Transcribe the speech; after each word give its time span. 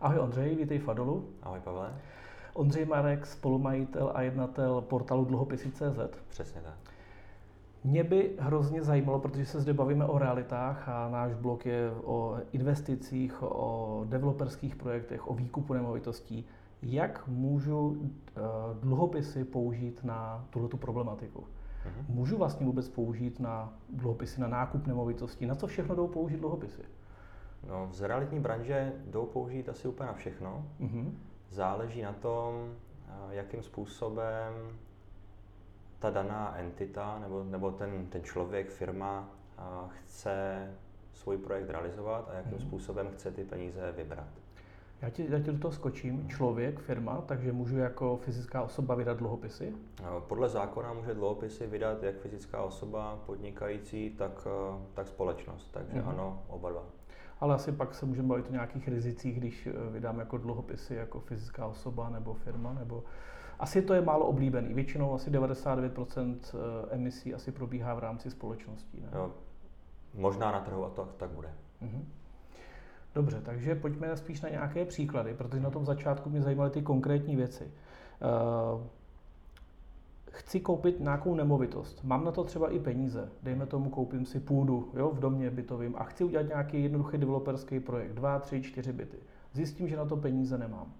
Ahoj 0.00 0.18
Ondřej, 0.18 0.56
vítej 0.56 0.78
v 0.78 0.88
Adolu. 0.88 1.28
Ahoj 1.42 1.60
Pavle. 1.60 1.92
Ondřej 2.54 2.84
Marek, 2.84 3.26
spolumajitel 3.26 4.10
a 4.14 4.22
jednatel 4.22 4.80
portálu 4.80 5.24
dluhopisy.cz. 5.24 6.18
Přesně 6.28 6.60
tak. 6.60 6.74
Mě 7.84 8.04
by 8.04 8.36
hrozně 8.38 8.82
zajímalo, 8.82 9.18
protože 9.18 9.46
se 9.46 9.60
zde 9.60 9.72
bavíme 9.72 10.04
o 10.04 10.18
realitách 10.18 10.88
a 10.88 11.08
náš 11.08 11.34
blog 11.34 11.66
je 11.66 11.90
o 12.04 12.36
investicích, 12.52 13.42
o 13.42 14.04
developerských 14.08 14.76
projektech, 14.76 15.30
o 15.30 15.34
výkupu 15.34 15.74
nemovitostí. 15.74 16.44
Jak 16.82 17.28
můžu 17.28 17.96
eh, 18.00 18.40
dluhopisy 18.80 19.44
použít 19.44 20.04
na 20.04 20.44
tuto 20.50 20.76
problematiku? 20.76 21.40
Uh-huh. 21.40 22.14
Můžu 22.14 22.36
vlastně 22.36 22.66
vůbec 22.66 22.88
použít 22.88 23.40
na 23.40 23.72
dluhopisy, 23.88 24.40
na 24.40 24.48
nákup 24.48 24.86
nemovitostí? 24.86 25.46
Na 25.46 25.54
co 25.54 25.66
všechno 25.66 25.94
jdou 25.94 26.08
použít 26.08 26.40
dluhopisy? 26.40 26.82
No, 27.66 27.88
z 27.92 28.00
realitní 28.00 28.40
branže 28.40 28.92
jdou 29.06 29.26
použít 29.26 29.68
asi 29.68 29.88
úplně 29.88 30.06
na 30.06 30.12
všechno. 30.12 30.66
Uh-huh. 30.80 31.12
Záleží 31.50 32.02
na 32.02 32.12
tom, 32.12 32.74
eh, 33.08 33.12
jakým 33.30 33.62
způsobem 33.62 34.52
ta 35.98 36.10
daná 36.10 36.56
entita 36.56 37.18
nebo, 37.18 37.44
nebo 37.44 37.70
ten, 37.70 38.06
ten 38.06 38.22
člověk, 38.22 38.70
firma 38.70 39.28
eh, 39.58 39.62
chce 39.88 40.68
svůj 41.12 41.38
projekt 41.38 41.70
realizovat 41.70 42.28
a 42.30 42.34
jakým 42.34 42.52
uh-huh. 42.52 42.66
způsobem 42.66 43.08
chce 43.10 43.30
ty 43.30 43.44
peníze 43.44 43.92
vybrat. 43.92 44.28
Já 45.02 45.10
ti, 45.10 45.26
já 45.28 45.38
ti 45.38 45.52
do 45.52 45.58
toho 45.58 45.72
skočím. 45.72 46.28
Člověk, 46.28 46.78
firma, 46.80 47.20
takže 47.20 47.52
můžu 47.52 47.78
jako 47.78 48.16
fyzická 48.16 48.62
osoba 48.62 48.94
vydat 48.94 49.16
dluhopisy? 49.16 49.74
Podle 50.28 50.48
zákona 50.48 50.92
může 50.92 51.14
dluhopisy 51.14 51.66
vydat 51.66 52.02
jak 52.02 52.16
fyzická 52.16 52.62
osoba 52.62 53.18
podnikající, 53.26 54.10
tak, 54.10 54.46
eh, 54.46 54.78
tak 54.94 55.08
společnost. 55.08 55.68
Takže 55.72 56.00
uh-huh. 56.00 56.08
ano, 56.08 56.42
oba 56.48 56.70
dva. 56.70 56.97
Ale 57.40 57.54
asi 57.54 57.72
pak 57.72 57.94
se 57.94 58.06
můžeme 58.06 58.28
bavit 58.28 58.48
o 58.48 58.52
nějakých 58.52 58.88
rizicích, 58.88 59.38
když 59.38 59.66
eh, 59.66 59.72
vydám 59.90 60.18
jako 60.18 60.38
dluhopisy 60.38 60.94
jako 60.94 61.20
fyzická 61.20 61.66
osoba 61.66 62.10
nebo 62.10 62.34
firma, 62.34 62.72
nebo 62.72 63.04
asi 63.58 63.82
to 63.82 63.94
je 63.94 64.00
málo 64.00 64.26
oblíbený. 64.26 64.74
Většinou 64.74 65.14
asi 65.14 65.30
99% 65.30 66.36
eh, 66.44 66.94
emisí 66.94 67.34
asi 67.34 67.52
probíhá 67.52 67.94
v 67.94 67.98
rámci 67.98 68.30
společností. 68.30 69.00
Ne? 69.00 69.08
Jo, 69.14 69.32
možná 70.14 70.52
na 70.52 70.60
trhu 70.60 70.84
a 70.84 70.90
to 70.90 71.08
tak 71.16 71.30
bude. 71.30 71.48
Uh-huh. 71.82 72.02
Dobře, 73.14 73.40
takže 73.40 73.74
pojďme 73.74 74.16
spíš 74.16 74.40
na 74.40 74.48
nějaké 74.48 74.84
příklady, 74.84 75.34
protože 75.34 75.62
na 75.62 75.70
tom 75.70 75.84
začátku 75.84 76.30
mě 76.30 76.42
zajímaly 76.42 76.70
ty 76.70 76.82
konkrétní 76.82 77.36
věci. 77.36 77.64
Uh, 77.64 78.82
chci 80.38 80.60
koupit 80.60 81.00
nějakou 81.00 81.34
nemovitost, 81.34 82.04
mám 82.04 82.24
na 82.24 82.32
to 82.32 82.44
třeba 82.44 82.70
i 82.70 82.78
peníze, 82.78 83.28
dejme 83.42 83.66
tomu, 83.66 83.90
koupím 83.90 84.26
si 84.26 84.40
půdu 84.40 84.92
jo, 84.96 85.10
v 85.10 85.20
domě 85.20 85.50
bytovým 85.50 85.94
a 85.98 86.04
chci 86.04 86.24
udělat 86.24 86.48
nějaký 86.48 86.82
jednoduchý 86.82 87.18
developerský 87.18 87.80
projekt, 87.80 88.12
dva, 88.12 88.38
tři, 88.38 88.62
čtyři 88.62 88.92
byty. 88.92 89.16
Zjistím, 89.52 89.88
že 89.88 89.96
na 89.96 90.04
to 90.04 90.16
peníze 90.16 90.58
nemám. 90.58 90.92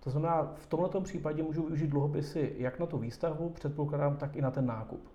To 0.00 0.10
znamená, 0.10 0.52
v 0.54 0.66
tomto 0.66 1.00
případě 1.00 1.42
můžu 1.42 1.62
využít 1.62 1.86
dluhopisy 1.86 2.54
jak 2.58 2.78
na 2.78 2.86
tu 2.86 2.98
výstavbu, 2.98 3.50
předpokládám, 3.50 4.16
tak 4.16 4.36
i 4.36 4.42
na 4.42 4.50
ten 4.50 4.66
nákup. 4.66 5.08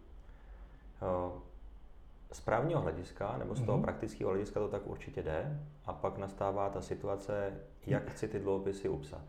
Z 2.31 2.42
právního 2.42 2.81
hlediska 2.81 3.38
nebo 3.38 3.56
z 3.56 3.62
toho 3.62 3.78
mm-hmm. 3.78 3.81
praktického 3.81 4.30
hlediska 4.30 4.59
to 4.59 4.68
tak 4.68 4.88
určitě 4.88 5.23
jde 5.23 5.59
a 5.86 5.94
pak 5.94 6.18
nastává 6.18 6.70
ta 6.70 6.81
situace, 6.81 7.53
jak 7.86 8.12
chci 8.12 8.28
ty 8.28 8.40
dluhopisy 8.40 8.90
upsat. 8.90 9.22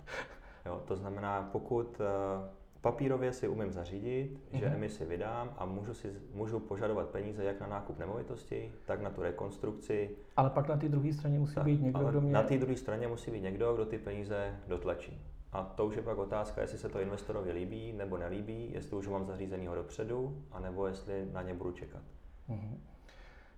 Jo, 0.67 0.83
to 0.85 0.97
znamená, 0.97 1.49
pokud 1.53 2.01
eh, 2.01 2.66
papírově 2.87 3.33
si 3.33 3.49
umím 3.49 3.73
zařídit, 3.73 4.31
mm-hmm. 4.31 4.59
že 4.59 4.67
mhm. 4.67 4.75
emisi 4.75 5.05
vydám 5.05 5.55
a 5.59 5.67
můžu, 5.67 5.95
si, 5.95 6.13
můžu 6.35 6.61
požadovat 6.61 7.09
peníze 7.09 7.45
jak 7.45 7.61
na 7.61 7.67
nákup 7.67 7.99
nemovitosti, 7.99 8.73
tak 8.85 9.01
na 9.01 9.11
tu 9.11 9.23
rekonstrukci. 9.23 10.11
Ale 10.37 10.51
pak 10.51 10.69
na 10.69 10.77
té 10.77 10.89
druhé 10.89 11.13
straně 11.13 11.39
musí 11.39 11.55
tak, 11.55 11.65
být 11.65 11.83
někdo, 11.83 12.05
kdo 12.05 12.21
mě... 12.21 12.33
Na 12.33 12.43
té 12.43 12.59
druhé 12.59 12.77
straně 12.77 13.09
musí 13.09 13.31
být 13.31 13.41
někdo, 13.41 13.75
kdo 13.75 13.87
ty 13.87 13.99
peníze 13.99 14.57
dotlačí. 14.69 15.23
A 15.53 15.63
to 15.63 15.87
už 15.87 15.97
je 15.97 16.03
pak 16.03 16.19
otázka, 16.19 16.61
jestli 16.61 16.79
se 16.79 16.89
to 16.89 17.01
investorovi 17.01 17.53
líbí 17.53 17.93
nebo 17.93 18.19
nelíbí, 18.19 18.73
jestli 18.73 18.97
už 18.97 19.07
ho 19.07 19.13
mám 19.13 19.27
zařízenýho 19.27 19.75
dopředu, 19.75 20.43
anebo 20.53 20.87
jestli 20.87 21.27
na 21.33 21.43
ně 21.43 21.55
budu 21.55 21.73
čekat. 21.73 22.03
Mm-hmm. 22.49 22.77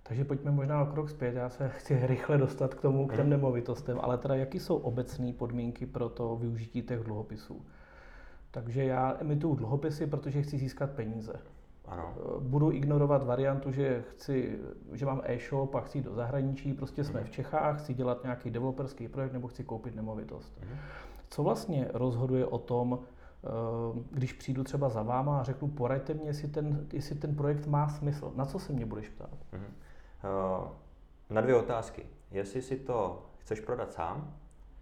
Takže 0.03 0.25
pojďme 0.25 0.51
možná 0.51 0.83
o 0.83 0.85
krok 0.85 1.09
zpět. 1.09 1.35
Já 1.35 1.49
se 1.49 1.69
chci 1.69 2.07
rychle 2.07 2.37
dostat 2.37 2.73
k 2.73 2.81
tomu, 2.81 3.07
k 3.07 3.11
těm 3.11 3.21
mhm. 3.21 3.29
nemovitostem, 3.29 3.99
ale 4.01 4.17
teda 4.17 4.35
jaký 4.35 4.59
jsou 4.59 4.77
obecné 4.77 5.33
podmínky 5.33 5.85
pro 5.85 6.09
to 6.09 6.35
využití 6.35 6.81
těch 6.81 6.99
dluhopisů? 6.99 7.65
Takže 8.51 8.83
já 8.83 9.17
emituju 9.19 9.55
dluhopisy, 9.55 10.07
protože 10.07 10.41
chci 10.41 10.57
získat 10.57 10.91
peníze. 10.91 11.33
Ano. 11.85 12.15
Budu 12.39 12.71
ignorovat 12.71 13.23
variantu, 13.23 13.71
že 13.71 14.03
chci, 14.11 14.59
že 14.93 15.05
mám 15.05 15.21
e-shop 15.23 15.75
a 15.75 15.81
chci 15.81 15.97
jít 15.97 16.03
do 16.03 16.15
zahraničí, 16.15 16.73
prostě 16.73 17.03
jsme 17.03 17.19
mm. 17.19 17.25
v 17.25 17.29
Čechách, 17.29 17.79
chci 17.79 17.93
dělat 17.93 18.23
nějaký 18.23 18.49
developerský 18.49 19.07
projekt 19.07 19.33
nebo 19.33 19.47
chci 19.47 19.63
koupit 19.63 19.95
nemovitost. 19.95 20.59
Mm. 20.61 20.77
Co 21.29 21.43
vlastně 21.43 21.87
rozhoduje 21.93 22.45
o 22.45 22.57
tom, 22.57 22.99
Eh, 23.43 23.99
když 24.11 24.33
přijdu 24.33 24.63
třeba 24.63 24.89
za 24.89 25.01
váma 25.01 25.39
a 25.39 25.43
řeknu, 25.43 25.67
poraďte 25.67 26.13
mě, 26.13 26.27
jestli 26.27 26.47
ten, 26.47 26.87
jestli 26.93 27.15
ten 27.15 27.35
projekt 27.35 27.67
má 27.67 27.89
smysl. 27.89 28.31
Na 28.35 28.45
co 28.45 28.59
se 28.59 28.73
mě 28.73 28.85
budeš 28.85 29.09
ptát? 29.09 29.37
Uh-huh. 29.53 30.71
Na 31.29 31.41
dvě 31.41 31.55
otázky. 31.55 32.05
Jestli 32.31 32.61
si 32.61 32.77
to 32.77 33.25
chceš 33.37 33.59
prodat 33.59 33.93
sám, 33.93 34.33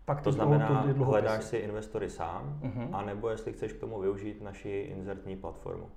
pak 0.07 0.21
to 0.21 0.31
znamená, 0.31 0.81
hledáš 0.81 1.43
si 1.43 1.57
investory 1.57 2.09
sám, 2.09 2.59
uh-huh. 2.63 2.89
anebo 2.91 3.29
jestli 3.29 3.53
chceš 3.53 3.73
k 3.73 3.79
tomu 3.79 3.99
využít 3.99 4.41
naši 4.41 4.69
inzertní 4.69 5.37
platformu. 5.37 5.89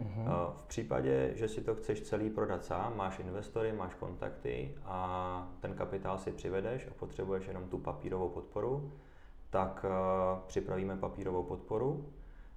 Uh-huh. 0.00 0.52
V 0.52 0.66
případě, 0.66 1.30
že 1.34 1.48
si 1.48 1.60
to 1.60 1.74
chceš 1.74 2.00
celý 2.00 2.30
prodat 2.30 2.64
sám, 2.64 2.96
máš 2.96 3.18
investory, 3.18 3.72
máš 3.72 3.94
kontakty 3.94 4.74
a 4.84 5.48
ten 5.60 5.74
kapitál 5.74 6.18
si 6.18 6.32
přivedeš 6.32 6.86
a 6.86 6.94
potřebuješ 6.98 7.46
jenom 7.46 7.68
tu 7.68 7.78
papírovou 7.78 8.28
podporu, 8.28 8.92
tak 9.50 9.84
uh, 9.84 10.40
připravíme 10.46 10.96
papírovou 10.96 11.42
podporu. 11.42 12.06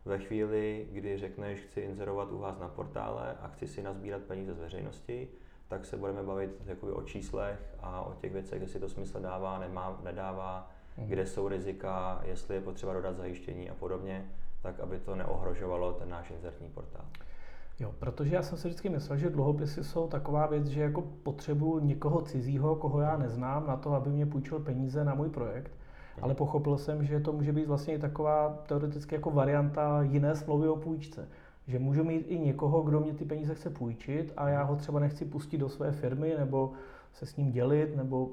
Ve 0.05 0.17
chvíli, 0.17 0.87
kdy 0.91 1.17
řekneš, 1.17 1.59
chci 1.59 1.81
inzerovat 1.81 2.31
u 2.31 2.37
vás 2.37 2.59
na 2.59 2.67
portále 2.67 3.37
a 3.41 3.47
chci 3.47 3.67
si 3.67 3.83
nazbírat 3.83 4.21
peníze 4.21 4.53
z 4.53 4.59
veřejnosti, 4.59 5.27
tak 5.67 5.85
se 5.85 5.97
budeme 5.97 6.23
bavit 6.23 6.61
jakoby 6.65 6.91
o 6.91 7.01
číslech 7.01 7.75
a 7.79 8.01
o 8.01 8.13
těch 8.13 8.33
věcech, 8.33 8.61
jestli 8.61 8.79
to 8.79 8.89
smysl 8.89 9.19
dává, 9.19 9.59
nemá, 9.59 9.99
nedává, 10.03 10.71
mhm. 10.97 11.07
kde 11.07 11.25
jsou 11.25 11.47
rizika, 11.47 12.21
jestli 12.25 12.55
je 12.55 12.61
potřeba 12.61 12.93
dodat 12.93 13.17
zajištění 13.17 13.69
a 13.69 13.73
podobně, 13.73 14.25
tak 14.61 14.79
aby 14.79 14.99
to 14.99 15.15
neohrožovalo 15.15 15.93
ten 15.93 16.09
náš 16.09 16.31
inzertní 16.31 16.69
portál. 16.69 17.05
Jo, 17.79 17.93
protože 17.99 18.35
já 18.35 18.43
jsem 18.43 18.57
si 18.57 18.67
vždycky 18.67 18.89
myslel, 18.89 19.17
že 19.17 19.29
dluhopisy 19.29 19.83
jsou 19.83 20.07
taková 20.07 20.47
věc, 20.47 20.67
že 20.67 20.81
jako 20.81 21.01
potřebuji 21.01 21.79
někoho 21.79 22.21
cizího, 22.21 22.75
koho 22.75 23.01
já 23.01 23.17
neznám, 23.17 23.67
na 23.67 23.77
to, 23.77 23.93
aby 23.93 24.09
mě 24.09 24.25
půjčil 24.25 24.59
peníze 24.59 25.05
na 25.05 25.13
můj 25.13 25.29
projekt 25.29 25.71
ale 26.21 26.35
pochopil 26.35 26.77
jsem, 26.77 27.03
že 27.03 27.19
to 27.19 27.31
může 27.31 27.51
být 27.51 27.67
vlastně 27.67 27.93
i 27.93 27.99
taková 27.99 28.63
teoreticky 28.67 29.15
jako 29.15 29.31
varianta 29.31 30.01
jiné 30.01 30.35
smlouvy 30.35 30.67
o 30.67 30.75
půjčce. 30.75 31.27
Že 31.67 31.79
můžu 31.79 32.03
mít 32.03 32.25
i 32.27 32.39
někoho, 32.39 32.81
kdo 32.81 32.99
mě 32.99 33.13
ty 33.13 33.25
peníze 33.25 33.55
chce 33.55 33.69
půjčit 33.69 34.33
a 34.37 34.49
já 34.49 34.63
ho 34.63 34.75
třeba 34.75 34.99
nechci 34.99 35.25
pustit 35.25 35.57
do 35.57 35.69
své 35.69 35.91
firmy 35.91 36.35
nebo 36.39 36.71
se 37.13 37.25
s 37.25 37.35
ním 37.35 37.51
dělit, 37.51 37.95
nebo... 37.95 38.29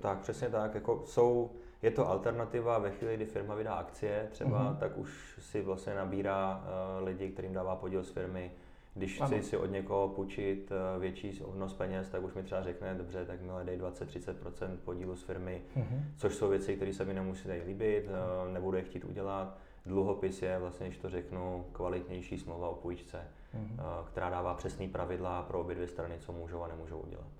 Tak, 0.00 0.18
přesně 0.18 0.48
tak. 0.48 0.74
Jako 0.74 1.02
jsou, 1.04 1.50
je 1.82 1.90
to 1.90 2.08
alternativa 2.08 2.78
ve 2.78 2.90
chvíli, 2.90 3.16
kdy 3.16 3.26
firma 3.26 3.54
vydá 3.54 3.74
akcie 3.74 4.28
třeba, 4.30 4.72
uh-huh. 4.72 4.76
tak 4.76 4.98
už 4.98 5.38
si 5.38 5.62
vlastně 5.62 5.94
nabírá 5.94 6.64
uh, 7.00 7.06
lidi, 7.06 7.28
kterým 7.28 7.52
dává 7.52 7.76
podíl 7.76 8.02
z 8.02 8.10
firmy, 8.10 8.50
když 8.94 9.20
ano. 9.20 9.30
chci 9.30 9.42
si 9.42 9.56
od 9.56 9.66
někoho 9.66 10.08
půjčit 10.08 10.72
eh, 10.72 10.98
větší 10.98 11.42
obnos 11.42 11.74
peněz, 11.74 12.08
tak 12.08 12.22
už 12.22 12.34
mi 12.34 12.42
třeba 12.42 12.62
řekne, 12.62 12.94
dobře, 12.94 13.24
tak 13.24 13.40
mi 13.40 13.48
dej 13.64 13.78
20-30% 13.78 14.76
podílu 14.84 15.16
z 15.16 15.22
firmy, 15.22 15.62
uh-huh. 15.76 16.02
což 16.16 16.34
jsou 16.34 16.48
věci, 16.48 16.76
které 16.76 16.92
se 16.92 17.04
mi 17.04 17.14
nemusí 17.14 17.48
líbit, 17.66 18.08
uh-huh. 18.08 18.52
nebudu 18.52 18.76
je 18.76 18.82
chtít 18.82 19.04
udělat. 19.04 19.58
Dluhopis 19.86 20.42
je 20.42 20.58
vlastně, 20.58 20.86
když 20.86 20.98
to 20.98 21.10
řeknu, 21.10 21.64
kvalitnější 21.72 22.38
smlouva 22.38 22.68
o 22.68 22.74
půjčce, 22.74 23.18
uh-huh. 23.18 24.04
která 24.04 24.30
dává 24.30 24.54
přesný 24.54 24.88
pravidla 24.88 25.42
pro 25.42 25.60
obě 25.60 25.74
dvě 25.74 25.88
strany, 25.88 26.18
co 26.20 26.32
můžou 26.32 26.62
a 26.62 26.68
nemůžou 26.68 26.98
udělat. 26.98 27.37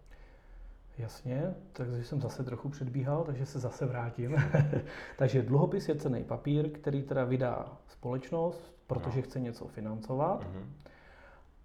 Jasně, 0.99 1.55
takže 1.73 2.05
jsem 2.05 2.21
zase 2.21 2.45
trochu 2.45 2.69
předbíhal, 2.69 3.25
takže 3.25 3.47
se 3.47 3.59
zase 3.59 3.87
vrátím. 3.87 4.37
takže 5.19 5.43
dluhopis 5.43 5.89
je 5.89 5.95
cený 5.95 6.25
papír, 6.25 6.71
který 6.71 7.03
teda 7.03 7.25
vydá 7.25 7.79
společnost, 7.89 8.75
protože 8.87 9.17
no. 9.17 9.23
chce 9.23 9.41
něco 9.41 9.67
financovat. 9.67 10.45
Uh-huh 10.45 10.89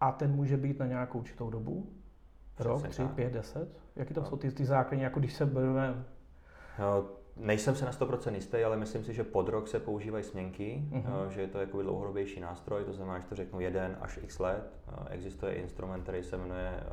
a 0.03 0.11
ten 0.11 0.31
může 0.31 0.57
být 0.57 0.79
na 0.79 0.85
nějakou 0.87 1.19
určitou 1.19 1.49
dobu? 1.49 1.89
Rok, 2.59 2.87
tři, 2.87 3.05
pět, 3.05 3.33
deset? 3.33 3.69
Jaký 3.95 4.13
to 4.13 4.21
no. 4.21 4.27
jsou 4.27 4.37
ty, 4.37 4.51
ty 4.51 4.65
základní, 4.65 5.03
jako 5.03 5.19
když 5.19 5.33
se 5.33 5.45
budeme... 5.45 6.05
No, 6.79 7.05
nejsem 7.37 7.75
se 7.75 7.85
na 7.85 7.91
100% 7.91 8.35
jistý, 8.35 8.63
ale 8.63 8.77
myslím 8.77 9.03
si, 9.03 9.13
že 9.13 9.23
pod 9.23 9.49
rok 9.49 9.67
se 9.67 9.79
používají 9.79 10.23
směnky, 10.23 10.83
uh-huh. 10.91 11.27
že 11.27 11.41
je 11.41 11.47
to 11.47 11.59
jako 11.59 11.81
dlouhodobější 11.81 12.39
nástroj, 12.39 12.83
to 12.83 12.93
znamená, 12.93 13.19
že 13.19 13.25
to 13.25 13.35
řeknu 13.35 13.59
jeden 13.59 13.97
až 14.01 14.19
x 14.23 14.39
let. 14.39 14.79
Existuje 15.09 15.53
instrument, 15.53 16.03
který 16.03 16.23
se 16.23 16.37
jmenuje 16.37 16.83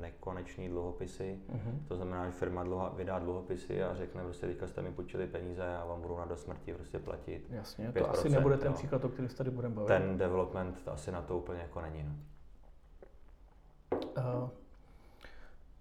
nekoneční 0.00 0.68
dluhopisy, 0.68 1.40
uh-huh. 1.48 1.88
to 1.88 1.96
znamená, 1.96 2.26
že 2.26 2.32
firma 2.32 2.64
dluha, 2.64 2.88
vydá 2.96 3.18
dluhopisy 3.18 3.82
a 3.82 3.94
řekne, 3.94 4.22
prostě 4.22 4.46
teďka 4.46 4.66
jste 4.66 4.82
mi 4.82 4.92
půjčili 4.92 5.26
peníze 5.26 5.76
a 5.76 5.84
vám 5.84 6.02
budu 6.02 6.16
na 6.16 6.24
do 6.24 6.36
smrti 6.36 6.74
prostě 6.74 6.98
platit. 6.98 7.46
Jasně, 7.50 7.92
to 7.92 8.10
asi 8.10 8.28
nebude 8.28 8.56
ten 8.56 8.72
příklad, 8.72 9.04
o 9.04 9.08
kterém 9.08 9.28
tady 9.28 9.50
budeme 9.50 9.74
bavit. 9.74 9.88
Ten 9.88 10.18
development 10.18 10.88
asi 10.88 11.12
na 11.12 11.22
to 11.22 11.38
úplně 11.38 11.60
jako 11.60 11.80
není. 11.80 12.04
No. 12.04 12.14
Uh, 14.16 14.48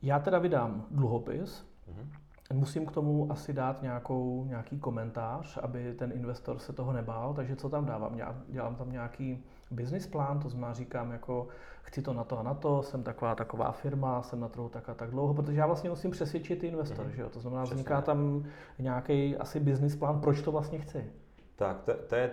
já 0.01 0.19
teda 0.19 0.39
vydám 0.39 0.85
dluhopis, 0.91 1.65
uh-huh. 1.91 2.07
Musím 2.53 2.85
k 2.85 2.91
tomu 2.91 3.31
asi 3.31 3.53
dát 3.53 3.81
nějakou, 3.81 4.45
nějaký 4.49 4.79
komentář, 4.79 5.57
aby 5.57 5.93
ten 5.93 6.11
investor 6.11 6.59
se 6.59 6.73
toho 6.73 6.93
nebál, 6.93 7.33
takže 7.33 7.55
co 7.55 7.69
tam 7.69 7.85
dávám? 7.85 8.19
Dělám 8.47 8.75
tam 8.75 8.91
nějaký 8.91 9.43
business 9.71 10.07
plán, 10.07 10.39
to 10.39 10.49
znamená 10.49 10.73
říkám 10.73 11.11
jako 11.11 11.47
chci 11.81 12.01
to 12.01 12.13
na 12.13 12.23
to 12.23 12.39
a 12.39 12.43
na 12.43 12.53
to, 12.53 12.83
jsem 12.83 13.03
taková 13.03 13.35
taková 13.35 13.71
firma, 13.71 14.21
jsem 14.21 14.39
na 14.39 14.47
trhu 14.49 14.69
tak 14.69 14.89
a 14.89 14.93
tak 14.93 15.09
dlouho, 15.09 15.33
protože 15.33 15.59
já 15.59 15.65
vlastně 15.65 15.89
musím 15.89 16.11
přesvědčit 16.11 16.59
ty 16.59 16.67
investory, 16.67 17.09
mm-hmm. 17.09 17.15
že 17.15 17.21
jo? 17.21 17.29
To 17.29 17.39
znamená, 17.39 17.63
Přesně. 17.63 17.75
vzniká 17.75 18.01
tam 18.01 18.45
nějaký 18.79 19.37
asi 19.37 19.59
business 19.59 19.95
plán, 19.95 20.21
proč 20.21 20.41
to 20.41 20.51
vlastně 20.51 20.79
chci. 20.79 21.11
Tak, 21.55 21.81
to, 21.83 21.93
to 21.93 22.15
je 22.15 22.31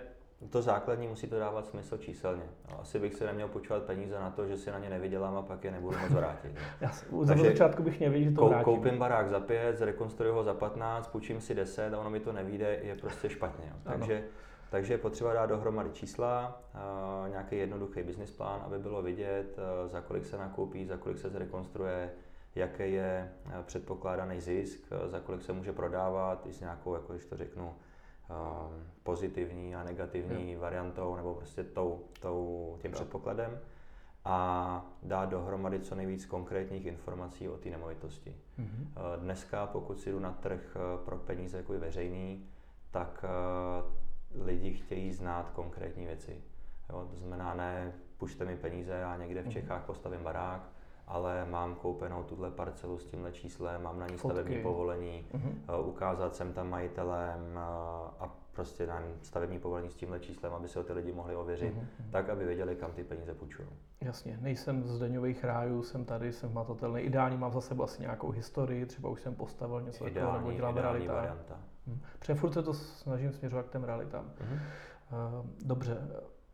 to 0.50 0.62
základní 0.62 1.08
musí 1.08 1.26
to 1.26 1.38
dávat 1.38 1.66
smysl 1.66 1.98
číselně. 1.98 2.42
Asi 2.80 2.98
bych 2.98 3.14
si 3.14 3.24
neměl 3.24 3.48
počítat 3.48 3.82
peníze 3.82 4.14
na 4.14 4.30
to, 4.30 4.46
že 4.46 4.56
si 4.56 4.70
na 4.70 4.78
ně 4.78 4.90
nevydělám 4.90 5.36
a 5.36 5.42
pak 5.42 5.64
je 5.64 5.70
nebudu 5.70 5.98
moc 5.98 6.10
vrátit. 6.10 6.52
Já 6.80 6.92
za 7.22 7.36
začátku 7.36 7.82
bych 7.82 8.00
nevěděl, 8.00 8.30
že 8.30 8.36
to 8.36 8.48
vrátím. 8.48 8.64
Koupím 8.64 8.98
barák 8.98 9.28
za 9.28 9.40
5, 9.40 9.78
zrekonstruuji 9.78 10.34
ho 10.34 10.44
za 10.44 10.54
15, 10.54 11.08
půjčím 11.08 11.40
si 11.40 11.54
10 11.54 11.94
a 11.94 11.98
ono 11.98 12.10
mi 12.10 12.20
to 12.20 12.32
nevíde, 12.32 12.78
je 12.82 12.94
prostě 12.94 13.30
špatně. 13.30 13.64
Jo. 13.68 13.76
Takže, 13.82 14.24
takže 14.70 14.94
je 14.94 14.98
potřeba 14.98 15.34
dát 15.34 15.46
dohromady 15.46 15.90
čísla, 15.90 16.62
nějaký 17.28 17.58
jednoduchý 17.58 18.02
business 18.02 18.30
plán, 18.30 18.62
aby 18.66 18.78
bylo 18.78 19.02
vidět, 19.02 19.56
za 19.86 20.00
kolik 20.00 20.26
se 20.26 20.38
nakoupí, 20.38 20.86
za 20.86 20.96
kolik 20.96 21.18
se 21.18 21.30
zrekonstruuje, 21.30 22.10
jaký 22.54 22.92
je 22.92 23.32
předpokládaný 23.62 24.40
zisk, 24.40 24.80
za 25.06 25.20
kolik 25.20 25.42
se 25.42 25.52
může 25.52 25.72
prodávat, 25.72 26.46
i 26.46 26.52
s 26.52 26.60
nějakou, 26.60 26.94
jako 26.94 27.12
když 27.12 27.24
to 27.24 27.36
řeknu, 27.36 27.74
pozitivní 29.02 29.74
a 29.74 29.84
negativní 29.84 30.52
jo. 30.52 30.60
variantou 30.60 31.16
nebo 31.16 31.34
prostě 31.34 31.64
tou, 31.64 32.00
tou, 32.20 32.78
tím 32.82 32.90
jo. 32.90 32.94
předpokladem 32.94 33.60
a 34.24 34.86
dát 35.02 35.28
dohromady 35.28 35.80
co 35.80 35.94
nejvíc 35.94 36.26
konkrétních 36.26 36.86
informací 36.86 37.48
o 37.48 37.56
té 37.56 37.70
nemovitosti. 37.70 38.36
Mm-hmm. 38.58 39.18
Dneska, 39.20 39.66
pokud 39.66 40.00
si 40.00 40.10
jdu 40.10 40.18
na 40.18 40.32
trh 40.32 40.76
uh, 40.76 41.04
pro 41.04 41.16
peníze 41.18 41.56
jako 41.56 41.72
veřejný, 41.72 42.46
tak 42.90 43.24
uh, 44.34 44.46
lidi 44.46 44.72
chtějí 44.72 45.12
znát 45.12 45.50
konkrétní 45.50 46.06
věci. 46.06 46.42
Jo, 46.90 47.08
to 47.10 47.16
znamená 47.16 47.54
ne, 47.54 47.92
pušte 48.16 48.44
mi 48.44 48.56
peníze, 48.56 48.92
já 48.92 49.16
někde 49.16 49.40
v 49.42 49.44
mhm. 49.44 49.52
Čechách 49.52 49.84
postavím 49.84 50.22
barák, 50.22 50.71
ale 51.12 51.46
mám 51.50 51.74
koupenou 51.74 52.22
tuhle 52.22 52.50
parcelu 52.50 52.98
s 52.98 53.06
tímhle 53.06 53.32
číslem, 53.32 53.82
mám 53.82 53.98
na 53.98 54.06
ní 54.06 54.16
Fotky. 54.16 54.36
stavební 54.36 54.62
povolení, 54.62 55.26
uh-huh. 55.34 55.88
ukázat 55.88 56.36
jsem 56.36 56.52
tam 56.52 56.70
majitelem 56.70 57.58
a 58.18 58.34
prostě 58.52 58.86
na 58.86 59.02
stavební 59.22 59.58
povolení 59.58 59.90
s 59.90 59.94
tímhle 59.94 60.20
číslem, 60.20 60.52
aby 60.52 60.68
se 60.68 60.80
o 60.80 60.82
ty 60.82 60.92
lidi 60.92 61.12
mohli 61.12 61.36
ověřit, 61.36 61.74
uh-huh. 61.74 62.10
tak, 62.10 62.28
aby 62.28 62.44
věděli, 62.44 62.76
kam 62.76 62.92
ty 62.92 63.04
peníze 63.04 63.34
půjčují. 63.34 63.68
Jasně, 64.00 64.38
nejsem 64.40 64.84
z 64.84 64.98
daňových 64.98 65.44
rájů, 65.44 65.82
jsem 65.82 66.04
tady, 66.04 66.32
jsem 66.32 66.50
hmatatelný. 66.50 67.00
Ideální 67.00 67.36
mám 67.36 67.52
za 67.52 67.60
sebou 67.60 67.82
asi 67.84 68.02
nějakou 68.02 68.30
historii, 68.30 68.86
třeba 68.86 69.08
už 69.08 69.20
jsem 69.20 69.34
postavil 69.34 69.80
něco 69.80 70.04
takového, 70.04 70.32
nebo 70.32 70.52
dělám 70.52 70.76
realita. 70.76 71.14
varianta. 71.14 71.60
Hmm. 71.86 72.00
Protože 72.18 72.34
furt 72.34 72.52
se 72.52 72.62
to 72.62 72.74
snažím 72.74 73.32
směřovat 73.32 73.66
k 73.66 73.72
těm 73.72 73.84
realitám. 73.84 74.24
Uh-huh. 74.24 74.58
Uh, 75.38 75.46
dobře, 75.64 75.98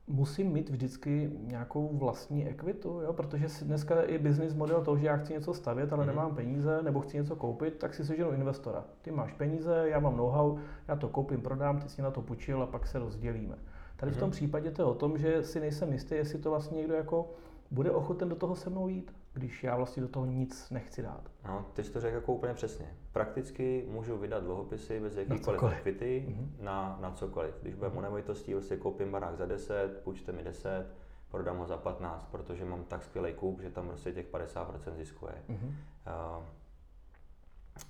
musím 0.08 0.52
mít 0.52 0.70
vždycky 0.70 1.30
nějakou 1.40 1.90
vlastní 1.92 2.46
ekvitu, 2.46 3.00
jo? 3.00 3.12
protože 3.12 3.46
dneska 3.62 4.02
je 4.02 4.18
business 4.18 4.54
model 4.54 4.84
toho, 4.84 4.98
že 4.98 5.06
já 5.06 5.16
chci 5.16 5.32
něco 5.32 5.54
stavět, 5.54 5.92
ale 5.92 6.04
mm. 6.04 6.08
nemám 6.08 6.34
peníze, 6.34 6.82
nebo 6.82 7.00
chci 7.00 7.16
něco 7.16 7.36
koupit, 7.36 7.74
tak 7.74 7.94
si 7.94 8.04
seženu 8.04 8.30
investora. 8.30 8.84
Ty 9.02 9.10
máš 9.10 9.32
peníze, 9.32 9.84
já 9.84 10.00
mám 10.00 10.16
know-how, 10.16 10.58
já 10.88 10.96
to 10.96 11.08
koupím, 11.08 11.40
prodám, 11.40 11.80
ty 11.80 11.88
si 11.88 12.02
na 12.02 12.10
to 12.10 12.22
půjčil 12.22 12.62
a 12.62 12.66
pak 12.66 12.86
se 12.86 12.98
rozdělíme. 12.98 13.56
Tady 13.96 14.12
v 14.12 14.16
tom 14.16 14.28
mhm. 14.28 14.32
případě 14.32 14.70
to 14.70 14.82
je 14.82 14.86
o 14.86 14.94
tom, 14.94 15.18
že 15.18 15.42
si 15.42 15.60
nejsem 15.60 15.92
jistý, 15.92 16.14
jestli 16.14 16.38
to 16.38 16.50
vlastně 16.50 16.76
někdo 16.76 16.94
jako 16.94 17.30
bude 17.70 17.90
ochoten 17.90 18.28
do 18.28 18.36
toho 18.36 18.56
se 18.56 18.70
mnou 18.70 18.88
jít, 18.88 19.14
když 19.32 19.64
já 19.64 19.76
vlastně 19.76 20.02
do 20.02 20.08
toho 20.08 20.26
nic 20.26 20.70
nechci 20.70 21.02
dát. 21.02 21.30
No, 21.44 21.66
ty 21.72 21.84
jsi 21.84 21.92
to 21.92 22.00
řekl 22.00 22.14
jako 22.14 22.34
úplně 22.34 22.54
přesně. 22.54 22.96
Prakticky 23.12 23.86
můžu 23.90 24.18
vydat 24.18 24.44
dluhopisy 24.44 25.00
bez 25.00 25.16
jakýkoliv 25.16 25.62
equity 25.62 26.26
mm-hmm. 26.28 26.64
na, 26.64 26.98
na 27.00 27.10
cokoliv. 27.10 27.54
Když 27.62 27.74
budeme 27.74 27.94
mm-hmm. 27.94 27.98
u 27.98 28.02
nemovitostí, 28.02 28.52
vlastně 28.52 28.76
koupím 28.76 29.12
barák 29.12 29.36
za 29.36 29.46
10, 29.46 30.00
půjčte 30.04 30.32
mi 30.32 30.42
10, 30.42 30.86
prodám 31.30 31.58
ho 31.58 31.66
za 31.66 31.76
15, 31.76 32.26
protože 32.30 32.64
mám 32.64 32.84
tak 32.84 33.04
skvělý 33.04 33.32
koup, 33.32 33.60
že 33.60 33.70
tam 33.70 33.88
prostě 33.88 34.12
těch 34.12 34.32
50% 34.32 34.94
zisku 34.96 35.26
je. 35.26 35.54
Mm-hmm. 35.54 35.68
Uh, 36.38 36.44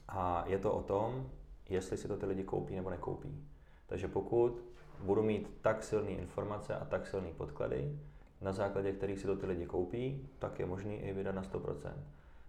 a 0.09 0.45
je 0.47 0.59
to 0.59 0.73
o 0.73 0.83
tom, 0.83 1.27
jestli 1.69 1.97
si 1.97 2.09
to 2.09 2.17
ty 2.17 2.27
lidi 2.27 2.45
koupí 2.45 2.77
nebo 2.77 2.91
nekoupí. 2.91 3.45
Takže 3.87 4.09
pokud 4.09 4.63
budu 5.03 5.23
mít 5.23 5.59
tak 5.61 5.83
silné 5.83 6.11
informace 6.11 6.75
a 6.75 6.85
tak 6.85 7.07
silné 7.07 7.29
podklady, 7.37 7.99
na 8.40 8.52
základě 8.52 8.93
kterých 8.93 9.19
si 9.19 9.26
to 9.26 9.37
ty 9.37 9.46
lidi 9.46 9.67
koupí, 9.67 10.29
tak 10.38 10.58
je 10.58 10.67
možný 10.67 10.96
i 10.96 11.12
vydat 11.12 11.35
na 11.35 11.43
100%. 11.43 11.93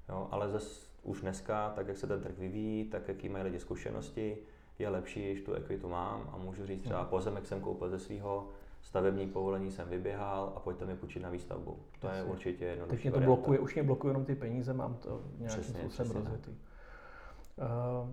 Jo, 0.10 0.28
ale 0.32 0.50
zase 0.50 0.88
už 1.04 1.22
dneska, 1.22 1.70
tak 1.76 1.88
jak 1.88 1.98
se 1.98 2.08
ten 2.08 2.22
trh 2.22 2.38
vyvíjí, 2.38 2.86
tak 2.86 3.08
jaký 3.08 3.30
mají 3.30 3.44
lidi 3.44 3.60
zkušenosti, 3.60 4.38
je 4.80 4.90
lepší, 4.90 5.32
když 5.32 5.42
tu 5.42 5.54
ekvitu 5.54 5.90
mám 5.90 6.30
a 6.34 6.38
můžu 6.38 6.66
říct 6.66 6.82
třeba 6.82 7.00
hmm. 7.00 7.10
pozemek 7.10 7.46
jsem 7.46 7.62
koupil 7.62 7.90
ze 7.90 8.00
svého, 8.00 8.50
stavební 8.82 9.28
povolení 9.28 9.72
jsem 9.72 9.90
vyběhal 9.90 10.54
a 10.56 10.60
pojďte 10.60 10.86
mi 10.86 10.96
půjčit 10.96 11.24
na 11.24 11.30
výstavbu. 11.30 11.78
To 12.00 12.08
Jasně. 12.08 12.22
je 12.22 12.24
určitě 12.24 12.66
jedno. 12.66 12.86
Teď 12.86 13.04
mě 13.04 13.12
to 13.12 13.20
blokuje, 13.20 13.60
už 13.60 13.74
mě 13.76 13.84
blokuje 13.84 14.10
jenom 14.10 14.26
ty 14.26 14.36
peníze, 14.36 14.74
mám 14.74 14.96
to 14.96 15.22
nějakým 15.38 15.64
způsobem 15.64 16.12
rozjetý. 16.12 16.52
Uh, 16.52 18.10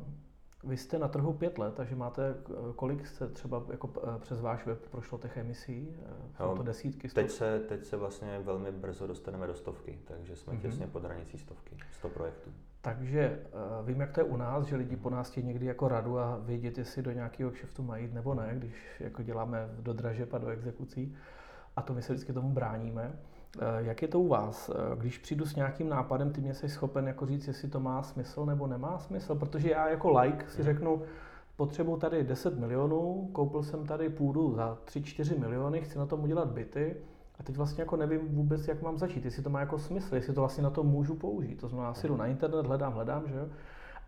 vy 0.67 0.77
jste 0.77 0.99
na 0.99 1.09
trhu 1.09 1.33
pět 1.33 1.59
let, 1.59 1.75
takže 1.75 1.97
máte, 1.97 2.35
kolik 2.77 3.07
jste 3.07 3.29
třeba 3.29 3.63
jako 3.71 3.91
eh, 4.03 4.19
přes 4.19 4.41
váš 4.41 4.67
web 4.67 4.89
prošlo 4.89 5.19
těch 5.19 5.37
emisí? 5.37 5.97
Eh, 6.03 6.37
jsou 6.37 6.57
to 6.57 6.63
desítky, 6.63 7.09
stovky? 7.09 7.29
Teď 7.29 7.37
se, 7.37 7.61
teď 7.61 7.85
se 7.85 7.97
vlastně 7.97 8.39
velmi 8.39 8.73
brzo 8.73 9.07
dostaneme 9.07 9.47
do 9.47 9.55
stovky, 9.55 9.99
takže 10.05 10.37
jsme 10.37 10.53
mm-hmm. 10.53 10.61
těsně 10.61 10.87
pod 10.87 11.05
hranicí 11.05 11.39
stovky, 11.39 11.77
100 11.93 12.09
projektů. 12.09 12.51
Takže 12.81 13.43
uh, 13.81 13.87
vím, 13.87 14.01
jak 14.01 14.13
to 14.13 14.21
je 14.21 14.25
u 14.25 14.37
nás, 14.37 14.67
že 14.67 14.77
lidi 14.77 14.97
po 14.97 15.11
nás 15.11 15.31
chtějí 15.31 15.47
někdy 15.47 15.67
jako 15.67 15.89
radu 15.89 16.19
a 16.19 16.37
vědět, 16.37 16.79
jestli 16.79 17.03
do 17.03 17.13
nějakého 17.13 17.51
kšeftu 17.51 17.83
mají 17.83 18.09
nebo 18.13 18.35
ne, 18.35 18.51
když 18.55 18.75
jako 19.01 19.23
děláme 19.23 19.69
do 19.79 19.93
dražeb 19.93 20.35
a 20.35 20.39
do 20.39 20.49
exekucí. 20.49 21.17
A 21.77 21.83
to 21.83 21.95
my 21.95 22.03
se 22.03 22.13
vždycky 22.13 22.33
tomu 22.33 22.51
bráníme. 22.51 23.19
Eh, 23.59 23.65
jak 23.79 24.03
je 24.03 24.09
to 24.09 24.21
u 24.21 24.29
vás? 24.29 24.69
Eh, 24.71 24.97
když 24.97 25.19
přijdu 25.19 25.47
s 25.47 25.57
nějakým 25.57 25.89
nápadem, 25.89 26.33
ty 26.33 26.41
mě 26.41 26.55
jsi 26.55 26.69
schopen 26.69 27.07
jako 27.07 27.27
říct, 27.27 27.47
jestli 27.49 27.69
to 27.69 27.81
má 27.81 28.03
smysl 28.03 28.47
nebo 28.47 28.67
nemá 28.67 28.99
smysl? 28.99 29.35
Protože 29.35 29.71
já 29.71 29.89
jako 29.89 30.19
like 30.19 30.47
si 30.49 30.63
řeknu, 30.63 31.03
potřebuji 31.57 31.97
tady 31.97 32.25
10 32.25 32.59
milionů, 32.59 33.29
koupil 33.33 33.63
jsem 33.63 33.87
tady 33.87 34.09
půdu 34.09 34.55
za 34.55 34.79
3-4 34.85 35.39
miliony, 35.39 35.81
chci 35.81 35.99
na 35.99 36.07
tom 36.07 36.23
udělat 36.23 36.49
byty 36.49 36.97
a 37.39 37.43
teď 37.43 37.57
vlastně 37.57 37.83
jako 37.83 37.97
nevím 37.97 38.29
vůbec, 38.29 38.69
jak 38.69 38.83
mám 38.83 38.99
začít, 38.99 39.25
jestli 39.25 39.43
to 39.43 39.51
má 39.51 39.61
jako 39.61 39.79
smysl, 39.79 40.15
jestli 40.15 40.35
to 40.35 40.41
vlastně 40.41 40.63
na 40.63 40.71
to 40.71 40.83
můžu 40.83 41.15
použít. 41.15 41.61
To 41.61 41.69
znamená, 41.69 41.95
si 41.95 42.09
jdu 42.09 42.17
na 42.17 42.27
internet, 42.27 42.67
hledám, 42.67 42.93
hledám, 42.93 43.29
že 43.29 43.35
jo? 43.35 43.47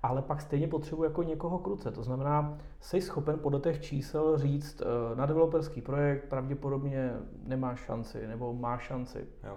Ale 0.02 0.22
pak 0.22 0.40
stejně 0.40 0.68
potřebuji 0.68 1.04
jako 1.04 1.22
někoho 1.22 1.58
kruce. 1.58 1.90
To 1.90 2.02
znamená, 2.02 2.58
jsi 2.80 3.00
schopen 3.00 3.38
podle 3.38 3.60
těch 3.60 3.80
čísel 3.80 4.38
říct, 4.38 4.82
eh, 4.82 5.16
na 5.16 5.26
developerský 5.26 5.82
projekt 5.82 6.28
pravděpodobně 6.28 7.12
nemá 7.42 7.74
šanci, 7.74 8.26
nebo 8.26 8.54
má 8.54 8.78
šanci. 8.78 9.26
Jo. 9.44 9.56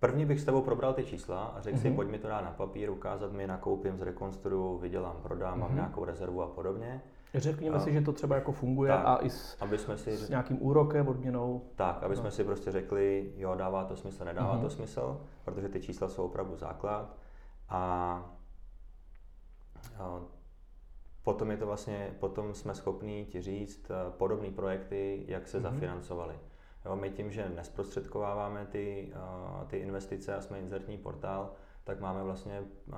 První 0.00 0.26
bych 0.26 0.40
s 0.40 0.44
tebou 0.44 0.62
probral 0.62 0.94
ty 0.94 1.04
čísla 1.04 1.44
a 1.44 1.60
řekl 1.60 1.78
mm-hmm. 1.78 1.80
si, 1.80 1.88
mhm. 1.88 1.96
pojď 1.96 2.08
mi 2.08 2.18
to 2.18 2.28
dát 2.28 2.40
na 2.40 2.50
papír, 2.50 2.90
ukázat 2.90 3.32
mi, 3.32 3.46
nakoupím, 3.46 3.98
zrekonstruju, 3.98 4.78
vydělám, 4.78 5.16
prodám, 5.22 5.54
mm-hmm. 5.54 5.60
mám 5.60 5.68
mhm. 5.68 5.76
nějakou 5.76 6.04
rezervu 6.04 6.42
a 6.42 6.46
podobně. 6.46 7.02
Řekněme 7.34 7.76
a, 7.76 7.80
si, 7.80 7.92
že 7.92 8.00
to 8.00 8.12
třeba 8.12 8.34
jako 8.34 8.52
funguje 8.52 8.90
tak, 8.92 9.06
a 9.06 9.16
i 9.16 9.30
s, 9.30 9.56
aby 9.60 9.78
jsme 9.78 9.98
si, 9.98 10.16
s 10.16 10.28
nějakým 10.28 10.62
úrokem, 10.62 11.08
odměnou. 11.08 11.62
Tak, 11.76 12.02
aby 12.02 12.14
no. 12.14 12.20
jsme 12.20 12.30
si 12.30 12.44
prostě 12.44 12.70
řekli, 12.70 13.32
jo, 13.36 13.54
dává 13.54 13.84
to 13.84 13.96
smysl, 13.96 14.24
nedává 14.24 14.56
mm-hmm. 14.56 14.62
to 14.62 14.70
smysl, 14.70 15.20
protože 15.44 15.68
ty 15.68 15.80
čísla 15.80 16.08
jsou 16.08 16.24
opravdu 16.24 16.56
základ. 16.56 17.16
A 17.68 18.36
Potom 21.26 21.50
je 21.50 21.56
to 21.56 21.66
vlastně, 21.66 22.16
potom 22.20 22.54
jsme 22.54 22.74
schopni 22.74 23.26
ti 23.30 23.40
říct 23.40 23.90
eh, 23.90 24.10
podobné 24.10 24.50
projekty, 24.50 25.24
jak 25.28 25.48
se 25.48 25.58
mm-hmm. 25.58 25.62
zafinancovaly. 25.62 26.34
Jo, 26.84 26.96
my 26.96 27.10
tím, 27.10 27.30
že 27.32 27.48
nesprostředkováváme 27.48 28.66
ty, 28.66 29.12
uh, 29.14 29.64
ty 29.68 29.76
investice 29.76 30.34
a 30.34 30.40
jsme 30.40 30.58
inzertní 30.58 30.98
portál, 30.98 31.52
tak 31.84 32.00
máme 32.00 32.22
vlastně 32.22 32.60
uh, 32.60 32.94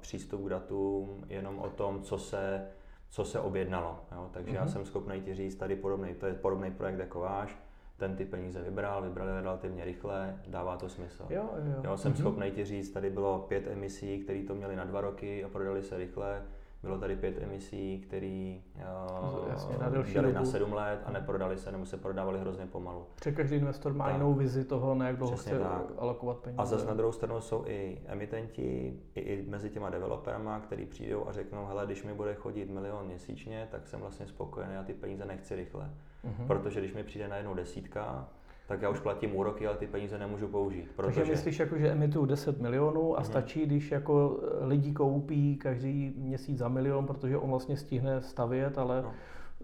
přístup 0.00 0.44
k 0.44 0.48
datům 0.48 1.24
jenom 1.28 1.58
o 1.58 1.70
tom, 1.70 2.02
co 2.02 2.18
se, 2.18 2.68
co 3.08 3.24
se 3.24 3.40
objednalo. 3.40 4.00
Jo? 4.12 4.30
Takže 4.32 4.50
mm-hmm. 4.50 4.54
já 4.54 4.64
mhm. 4.64 4.70
jsem 4.70 4.84
schopný 4.84 5.20
ti 5.20 5.34
říct, 5.34 5.54
tady 5.54 5.76
podobný, 5.76 6.14
to 6.14 6.26
je 6.26 6.34
podobný 6.34 6.70
projekt 6.70 6.98
jako 6.98 7.20
váš, 7.20 7.58
ten 8.00 8.16
ty 8.16 8.24
peníze 8.24 8.62
vybral, 8.62 9.02
vybral 9.02 9.28
je 9.28 9.40
relativně 9.40 9.84
rychle, 9.84 10.36
dává 10.46 10.76
to 10.76 10.88
smysl. 10.88 11.26
Jo, 11.30 11.50
jo. 11.64 11.82
jo 11.84 11.96
jsem 11.96 12.12
mm-hmm. 12.12 12.16
schopný 12.16 12.50
ti 12.50 12.64
říct, 12.64 12.90
tady 12.90 13.10
bylo 13.10 13.38
pět 13.38 13.66
emisí, 13.66 14.18
které 14.18 14.42
to 14.42 14.54
měly 14.54 14.76
na 14.76 14.84
dva 14.84 15.00
roky 15.00 15.44
a 15.44 15.48
prodali 15.48 15.82
se 15.82 15.96
rychle, 15.96 16.42
bylo 16.82 16.98
tady 16.98 17.16
pět 17.16 17.42
emisí, 17.42 17.98
které 17.98 18.58
uh, 18.76 20.12
byly 20.12 20.32
na 20.32 20.44
sedm 20.44 20.72
let 20.72 21.00
a 21.04 21.10
neprodali 21.10 21.58
se, 21.58 21.72
nebo 21.72 21.86
se 21.86 21.96
prodávali 21.96 22.40
hrozně 22.40 22.66
pomalu. 22.66 23.06
Protože 23.14 23.32
každý 23.32 23.56
investor 23.56 23.94
má 23.94 24.04
tak. 24.04 24.14
jinou 24.14 24.34
vizi 24.34 24.64
toho, 24.64 24.94
na 24.94 25.06
jak 25.06 25.16
dlouho 25.16 25.36
chce 25.36 25.58
tak. 25.58 25.82
alokovat 25.98 26.36
peníze. 26.36 26.62
A 26.62 26.64
zase 26.64 26.86
na 26.86 26.94
druhou 26.94 27.12
stranu 27.12 27.40
jsou 27.40 27.64
i 27.66 27.98
emitenti, 28.06 29.00
i, 29.14 29.20
i 29.20 29.42
mezi 29.48 29.70
těma 29.70 29.90
developerama, 29.90 30.60
kteří 30.60 30.86
přijdou 30.86 31.28
a 31.28 31.32
řeknou, 31.32 31.66
hele, 31.66 31.86
když 31.86 32.04
mi 32.04 32.14
bude 32.14 32.34
chodit 32.34 32.70
milion 32.70 33.06
měsíčně, 33.06 33.68
tak 33.70 33.88
jsem 33.88 34.00
vlastně 34.00 34.26
spokojený 34.26 34.76
a 34.76 34.82
ty 34.82 34.94
peníze 34.94 35.24
nechci 35.24 35.56
rychle. 35.56 35.90
Uh-huh. 36.24 36.46
Protože 36.46 36.80
když 36.80 36.94
mi 36.94 37.04
přijde 37.04 37.28
na 37.28 37.36
jednou 37.36 37.54
desítka, 37.54 38.28
tak 38.70 38.82
já 38.82 38.88
už 38.88 39.00
platím 39.00 39.36
úroky, 39.36 39.66
ale 39.66 39.76
ty 39.76 39.86
peníze 39.86 40.18
nemůžu 40.18 40.48
použít. 40.48 40.92
Protože... 40.96 41.16
Takže 41.16 41.32
myslíš, 41.32 41.58
jako, 41.58 41.78
že 41.78 41.90
emituju 41.90 42.26
10 42.26 42.60
milionů 42.60 43.16
a 43.16 43.20
mm-hmm. 43.20 43.24
stačí, 43.24 43.66
když 43.66 43.90
jako 43.90 44.40
lidi 44.60 44.92
koupí 44.92 45.56
každý 45.56 46.14
měsíc 46.16 46.58
za 46.58 46.68
milion, 46.68 47.06
protože 47.06 47.38
on 47.38 47.50
vlastně 47.50 47.76
stihne 47.76 48.22
stavět, 48.22 48.78
ale 48.78 49.02
no. 49.02 49.12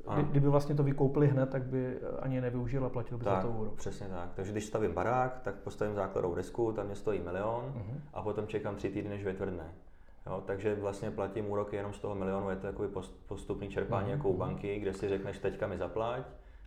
Ano. 0.06 0.22
Kdyby 0.22 0.48
vlastně 0.48 0.75
to 0.75 0.82
vykoupili 0.82 1.28
hned, 1.28 1.50
tak 1.50 1.62
by 1.62 1.98
ani 2.20 2.40
nevyužil 2.40 2.84
a 2.84 2.88
platil 2.88 3.18
by 3.18 3.25
tak, 3.25 3.42
za 3.42 3.48
to 3.48 3.54
úrok. 3.54 3.75
Přesně 3.75 4.06
tak. 4.08 4.30
Takže 4.34 4.52
když 4.52 4.64
stavím 4.64 4.92
barák, 4.92 5.40
tak 5.44 5.54
postavím 5.54 5.94
základovou 5.94 6.34
desku, 6.34 6.72
tam 6.72 6.86
mě 6.86 6.94
stojí 6.94 7.20
milion 7.20 7.75
uh-huh. 7.76 8.00
a 8.14 8.22
potom 8.22 8.46
čekám 8.46 8.76
tři 8.76 8.90
týdny, 8.90 9.10
než 9.10 9.25
vytvrdne. 9.25 9.64
Jo, 10.26 10.42
takže 10.46 10.75
vlastně 10.75 11.10
platím 11.10 11.50
úroky 11.50 11.76
jenom 11.76 11.92
z 11.92 11.98
toho 11.98 12.14
milionu, 12.14 12.50
je 12.50 12.56
to 12.56 12.66
takový 12.66 12.88
postupný 13.26 13.68
čerpání 13.68 14.08
uh-huh. 14.08 14.16
jako 14.16 14.28
u 14.28 14.36
banky, 14.36 14.78
kde 14.78 14.92
si 14.92 15.08
řekneš, 15.08 15.38
teďka 15.38 15.66
mi 15.66 15.78
zaplať 15.78 16.22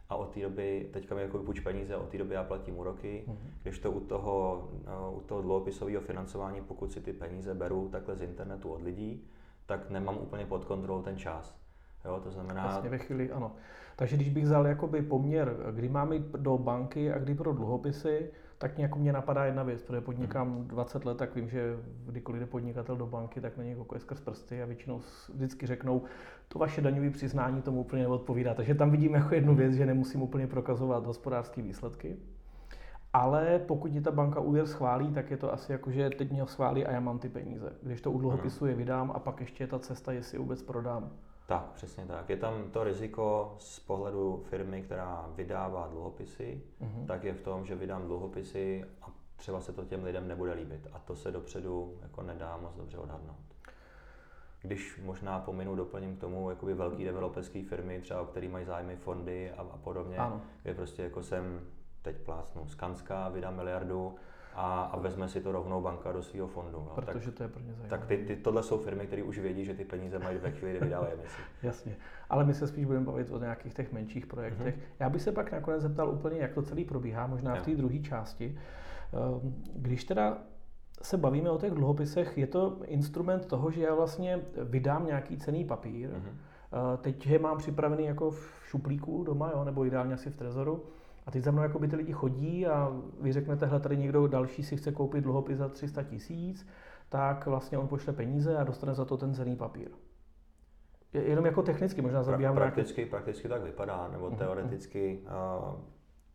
a 0.09 0.15
od 0.15 0.29
té 0.33 0.41
doby, 0.41 0.89
teďka 0.93 1.15
mi 1.15 1.21
jako 1.21 1.37
půjč 1.37 1.59
peníze 1.59 1.95
a 1.95 1.97
od 1.97 2.09
té 2.09 2.17
doby 2.17 2.33
já 2.33 2.43
platím 2.43 2.77
úroky. 2.77 3.23
Uh-huh. 3.27 3.35
Když 3.63 3.79
to 3.79 3.91
u 3.91 3.99
toho, 3.99 4.69
no, 4.85 5.11
u 5.11 5.21
toho 5.21 5.41
dluhopisového 5.41 6.01
financování, 6.01 6.61
pokud 6.61 6.91
si 6.91 7.01
ty 7.01 7.13
peníze 7.13 7.53
beru 7.53 7.89
takhle 7.91 8.15
z 8.15 8.21
internetu 8.21 8.69
od 8.69 8.81
lidí, 8.81 9.23
tak 9.65 9.89
nemám 9.89 10.17
úplně 10.17 10.45
pod 10.45 10.65
kontrolou 10.65 11.01
ten 11.01 11.17
čas. 11.17 11.59
Jo, 12.05 12.19
to 12.23 12.31
znamená... 12.31 12.63
Vlastně 12.63 12.89
ve 12.89 12.97
chvíli, 12.97 13.31
ano. 13.31 13.51
Takže 13.95 14.15
když 14.15 14.29
bych 14.29 14.43
vzal 14.43 14.67
jakoby 14.67 15.01
poměr, 15.01 15.55
kdy 15.71 15.89
mám 15.89 16.13
jít 16.13 16.25
do 16.25 16.57
banky 16.57 17.13
a 17.13 17.19
kdy 17.19 17.35
pro 17.35 17.53
dluhopisy, 17.53 18.31
tak 18.57 18.77
nějak 18.77 18.95
mě 18.95 19.13
napadá 19.13 19.45
jedna 19.45 19.63
věc, 19.63 19.83
protože 19.83 20.01
podnikám 20.01 20.55
hmm. 20.55 20.67
20 20.67 21.05
let, 21.05 21.17
tak 21.17 21.35
vím, 21.35 21.49
že 21.49 21.77
kdykoliv 22.05 22.39
jde 22.39 22.45
podnikatel 22.45 22.95
do 22.95 23.07
banky, 23.07 23.41
tak 23.41 23.57
na 23.57 23.63
něj 23.63 23.75
koukuje 23.75 23.99
skrz 23.99 24.19
prsty 24.19 24.63
a 24.63 24.65
většinou 24.65 25.01
vždycky 25.33 25.67
řeknou, 25.67 26.03
to 26.49 26.59
vaše 26.59 26.81
daňové 26.81 27.09
přiznání 27.09 27.61
tomu 27.61 27.81
úplně 27.81 28.03
neodpovídá. 28.03 28.53
Takže 28.53 28.75
tam 28.75 28.91
vidím 28.91 29.13
jako 29.13 29.35
jednu 29.35 29.55
věc, 29.55 29.73
že 29.73 29.85
nemusím 29.85 30.21
úplně 30.21 30.47
prokazovat 30.47 31.05
hospodářské 31.05 31.61
výsledky. 31.61 32.17
Ale 33.13 33.59
pokud 33.67 33.91
ti 33.91 34.01
ta 34.01 34.11
banka 34.11 34.39
úvěr 34.39 34.67
schválí, 34.67 35.13
tak 35.13 35.31
je 35.31 35.37
to 35.37 35.53
asi 35.53 35.71
jako, 35.71 35.91
že 35.91 36.09
teď 36.09 36.31
mě 36.31 36.41
ho 36.41 36.47
schválí 36.47 36.85
a 36.85 36.91
já 36.91 36.99
mám 36.99 37.19
ty 37.19 37.29
peníze. 37.29 37.73
Když 37.81 38.01
to 38.01 38.11
u 38.11 38.19
dluhopisu 38.19 38.65
je 38.65 38.75
vydám 38.75 39.11
a 39.11 39.19
pak 39.19 39.39
ještě 39.39 39.63
je 39.63 39.67
ta 39.67 39.79
cesta, 39.79 40.11
jestli 40.11 40.37
vůbec 40.37 40.63
prodám. 40.63 41.11
Tak, 41.47 41.71
přesně 41.73 42.05
tak. 42.05 42.29
Je 42.29 42.37
tam 42.37 42.53
to 42.71 42.83
riziko 42.83 43.55
z 43.59 43.79
pohledu 43.79 44.43
firmy, 44.49 44.81
která 44.81 45.29
vydává 45.35 45.87
dluhopisy, 45.87 46.61
uh-huh. 46.81 47.05
tak 47.05 47.23
je 47.23 47.33
v 47.33 47.41
tom, 47.41 47.65
že 47.65 47.75
vydám 47.75 48.05
dluhopisy 48.05 48.85
a 49.01 49.05
třeba 49.35 49.61
se 49.61 49.73
to 49.73 49.85
těm 49.85 50.03
lidem 50.03 50.27
nebude 50.27 50.53
líbit. 50.53 50.87
A 50.93 50.99
to 50.99 51.15
se 51.15 51.31
dopředu 51.31 51.93
jako 52.01 52.21
nedá 52.23 52.57
moc 52.57 52.75
dobře 52.75 52.97
odhadnout. 52.97 53.37
Když 54.61 55.01
možná 55.03 55.39
pominu, 55.39 55.75
doplním 55.75 56.15
k 56.15 56.19
tomu 56.19 56.49
jakoby 56.49 56.73
velký 56.73 57.03
developerské 57.05 57.63
firmy, 57.63 58.01
třeba 58.01 58.25
který 58.25 58.47
mají 58.47 58.65
zájmy 58.65 58.95
fondy 58.95 59.51
a, 59.51 59.61
a 59.61 59.77
podobně, 59.77 60.17
ano. 60.17 60.41
kde 60.63 60.73
prostě 60.73 61.03
jako 61.03 61.23
jsem 61.23 61.61
teď 62.01 62.17
plásnu 62.17 62.67
Skanska, 62.67 63.29
vydám 63.29 63.55
miliardu, 63.55 64.15
a, 64.55 64.81
a 64.81 64.97
vezme 64.97 65.27
si 65.27 65.41
to 65.41 65.51
rovnou 65.51 65.81
banka 65.81 66.11
do 66.11 66.23
svého 66.23 66.47
fondu. 66.47 66.77
No. 66.77 66.91
Protože 66.95 67.31
tak, 67.31 67.37
to 67.37 67.43
je 67.43 67.49
pro 67.49 67.59
ně 67.59 67.73
zajímavé. 67.73 67.89
Tak 67.89 68.05
ty, 68.05 68.17
ty, 68.17 68.35
tohle 68.35 68.63
jsou 68.63 68.77
firmy, 68.77 69.07
které 69.07 69.23
už 69.23 69.39
vědí, 69.39 69.65
že 69.65 69.73
ty 69.73 69.85
peníze 69.85 70.19
mají 70.19 70.37
ve 70.37 70.51
chvíli, 70.51 70.71
kdy 70.71 70.85
vydávají 70.85 71.13
emisi. 71.19 71.41
Jasně, 71.63 71.95
ale 72.29 72.45
my 72.45 72.53
se 72.53 72.67
spíš 72.67 72.85
budeme 72.85 73.05
bavit 73.05 73.31
o 73.31 73.39
nějakých 73.39 73.73
těch 73.73 73.91
menších 73.91 74.25
projektech. 74.25 74.75
Mm-hmm. 74.75 74.81
Já 74.99 75.09
bych 75.09 75.21
se 75.21 75.31
pak 75.31 75.51
nakonec 75.51 75.81
zeptal 75.81 76.09
úplně, 76.09 76.39
jak 76.39 76.53
to 76.53 76.61
celý 76.61 76.85
probíhá, 76.85 77.27
možná 77.27 77.55
v 77.55 77.61
té 77.61 77.75
druhé 77.75 77.99
části. 77.99 78.59
Ehm, 79.13 79.63
když 79.75 80.03
teda 80.03 80.37
se 81.01 81.17
bavíme 81.17 81.49
o 81.49 81.57
těch 81.57 81.71
dluhopisech, 81.71 82.37
je 82.37 82.47
to 82.47 82.77
instrument 82.85 83.45
toho, 83.45 83.71
že 83.71 83.81
já 83.81 83.95
vlastně 83.95 84.39
vydám 84.63 85.05
nějaký 85.05 85.37
cený 85.37 85.65
papír, 85.65 86.09
mm-hmm. 86.09 86.97
teď 86.97 87.27
je 87.27 87.39
mám 87.39 87.57
připravený 87.57 88.05
jako 88.05 88.31
v 88.31 88.61
šuplíku 88.65 89.23
doma, 89.23 89.51
jo, 89.53 89.63
nebo 89.63 89.85
ideálně 89.85 90.13
asi 90.13 90.29
v 90.29 90.35
trezoru, 90.35 90.83
a 91.25 91.31
teď 91.31 91.43
za 91.43 91.51
mnou 91.51 91.61
jako 91.61 91.79
by 91.79 91.87
ty 91.87 91.95
lidi 91.95 92.13
chodí 92.13 92.67
a 92.67 92.93
vy 93.21 93.33
řeknete, 93.33 93.65
hele, 93.65 93.79
tady 93.79 93.97
někdo 93.97 94.27
další 94.27 94.63
si 94.63 94.77
chce 94.77 94.91
koupit 94.91 95.21
dluhopis 95.21 95.57
za 95.57 95.69
300 95.69 96.03
tisíc, 96.03 96.67
tak 97.09 97.45
vlastně 97.45 97.77
on 97.77 97.87
pošle 97.87 98.13
peníze 98.13 98.57
a 98.57 98.63
dostane 98.63 98.93
za 98.93 99.05
to 99.05 99.17
ten 99.17 99.33
cený 99.33 99.55
papír. 99.55 99.89
Jenom 101.13 101.45
jako 101.45 101.61
technicky 101.61 102.01
možná 102.01 102.23
zabíhám 102.23 102.55
pra, 102.55 102.65
prakticky, 102.65 103.01
nějaký... 103.01 103.09
prakticky 103.09 103.47
tak 103.47 103.63
vypadá, 103.63 104.07
nebo 104.11 104.29
uh-huh. 104.29 104.37
teoreticky. 104.37 105.19
Uh, 105.25 105.75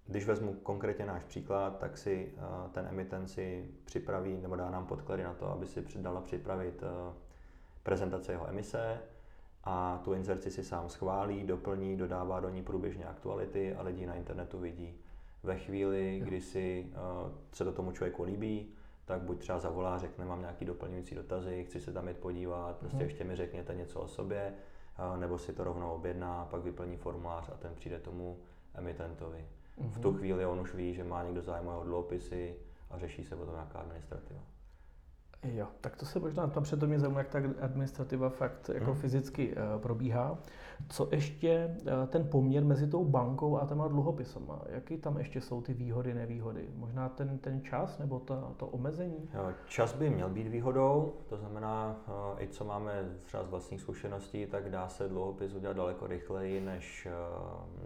když 0.06 0.26
vezmu 0.26 0.54
konkrétně 0.54 1.06
náš 1.06 1.24
příklad, 1.24 1.78
tak 1.78 1.98
si 1.98 2.32
uh, 2.36 2.70
ten 2.70 2.86
emitent 2.86 3.30
si 3.30 3.70
připraví 3.84 4.40
nebo 4.40 4.56
dá 4.56 4.70
nám 4.70 4.86
podklady 4.86 5.24
na 5.24 5.34
to, 5.34 5.50
aby 5.50 5.66
si 5.66 5.82
přidala 5.82 6.20
připravit 6.20 6.82
uh, 6.82 7.14
prezentaci 7.82 8.30
jeho 8.32 8.48
emise, 8.48 8.98
a 9.66 10.00
tu 10.04 10.12
inzerci 10.12 10.50
si 10.50 10.64
sám 10.64 10.88
schválí, 10.88 11.44
doplní, 11.44 11.96
dodává 11.96 12.40
do 12.40 12.48
ní 12.48 12.62
průběžně 12.62 13.04
aktuality 13.04 13.74
a 13.74 13.82
lidi 13.82 14.06
na 14.06 14.14
internetu 14.14 14.58
vidí. 14.58 14.94
Ve 15.42 15.58
chvíli, 15.58 16.20
kdy 16.24 16.40
si 16.40 16.86
uh, 16.86 17.32
se 17.52 17.64
to 17.64 17.72
tomu 17.72 17.92
člověku 17.92 18.22
líbí, 18.22 18.74
tak 19.04 19.20
buď 19.20 19.38
třeba 19.38 19.58
zavolá, 19.58 19.98
řekne, 19.98 20.24
mám 20.24 20.40
nějaký 20.40 20.64
doplňující 20.64 21.14
dotazy, 21.14 21.64
chci 21.64 21.80
se 21.80 21.92
tam 21.92 22.08
jít 22.08 22.16
podívat, 22.16 22.76
prostě 22.76 22.96
mhm. 22.96 23.04
ještě 23.04 23.24
mi 23.24 23.36
řekněte 23.36 23.74
něco 23.74 24.00
o 24.00 24.08
sobě, 24.08 24.54
nebo 25.16 25.38
si 25.38 25.52
to 25.52 25.64
rovnou 25.64 25.90
objedná, 25.90 26.48
pak 26.50 26.62
vyplní 26.62 26.96
formulář 26.96 27.48
a 27.48 27.56
ten 27.56 27.74
přijde 27.74 27.98
tomu 27.98 28.38
emitentovi. 28.74 29.44
V 29.76 29.98
tu 29.98 30.10
mhm. 30.10 30.18
chvíli 30.18 30.46
on 30.46 30.60
už 30.60 30.74
ví, 30.74 30.94
že 30.94 31.04
má 31.04 31.22
někdo 31.22 31.42
zájem 31.42 31.68
o 31.68 31.84
dluhopisy 31.84 32.56
a 32.90 32.98
řeší 32.98 33.24
se 33.24 33.36
potom 33.36 33.54
nějaká 33.54 33.78
administrativa. 33.78 34.40
Jo, 35.42 35.68
tak 35.80 35.96
to 35.96 36.06
se 36.06 36.20
možná, 36.20 36.46
tam 36.46 36.62
před 36.62 36.80
to 36.80 36.86
mě 36.86 36.98
zajímá, 36.98 37.18
jak 37.18 37.28
ta 37.28 37.38
administrativa 37.60 38.28
fakt 38.28 38.70
jako 38.74 38.92
hmm. 38.92 39.00
fyzicky 39.00 39.54
uh, 39.56 39.82
probíhá. 39.82 40.38
Co 40.88 41.08
ještě 41.12 41.76
uh, 41.80 42.06
ten 42.08 42.28
poměr 42.28 42.64
mezi 42.64 42.86
tou 42.86 43.04
bankou 43.04 43.58
a 43.58 43.66
těma 43.66 43.88
dluhopisama? 43.88 44.62
Jaký 44.68 44.96
tam 44.96 45.18
ještě 45.18 45.40
jsou 45.40 45.62
ty 45.62 45.74
výhody, 45.74 46.14
nevýhody? 46.14 46.68
Možná 46.76 47.08
ten, 47.08 47.38
ten 47.38 47.62
čas 47.62 47.98
nebo 47.98 48.20
ta, 48.20 48.52
to 48.56 48.66
omezení? 48.66 49.30
Čas 49.66 49.94
by 49.94 50.10
měl 50.10 50.28
být 50.28 50.48
výhodou, 50.48 51.14
to 51.28 51.36
znamená, 51.36 52.04
uh, 52.08 52.42
i 52.42 52.48
co 52.48 52.64
máme 52.64 53.18
třeba 53.22 53.44
z 53.44 53.48
vlastních 53.48 53.80
zkušeností, 53.80 54.46
tak 54.46 54.70
dá 54.70 54.88
se 54.88 55.08
dluhopis 55.08 55.54
udělat 55.54 55.76
daleko 55.76 56.06
rychleji 56.06 56.60
než, 56.60 57.08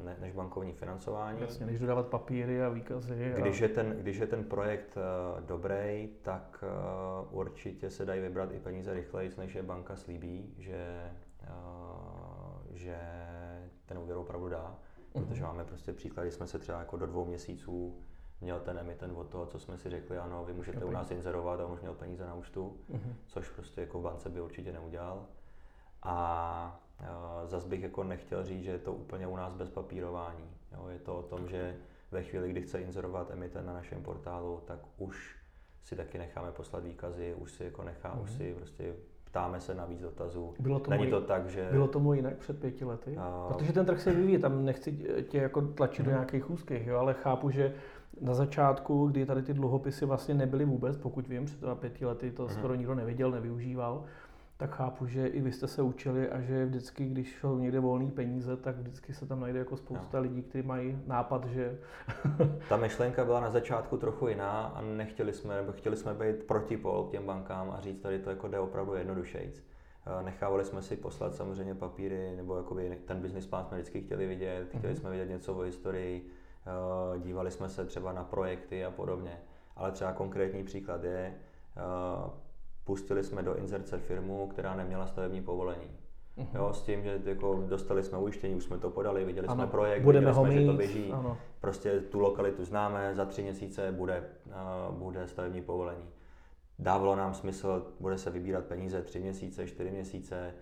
uh, 0.01 0.05
ne, 0.05 0.17
než 0.21 0.33
bankovní 0.33 0.73
financování. 0.73 1.41
Jasně, 1.41 1.67
než 1.67 1.81
dodávat 1.81 2.07
papíry 2.07 2.63
a 2.63 2.69
výkazy. 2.69 3.35
A... 3.35 3.41
Když, 3.41 3.61
je 3.61 3.69
ten, 3.69 3.97
když 4.01 4.19
je 4.19 4.27
ten 4.27 4.45
projekt 4.45 4.99
dobrý, 5.47 6.09
tak 6.23 6.65
určitě 7.31 7.91
se 7.91 8.05
dají 8.05 8.21
vybrat 8.21 8.53
i 8.53 8.59
peníze 8.59 8.95
rychleji, 8.95 9.31
než 9.39 9.55
je 9.55 9.63
banka 9.63 9.97
slíbí, 9.97 10.55
že, 10.59 11.11
že 12.79 12.99
ten 13.87 13.99
úvěr 13.99 14.17
opravdu 14.17 14.49
dá. 14.49 14.79
Mm-hmm. 15.15 15.27
Protože 15.27 15.43
máme 15.43 15.65
prostě 15.65 15.93
příklad, 15.93 16.23
kdy 16.23 16.33
jsme 16.33 16.47
se 16.47 16.59
třeba 16.59 16.79
jako 16.79 16.97
do 16.97 17.07
dvou 17.07 17.25
měsíců 17.25 17.99
měl 18.41 18.61
ten 18.61 18.79
emitent 18.79 19.17
od 19.17 19.29
toho, 19.29 19.47
co 19.47 19.59
jsme 19.59 19.79
si 19.79 19.91
řekli, 19.91 20.19
ano, 20.19 20.45
vy 20.45 20.53
můžete 20.53 20.85
u 20.85 20.91
nás 20.91 21.11
inzerovat 21.11 21.61
a 21.61 21.67
on 21.67 21.73
už 21.73 21.81
měl 21.81 21.95
peníze 21.95 22.27
na 22.27 22.35
účtu, 22.35 22.77
mm-hmm. 22.91 23.13
což 23.27 23.49
prostě 23.49 23.81
jako 23.81 23.99
v 23.99 24.03
bance 24.03 24.29
by 24.29 24.41
určitě 24.41 24.73
neudělal. 24.73 25.27
A 26.03 26.81
uh, 27.01 27.07
zas 27.49 27.65
bych 27.65 27.83
jako 27.83 28.05
nechtěl 28.05 28.45
říct, 28.45 28.65
že 28.65 28.71
je 28.71 28.79
to 28.79 28.93
úplně 28.93 29.27
u 29.27 29.37
nás 29.37 29.55
bez 29.55 29.71
papírování. 29.71 30.51
Jo, 30.73 30.89
je 30.89 30.99
to 30.99 31.19
o 31.19 31.23
tom, 31.23 31.49
že 31.49 31.77
ve 32.11 32.23
chvíli, 32.23 32.51
kdy 32.51 32.63
chce 32.63 32.81
inzerovat 32.81 33.31
emitent 33.31 33.67
na 33.67 33.73
našem 33.73 34.03
portálu, 34.03 34.63
tak 34.67 34.79
už 34.99 35.37
si 35.85 35.97
taky 35.97 36.19
necháme 36.19 36.53
poslat 36.53 36.85
výkazy, 36.85 37.35
už 37.35 37.53
si 37.53 37.65
jako 37.65 37.83
nechá, 37.83 38.15
mm-hmm. 38.15 38.23
už 38.23 38.31
si 38.31 38.55
prostě 38.55 38.95
ptáme 39.31 39.61
se 39.61 39.75
na 39.75 39.85
víc 39.85 40.01
dotazů. 40.01 40.55
Bylo 40.59 40.81
tomu, 40.81 40.97
Není 40.97 41.11
to 41.11 41.21
tak, 41.21 41.47
že... 41.49 41.69
Bylo 41.71 41.89
tomu 41.89 42.15
jinak 42.15 42.37
před 42.37 42.61
pěti 42.61 42.85
lety? 42.85 43.17
A... 43.19 43.47
Protože 43.49 43.73
ten 43.73 43.87
trh 43.87 44.01
se 44.01 44.13
vyvíjí, 44.13 44.39
tam 44.39 44.65
nechci 44.65 45.07
tě 45.29 45.39
jako 45.39 45.63
tlačit 45.63 46.03
mm-hmm. 46.03 46.05
do 46.05 46.11
mhm. 46.11 46.19
nějakých 46.19 46.51
úzkých, 46.51 46.87
jo, 46.87 46.99
ale 46.99 47.15
chápu, 47.15 47.51
že 47.51 47.75
na 48.21 48.35
začátku, 48.35 49.07
kdy 49.07 49.27
tady 49.27 49.43
ty 49.43 49.55
dluhopisy 49.55 50.07
vlastně 50.07 50.35
nebyly 50.35 50.65
vůbec, 50.65 50.97
pokud 50.97 51.29
vím, 51.29 51.45
před 51.45 51.61
pěti 51.75 52.07
lety 52.07 52.31
to 52.31 52.47
mm-hmm. 52.47 52.59
skoro 52.59 52.75
nikdo 52.75 52.95
neviděl, 52.95 53.31
nevyužíval, 53.31 54.05
tak 54.59 54.75
chápu, 54.75 55.07
že 55.07 55.27
i 55.27 55.41
vy 55.41 55.53
jste 55.53 55.69
se 55.69 55.83
učili 55.83 56.31
a 56.31 56.41
že 56.41 56.67
vždycky, 56.67 57.07
když 57.07 57.39
jsou 57.41 57.59
někde 57.59 57.81
volné 57.81 58.11
peníze, 58.11 58.57
tak 58.57 58.77
vždycky 58.77 59.15
se 59.15 59.27
tam 59.27 59.41
najde 59.41 59.59
jako 59.59 59.77
spousta 59.77 60.17
no. 60.17 60.23
lidí, 60.23 60.43
kteří 60.43 60.67
mají 60.67 60.99
nápad, 61.07 61.45
že... 61.45 61.79
Ta 62.69 62.77
myšlenka 62.77 63.25
byla 63.25 63.41
na 63.41 63.51
začátku 63.51 63.97
trochu 63.97 64.29
jiná 64.29 64.63
a 64.63 64.81
nechtěli 64.81 65.33
jsme, 65.33 65.57
nebo 65.57 65.73
chtěli 65.73 65.97
jsme 65.97 66.15
být 66.15 66.45
protipol 66.45 67.05
k 67.05 67.11
těm 67.11 67.27
bankám 67.27 67.71
a 67.71 67.81
říct, 67.81 68.01
tady 68.01 68.19
to 68.19 68.31
jako 68.31 68.49
jde 68.49 68.59
opravdu 68.59 68.95
jednodušejc. 68.95 69.63
Eh, 70.07 70.23
nechávali 70.23 70.65
jsme 70.65 70.83
si 70.83 70.97
poslat 70.97 71.35
samozřejmě 71.35 71.75
papíry, 71.75 72.37
nebo 72.37 72.57
jakoby 72.57 72.99
ten 73.05 73.21
business 73.21 73.47
plán 73.47 73.65
jsme 73.65 73.77
vždycky 73.77 74.01
chtěli 74.03 74.27
vidět, 74.27 74.69
chtěli 74.69 74.95
mm-hmm. 74.95 75.01
jsme 75.01 75.11
vidět 75.11 75.29
něco 75.29 75.55
o 75.55 75.61
historii, 75.61 76.31
eh, 76.67 77.19
dívali 77.19 77.51
jsme 77.51 77.69
se 77.69 77.85
třeba 77.85 78.13
na 78.13 78.25
projekty 78.25 78.85
a 78.85 78.91
podobně. 78.91 79.41
Ale 79.77 79.93
třeba 79.93 80.13
konkrétní 80.13 80.65
příklad 80.65 81.05
je, 81.05 81.35
eh, 81.77 82.48
pustili 82.89 83.25
jsme 83.25 83.43
do 83.43 83.55
inzerce 83.55 83.99
firmu, 83.99 84.47
která 84.47 84.77
neměla 84.77 85.07
stavební 85.07 85.43
povolení. 85.43 85.91
Uh-huh. 86.39 86.47
Jo, 86.55 86.73
s 86.73 86.83
tím, 86.83 87.03
že 87.03 87.21
jako 87.25 87.65
dostali 87.69 88.03
jsme 88.03 88.19
ujištění, 88.19 88.55
už 88.55 88.65
jsme 88.65 88.79
to 88.79 88.91
podali, 88.91 89.25
viděli 89.25 89.47
ano, 89.47 89.63
jsme 89.63 89.67
projekt, 89.67 90.03
budeme 90.03 90.33
viděli 90.33 90.47
jsme, 90.47 90.61
že 90.61 90.67
to 90.67 90.73
běží. 90.73 91.13
Ano. 91.13 91.37
Prostě 91.61 92.01
tu 92.01 92.19
lokalitu 92.19 92.65
známe, 92.65 93.15
za 93.15 93.25
tři 93.25 93.43
měsíce 93.43 93.93
bude, 93.93 94.25
uh, 94.47 94.95
bude 94.95 95.29
stavební 95.29 95.63
povolení. 95.63 96.05
Dávalo 96.79 97.17
nám 97.17 97.35
smysl, 97.35 97.87
bude 98.01 98.19
se 98.19 98.31
vybírat 98.31 98.65
peníze 98.65 99.03
tři 99.03 99.21
měsíce, 99.21 99.67
čtyři 99.67 99.91
měsíce, 99.91 100.55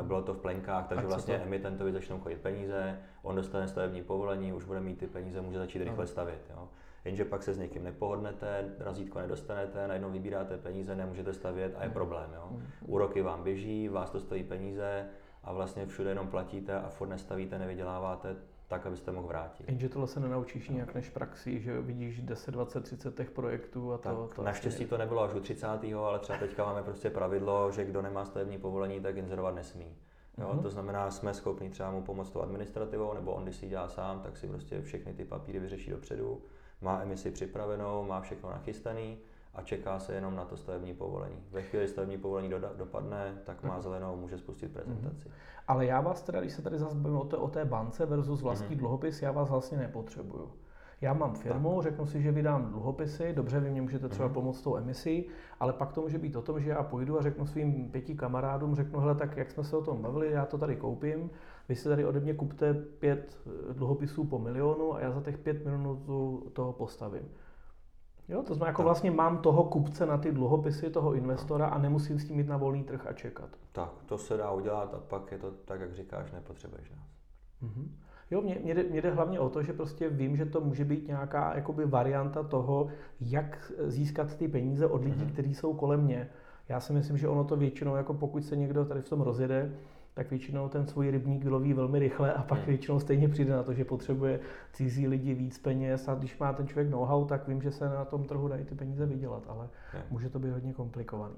uh, 0.00 0.06
bylo 0.06 0.22
to 0.22 0.34
v 0.34 0.38
plenkách, 0.38 0.88
takže 0.88 1.06
vlastně 1.06 1.38
to? 1.38 1.44
emitentovi 1.44 1.92
začnou 1.92 2.20
chodit 2.20 2.40
peníze, 2.40 2.98
on 3.22 3.36
dostane 3.36 3.68
stavební 3.68 4.02
povolení, 4.02 4.52
už 4.52 4.64
bude 4.64 4.80
mít 4.80 4.98
ty 4.98 5.06
peníze, 5.06 5.40
může 5.40 5.58
začít 5.58 5.84
rychle 5.84 6.06
stavět. 6.06 6.40
Jo. 6.50 6.68
Jenže 7.04 7.24
pak 7.24 7.42
se 7.42 7.54
s 7.54 7.58
někým 7.58 7.84
nepohodnete, 7.84 8.74
razítko 8.78 9.18
nedostanete, 9.18 9.88
najednou 9.88 10.10
vybíráte 10.10 10.58
peníze, 10.58 10.96
nemůžete 10.96 11.32
stavět 11.32 11.74
a 11.76 11.80
je 11.80 11.84
hmm. 11.84 11.94
problém. 11.94 12.30
Jo? 12.34 12.48
Hmm. 12.50 12.62
Úroky 12.86 13.22
vám 13.22 13.42
běží, 13.42 13.88
vás 13.88 14.10
to 14.10 14.20
stojí 14.20 14.44
peníze 14.44 15.06
a 15.42 15.52
vlastně 15.52 15.86
všude 15.86 16.10
jenom 16.10 16.28
platíte 16.28 16.74
a 16.80 16.88
furt 16.88 17.08
nestavíte, 17.08 17.58
nevyděláváte, 17.58 18.36
tak, 18.68 18.86
abyste 18.86 19.12
mohl 19.12 19.26
vrátit. 19.26 19.68
Jenže 19.68 19.88
tohle 19.88 20.08
se 20.08 20.20
nenaučíš 20.20 20.68
nějak 20.68 20.94
než 20.94 21.10
praxi, 21.10 21.60
že 21.60 21.80
vidíš 21.80 22.20
10, 22.20 22.50
20, 22.50 22.80
30 22.80 23.16
těch 23.16 23.30
projektů 23.30 23.92
a 23.92 23.98
to... 23.98 24.26
Tak, 24.26 24.36
to 24.36 24.42
naštěstí 24.42 24.86
to 24.86 24.98
nebylo 24.98 25.22
až 25.22 25.34
u 25.34 25.40
30. 25.40 25.66
ale 25.96 26.18
třeba 26.18 26.38
teďka 26.38 26.64
máme 26.64 26.82
prostě 26.82 27.10
pravidlo, 27.10 27.72
že 27.72 27.84
kdo 27.84 28.02
nemá 28.02 28.24
stavební 28.24 28.58
povolení, 28.58 29.00
tak 29.00 29.16
inzerovat 29.16 29.54
nesmí. 29.54 29.96
Jo, 30.38 30.48
mm-hmm. 30.48 30.62
To 30.62 30.70
znamená, 30.70 31.10
jsme 31.10 31.34
schopni 31.34 31.70
třeba 31.70 31.90
mu 31.90 32.02
pomoct 32.02 32.30
tou 32.30 32.40
administrativou, 32.40 33.14
nebo 33.14 33.32
on, 33.32 33.42
když 33.42 33.56
si 33.56 33.68
dělá 33.68 33.88
sám, 33.88 34.20
tak 34.20 34.36
si 34.36 34.48
prostě 34.48 34.82
všechny 34.82 35.14
ty 35.14 35.24
papíry 35.24 35.58
vyřeší 35.58 35.90
dopředu, 35.90 36.42
má 36.80 37.00
emisi 37.00 37.30
připravenou, 37.30 38.04
má 38.04 38.20
všechno 38.20 38.50
nachystaný 38.50 39.18
a 39.54 39.62
čeká 39.62 39.98
se 39.98 40.14
jenom 40.14 40.36
na 40.36 40.44
to 40.44 40.56
stavební 40.56 40.94
povolení. 40.94 41.36
Ve 41.50 41.62
chvíli 41.62 41.88
stavební 41.88 42.18
povolení 42.18 42.50
dopadne, 42.76 43.38
tak 43.44 43.62
má 43.62 43.74
mhm. 43.74 43.82
zelenou, 43.82 44.16
může 44.16 44.38
spustit 44.38 44.72
prezentaci. 44.72 45.28
Mm-hmm. 45.28 45.32
Ale 45.68 45.86
já 45.86 46.00
vás 46.00 46.22
teda, 46.22 46.40
když 46.40 46.52
se 46.52 46.62
tady 46.62 46.78
zase 46.78 46.94
bavíme 46.94 47.20
o 47.20 47.24
té, 47.24 47.36
o 47.36 47.48
té 47.48 47.64
bance 47.64 48.06
versus 48.06 48.42
vlastní 48.42 48.76
mm-hmm. 48.76 48.78
dluhopis, 48.78 49.22
já 49.22 49.32
vás 49.32 49.50
vlastně 49.50 49.78
nepotřebuju. 49.78 50.52
Já 51.00 51.12
mám 51.12 51.34
firmu, 51.34 51.74
tak. 51.74 51.82
řeknu 51.82 52.06
si, 52.06 52.22
že 52.22 52.32
vydám 52.32 52.66
dluhopisy, 52.70 53.32
dobře, 53.32 53.60
vy 53.60 53.70
mě 53.70 53.82
můžete 53.82 54.08
třeba 54.08 54.28
mm 54.28 54.34
pomoct 54.34 54.62
tou 54.62 54.76
emisí, 54.76 55.28
ale 55.60 55.72
pak 55.72 55.92
to 55.92 56.00
může 56.00 56.18
být 56.18 56.36
o 56.36 56.42
tom, 56.42 56.60
že 56.60 56.70
já 56.70 56.82
půjdu 56.82 57.18
a 57.18 57.22
řeknu 57.22 57.46
svým 57.46 57.90
pěti 57.90 58.14
kamarádům, 58.14 58.74
řeknu, 58.74 59.00
hele, 59.00 59.14
tak 59.14 59.36
jak 59.36 59.50
jsme 59.50 59.64
se 59.64 59.76
o 59.76 59.82
tom 59.82 60.02
bavili, 60.02 60.30
já 60.30 60.46
to 60.46 60.58
tady 60.58 60.76
koupím, 60.76 61.30
vy 61.68 61.76
si 61.76 61.88
tady 61.88 62.04
ode 62.04 62.20
mě 62.20 62.34
kupte 62.34 62.74
pět 62.74 63.38
dluhopisů 63.72 64.24
po 64.24 64.38
milionu 64.38 64.94
a 64.94 65.00
já 65.00 65.10
za 65.10 65.20
těch 65.20 65.38
pět 65.38 65.64
milionů 65.64 66.42
toho 66.52 66.72
postavím. 66.72 67.28
Jo, 68.28 68.42
to 68.42 68.54
znamená, 68.54 68.68
jako 68.68 68.82
tak. 68.82 68.84
vlastně 68.84 69.10
mám 69.10 69.38
toho 69.38 69.64
kupce 69.64 70.06
na 70.06 70.18
ty 70.18 70.32
dluhopisy, 70.32 70.90
toho 70.90 71.14
investora 71.14 71.66
a 71.66 71.78
nemusím 71.78 72.18
s 72.18 72.24
tím 72.28 72.38
jít 72.38 72.48
na 72.48 72.56
volný 72.56 72.84
trh 72.84 73.06
a 73.06 73.12
čekat. 73.12 73.50
Tak, 73.72 73.90
to 74.06 74.18
se 74.18 74.36
dá 74.36 74.50
udělat 74.50 74.94
a 74.94 74.98
pak 74.98 75.32
je 75.32 75.38
to 75.38 75.50
tak, 75.50 75.80
jak 75.80 75.94
říkáš, 75.94 76.32
nepotřebuješ 76.32 76.90
nás. 76.90 77.08
Mm-hmm. 77.62 77.88
Jo, 78.30 78.40
mě, 78.40 78.58
mě, 78.62 78.74
jde, 78.74 78.82
mě 78.82 79.02
jde 79.02 79.10
hlavně 79.10 79.40
o 79.40 79.48
to, 79.48 79.62
že 79.62 79.72
prostě 79.72 80.08
vím, 80.08 80.36
že 80.36 80.46
to 80.46 80.60
může 80.60 80.84
být 80.84 81.06
nějaká 81.08 81.54
jakoby 81.54 81.86
varianta 81.86 82.42
toho, 82.42 82.88
jak 83.20 83.72
získat 83.86 84.36
ty 84.36 84.48
peníze 84.48 84.86
od 84.86 85.04
lidí, 85.04 85.24
mm-hmm. 85.24 85.32
kteří 85.32 85.54
jsou 85.54 85.74
kolem 85.74 86.00
mě. 86.00 86.30
Já 86.68 86.80
si 86.80 86.92
myslím, 86.92 87.18
že 87.18 87.28
ono 87.28 87.44
to 87.44 87.56
většinou, 87.56 87.96
jako 87.96 88.14
pokud 88.14 88.44
se 88.44 88.56
někdo 88.56 88.84
tady 88.84 89.00
v 89.00 89.08
tom 89.08 89.20
rozjede, 89.20 89.76
tak 90.14 90.30
většinou 90.30 90.68
ten 90.68 90.86
svůj 90.86 91.10
rybník 91.10 91.44
vyloví 91.44 91.72
velmi 91.72 91.98
rychle 91.98 92.32
a 92.32 92.42
pak 92.42 92.58
hmm. 92.58 92.66
většinou 92.66 93.00
stejně 93.00 93.28
přijde 93.28 93.52
na 93.52 93.62
to, 93.62 93.74
že 93.74 93.84
potřebuje 93.84 94.40
cizí 94.72 95.08
lidi 95.08 95.34
víc 95.34 95.58
peněz 95.58 96.08
a 96.08 96.14
když 96.14 96.38
má 96.38 96.52
ten 96.52 96.66
člověk 96.66 96.90
know-how, 96.90 97.24
tak 97.24 97.48
vím, 97.48 97.62
že 97.62 97.72
se 97.72 97.88
na 97.88 98.04
tom 98.04 98.24
trhu 98.24 98.48
dají 98.48 98.64
ty 98.64 98.74
peníze 98.74 99.06
vydělat, 99.06 99.42
ale 99.48 99.68
hmm. 99.92 100.02
může 100.10 100.28
to 100.28 100.38
být 100.38 100.50
hodně 100.50 100.72
komplikovaný. 100.72 101.36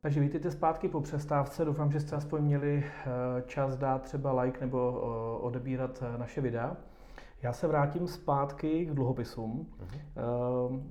Takže 0.00 0.20
vítejte 0.20 0.50
zpátky 0.50 0.88
po 0.88 1.00
přestávce. 1.00 1.64
Doufám, 1.64 1.92
že 1.92 2.00
jste 2.00 2.16
aspoň 2.16 2.42
měli 2.42 2.84
eh, 2.84 3.08
čas 3.46 3.76
dát 3.76 4.02
třeba 4.02 4.42
like 4.42 4.60
nebo 4.60 5.02
eh, 5.02 5.42
odebírat 5.42 6.02
eh, 6.02 6.18
naše 6.18 6.40
videa. 6.40 6.76
Já 7.42 7.52
se 7.52 7.66
vrátím 7.66 8.08
zpátky 8.08 8.86
k 8.86 8.94
dluhopisům. 8.94 9.66
Uh-huh. 9.80 10.82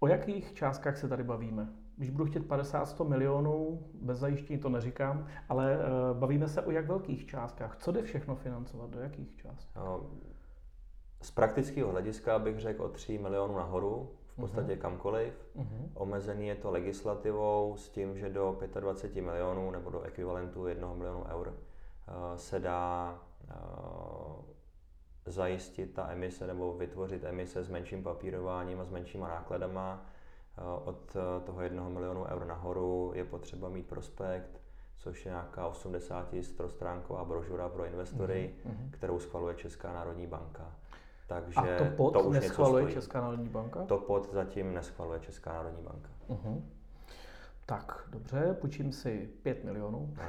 O 0.00 0.06
jakých 0.06 0.54
částkách 0.54 0.96
se 0.96 1.08
tady 1.08 1.22
bavíme? 1.22 1.68
Když 1.96 2.10
budu 2.10 2.24
chtět 2.24 2.46
50-100 2.46 3.08
milionů, 3.08 3.82
bez 4.02 4.18
zajištění 4.18 4.58
to 4.58 4.68
neříkám, 4.68 5.26
ale 5.48 5.78
uh, 5.78 6.18
bavíme 6.18 6.48
se 6.48 6.62
o 6.62 6.70
jak 6.70 6.86
velkých 6.86 7.26
částkách. 7.26 7.76
Co 7.76 7.92
jde 7.92 8.02
všechno 8.02 8.36
financovat, 8.36 8.90
do 8.90 9.00
jakých 9.00 9.36
částek? 9.36 9.76
No, 9.76 10.10
z 11.22 11.30
praktického 11.30 11.90
hlediska 11.90 12.38
bych 12.38 12.58
řekl 12.58 12.82
o 12.82 12.88
3 12.88 13.18
milionů 13.18 13.56
nahoru, 13.56 14.10
v 14.26 14.40
podstatě 14.40 14.74
uh-huh. 14.74 14.78
kamkoliv. 14.78 15.34
Uh-huh. 15.56 15.88
Omezený 15.94 16.46
je 16.46 16.54
to 16.54 16.70
legislativou 16.70 17.76
s 17.76 17.88
tím, 17.88 18.18
že 18.18 18.30
do 18.30 18.58
25 18.80 19.22
milionů 19.22 19.70
nebo 19.70 19.90
do 19.90 20.02
ekvivalentu 20.02 20.66
1 20.66 20.94
milionu 20.94 21.24
eur 21.24 21.48
uh, 21.48 22.36
se 22.36 22.60
dá 22.60 23.18
uh, 23.48 24.49
zajistit 25.26 25.94
ta 25.94 26.10
emise 26.12 26.46
nebo 26.46 26.72
vytvořit 26.72 27.24
emise 27.24 27.64
s 27.64 27.68
menším 27.68 28.02
papírováním 28.02 28.80
a 28.80 28.84
s 28.84 28.90
menšíma 28.90 29.28
nákladama. 29.28 30.06
Eh, 30.58 30.62
od 30.84 31.16
eh, 31.16 31.40
toho 31.46 31.60
jednoho 31.60 31.90
milionu 31.90 32.24
eur 32.24 32.44
nahoru 32.44 33.12
je 33.14 33.24
potřeba 33.24 33.68
mít 33.68 33.86
prospekt, 33.86 34.60
což 34.98 35.26
je 35.26 35.30
nějaká 35.30 35.66
80 35.66 36.34
stránková 36.66 37.24
brožura 37.24 37.68
pro 37.68 37.84
investory, 37.84 38.54
mm-hmm. 38.66 38.90
kterou 38.90 39.18
schvaluje 39.18 39.54
Česká 39.54 39.92
národní 39.92 40.26
banka. 40.26 40.72
Takže 41.26 41.54
a 41.56 41.78
to 41.78 41.84
pod 41.96 42.10
to 42.10 42.20
už 42.20 42.34
neschvaluje 42.34 42.92
Česká 42.92 43.20
národní 43.20 43.48
banka? 43.48 43.84
To 43.84 43.98
pod 43.98 44.32
zatím 44.32 44.74
neschvaluje 44.74 45.20
Česká 45.20 45.52
národní 45.52 45.82
banka. 45.82 46.10
Uh-huh. 46.28 46.62
Tak, 47.66 48.04
dobře, 48.08 48.56
půjčím 48.60 48.92
si 48.92 49.30
5 49.42 49.64
milionů. 49.64 50.14
No. 50.16 50.24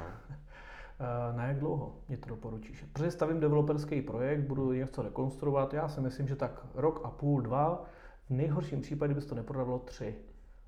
Eh, 1.02 1.36
na 1.36 1.46
jak 1.46 1.58
dlouho 1.58 1.94
mě 2.08 2.16
to 2.16 2.28
doporučíš? 2.28 2.86
Protože 2.92 3.10
stavím 3.10 3.40
developerský 3.40 4.02
projekt, 4.02 4.40
budu 4.40 4.72
něco 4.72 5.02
rekonstruovat, 5.02 5.74
já 5.74 5.88
si 5.88 6.00
myslím, 6.00 6.28
že 6.28 6.36
tak 6.36 6.66
rok 6.74 7.00
a 7.04 7.10
půl, 7.10 7.40
dva, 7.40 7.84
v 8.26 8.30
nejhorším 8.30 8.80
případě 8.80 9.14
bys 9.14 9.26
to 9.26 9.34
neprodalo 9.34 9.78
tři. 9.78 10.14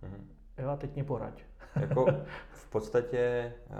Mm-hmm. 0.03 0.25
Jo, 0.63 0.69
a 0.69 0.77
teď 0.77 0.95
mě 0.95 1.05
poraď. 1.05 1.43
jako 1.81 2.07
v 2.51 2.71
podstatě 2.71 3.53
uh, 3.71 3.77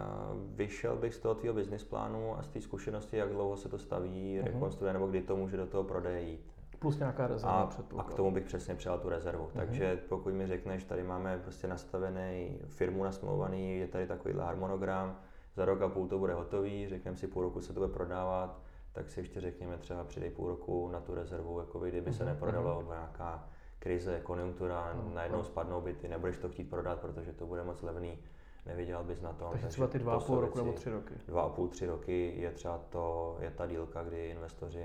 vyšel 0.57 0.97
bych 0.97 1.15
z 1.15 1.19
toho 1.19 1.35
tvého 1.35 1.55
business 1.55 1.85
plánu 1.85 2.39
a 2.39 2.43
z 2.43 2.49
té 2.49 2.61
zkušenosti, 2.61 3.17
jak 3.17 3.33
dlouho 3.33 3.57
se 3.57 3.69
to 3.69 3.79
staví, 3.79 4.39
mm-hmm. 4.39 4.45
rekonstruuje, 4.45 4.93
nebo 4.93 5.07
kdy 5.07 5.23
to 5.23 5.37
může 5.37 5.57
do 5.57 5.67
toho 5.67 5.85
prodeje 5.85 6.23
jít. 6.23 6.53
Plus 6.79 6.99
nějaká 6.99 7.27
rezerva 7.27 7.53
a, 7.53 7.71
a 7.99 8.03
k 8.03 8.15
tomu 8.15 8.31
bych 8.31 8.45
přesně 8.45 8.75
přijal 8.75 8.99
tu 8.99 9.09
rezervu. 9.09 9.45
Mm-hmm. 9.45 9.57
Takže 9.57 9.99
pokud 10.09 10.35
mi 10.35 10.47
řekneš, 10.47 10.85
tady 10.85 11.03
máme 11.03 11.39
prostě 11.39 11.69
nastavený 11.69 12.59
firmu 12.67 13.05
nasmlouvaný, 13.05 13.79
je 13.79 13.87
tady 13.87 14.07
takovýhle 14.07 14.45
harmonogram, 14.45 15.17
za 15.57 15.65
rok 15.65 15.83
a 15.83 15.89
půl 15.89 16.09
to 16.09 16.19
bude 16.19 16.35
hotový, 16.35 16.89
řekneme 16.89 17.17
si 17.17 17.27
půl 17.27 17.43
roku 17.43 17.61
se 17.61 17.73
to 17.73 17.81
bude 17.81 17.93
prodávat, 17.93 18.61
tak 18.93 19.09
si 19.09 19.21
ještě 19.21 19.41
řekněme 19.41 19.79
třeba 19.79 20.05
přidej 20.05 20.31
půl 20.31 20.49
roku 20.49 20.89
na 20.89 21.01
tu 21.01 21.15
rezervu, 21.15 21.59
jako 21.59 21.79
kdyby 21.79 22.13
se 22.13 22.25
mhm, 22.25 22.33
neprodalo 22.33 22.83
mm 22.83 22.89
nějaká 22.89 23.49
krize, 23.79 24.21
konjunktura, 24.21 24.95
mm 24.95 25.15
najednou 25.15 25.43
spadnou 25.43 25.81
byty, 25.81 26.09
nebudeš 26.09 26.39
to 26.39 26.49
chtít 26.49 26.71
prodat, 26.71 27.01
protože 27.01 27.33
to 27.33 27.47
bude 27.47 27.65
moc 27.65 27.83
levný, 27.83 28.19
nevydělal 28.67 29.05
bys 29.05 29.21
na 29.21 29.33
tom. 29.33 29.51
Takže 29.51 29.69
třeba 29.69 29.87
ty 29.87 29.99
dva 29.99 30.15
a 30.15 30.21
půl 30.21 30.41
roku 30.41 30.59
nebo 30.59 30.73
tři 30.73 30.91
roky. 30.91 31.15
Dva 31.27 31.43
a 31.43 31.49
půl, 31.49 31.69
tři 31.69 31.87
roky 31.87 32.35
je 32.37 32.51
třeba 32.51 32.79
to, 32.91 33.37
je 33.41 33.51
ta 33.51 33.67
dílka, 33.67 34.03
kdy 34.03 34.29
investoři 34.29 34.85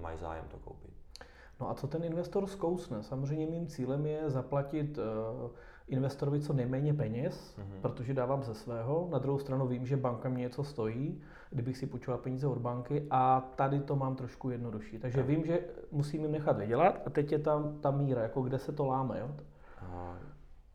mají 0.00 0.18
zájem 0.18 0.44
to 0.48 0.56
koupit. 0.58 0.92
No 1.60 1.70
a 1.70 1.74
co 1.74 1.86
ten 1.86 2.04
investor 2.04 2.46
zkousne? 2.46 3.02
Samozřejmě 3.02 3.46
mým 3.46 3.66
cílem 3.66 4.06
je 4.06 4.30
zaplatit 4.30 4.98
uh, 4.98 5.50
investorovi 5.88 6.40
co 6.40 6.52
nejméně 6.52 6.94
peněz, 6.94 7.56
mm-hmm. 7.58 7.80
protože 7.80 8.14
dávám 8.14 8.42
ze 8.42 8.54
svého. 8.54 9.08
Na 9.10 9.18
druhou 9.18 9.38
stranu 9.38 9.66
vím, 9.66 9.86
že 9.86 9.96
banka 9.96 10.28
mě 10.28 10.42
něco 10.42 10.64
stojí, 10.64 11.20
kdybych 11.50 11.76
si 11.76 11.86
půjčoval 11.86 12.18
peníze 12.18 12.46
od 12.46 12.58
banky 12.58 13.06
a 13.10 13.40
tady 13.56 13.80
to 13.80 13.96
mám 13.96 14.16
trošku 14.16 14.50
jednodušší. 14.50 14.98
Takže 14.98 15.18
tak. 15.18 15.26
vím, 15.26 15.44
že 15.44 15.60
musím 15.90 16.22
jim 16.22 16.32
nechat 16.32 16.58
vydělat 16.58 17.02
a 17.06 17.10
teď 17.10 17.32
je 17.32 17.38
tam 17.38 17.78
ta 17.80 17.90
míra, 17.90 18.22
jako 18.22 18.42
kde 18.42 18.58
se 18.58 18.72
to 18.72 18.86
láme. 18.86 19.20
Jo? 19.20 19.30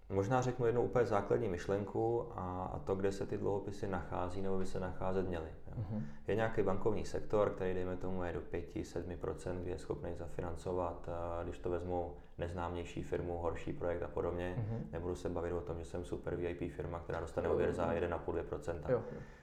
Možná 0.10 0.42
řeknu 0.42 0.66
jednu 0.66 0.82
úplně 0.82 1.06
základní 1.06 1.50
myšlenku 1.50 2.28
a, 2.36 2.64
a 2.74 2.80
to, 2.80 2.96
kde 2.96 3.12
se 3.12 3.26
ty 3.26 3.38
dluhopisy 3.38 3.88
nachází 3.88 4.42
nebo 4.42 4.58
by 4.58 4.66
se 4.66 4.80
nacházet 4.80 5.28
měly. 5.28 5.50
Uh-huh. 5.80 6.02
Je 6.28 6.36
nějaký 6.36 6.62
bankovní 6.62 7.06
sektor, 7.06 7.50
který, 7.50 7.74
dejme 7.74 7.98
tomu, 7.98 8.24
je 8.24 8.34
do 8.34 8.40
5-7%, 8.40 9.56
kdy 9.62 9.72
je 9.72 9.78
schopný 9.78 10.16
zafinancovat, 10.16 11.10
když 11.44 11.60
to 11.60 11.70
vezmu 11.70 12.14
neznámější 12.38 13.04
firmu, 13.04 13.38
horší 13.38 13.74
projekt 13.74 14.04
a 14.04 14.08
podobně. 14.08 14.56
Uh-huh. 14.58 14.92
Nebudu 14.92 15.16
se 15.16 15.30
bavit 15.30 15.54
o 15.54 15.62
tom, 15.62 15.80
že 15.80 15.86
jsem 15.86 16.06
super 16.06 16.36
VIP 16.36 16.72
firma, 16.72 17.00
která 17.00 17.20
dostane 17.20 17.50
úvěr 17.50 17.74
za 17.74 17.94
1,5-2%. 17.94 19.02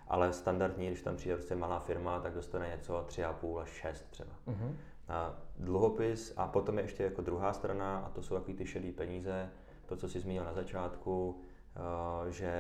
Ale 0.09 0.33
standardní, 0.33 0.87
když 0.87 1.03
tam 1.03 1.17
přijde 1.17 1.37
prostě 1.37 1.55
malá 1.55 1.81
firma, 1.81 2.21
tak 2.21 2.35
dostane 2.35 2.69
něco 2.69 3.05
3,5 3.09 3.59
až 3.59 3.69
6 3.69 4.11
třeba. 4.11 4.33
Uh-huh. 4.47 4.75
A 5.09 5.35
dluhopis 5.59 6.35
a 6.37 6.47
potom 6.47 6.79
je 6.79 6.85
ještě 6.85 7.03
jako 7.03 7.23
druhá 7.23 7.53
strana 7.53 7.99
a 7.99 8.11
to 8.11 8.23
jsou 8.23 8.35
takový 8.35 8.55
ty 8.55 8.67
šedý 8.67 8.93
peníze, 8.93 9.51
to, 9.87 9.97
co 9.97 10.09
jsi 10.09 10.21
zmínil 10.21 10.45
na 10.45 10.53
začátku, 10.53 11.41
eh, 11.77 12.33
že 12.33 12.53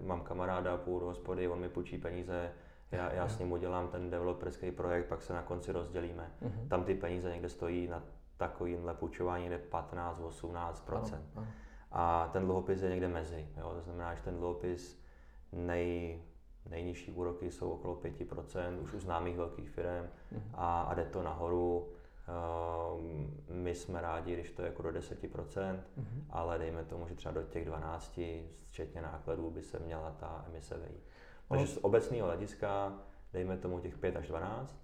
mám 0.00 0.20
kamaráda, 0.20 0.76
půl 0.76 1.00
do 1.00 1.06
hospody, 1.06 1.48
on 1.48 1.60
mi 1.60 1.68
půjčí 1.68 1.98
peníze, 1.98 2.52
já, 2.90 3.12
já 3.12 3.28
s 3.28 3.38
ním 3.38 3.52
udělám 3.52 3.88
ten 3.88 4.10
developerský 4.10 4.70
projekt, 4.70 5.06
pak 5.06 5.22
se 5.22 5.32
na 5.32 5.42
konci 5.42 5.72
rozdělíme. 5.72 6.30
Uh-huh. 6.42 6.68
Tam 6.68 6.84
ty 6.84 6.94
peníze 6.94 7.30
někde 7.30 7.48
stojí 7.48 7.88
na 7.88 8.02
takovýmhle 8.48 8.94
půjčování 8.94 9.42
někde 9.42 9.60
15-18%. 9.70 11.18
A 11.92 12.28
ten 12.32 12.44
dluhopis 12.44 12.82
je 12.82 12.90
někde 12.90 13.08
mezi. 13.08 13.48
Jo? 13.56 13.72
To 13.74 13.82
znamená, 13.82 14.14
že 14.14 14.22
ten 14.22 14.36
dluhopis 14.36 15.02
nej, 15.52 16.22
nejnižší 16.70 17.12
úroky 17.12 17.50
jsou 17.50 17.70
okolo 17.70 17.94
5%, 17.94 18.82
už 18.82 18.92
u 18.92 19.00
známých 19.00 19.36
velkých 19.36 19.70
firm 19.70 20.06
uh-huh. 20.06 20.40
a, 20.54 20.82
a 20.82 20.94
jde 20.94 21.04
to 21.04 21.22
nahoru 21.22 21.92
Ehm, 22.28 23.30
my 23.48 23.74
jsme 23.74 24.00
rádi, 24.00 24.34
když 24.34 24.50
to 24.50 24.62
je 24.62 24.66
jako 24.66 24.82
do 24.82 24.88
10%, 24.88 25.80
mm-hmm. 25.98 26.24
ale 26.30 26.58
dejme 26.58 26.84
tomu, 26.84 27.08
že 27.08 27.14
třeba 27.14 27.34
do 27.34 27.42
těch 27.42 27.64
12, 27.64 28.20
včetně 28.68 29.02
nákladů, 29.02 29.50
by 29.50 29.62
se 29.62 29.78
měla 29.78 30.10
ta 30.10 30.44
emise 30.48 30.78
vejít. 30.78 31.02
Takže 31.48 31.66
z 31.66 31.78
obecného 31.82 32.26
hlediska 32.26 32.92
dejme 33.32 33.56
tomu 33.56 33.80
těch 33.80 33.98
5 33.98 34.16
až 34.16 34.28
12 34.28 34.81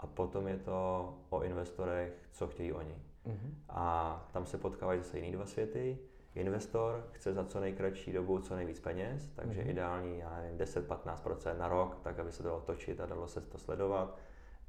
a 0.00 0.06
potom 0.06 0.48
je 0.48 0.56
to 0.56 1.14
o 1.30 1.42
investorech, 1.42 2.12
co 2.32 2.46
chtějí 2.46 2.72
oni. 2.72 2.94
Mm-hmm. 3.26 3.50
A 3.68 4.28
tam 4.32 4.46
se 4.46 4.58
potkávají 4.58 4.98
zase 4.98 5.18
jiný 5.18 5.32
dva 5.32 5.46
světy. 5.46 5.98
Investor 6.34 7.04
chce 7.12 7.32
za 7.32 7.44
co 7.44 7.60
nejkratší 7.60 8.12
dobu 8.12 8.38
co 8.38 8.56
nejvíc 8.56 8.80
peněz, 8.80 9.30
takže 9.36 9.62
mm-hmm. 9.62 9.70
ideální, 9.70 10.18
já 10.18 10.36
nevím, 10.40 10.58
10-15% 10.58 11.58
na 11.58 11.68
rok, 11.68 11.98
tak 12.02 12.18
aby 12.18 12.32
se 12.32 12.42
dalo 12.42 12.60
točit 12.60 13.00
a 13.00 13.06
dalo 13.06 13.28
se 13.28 13.40
to 13.40 13.58
sledovat. 13.58 14.18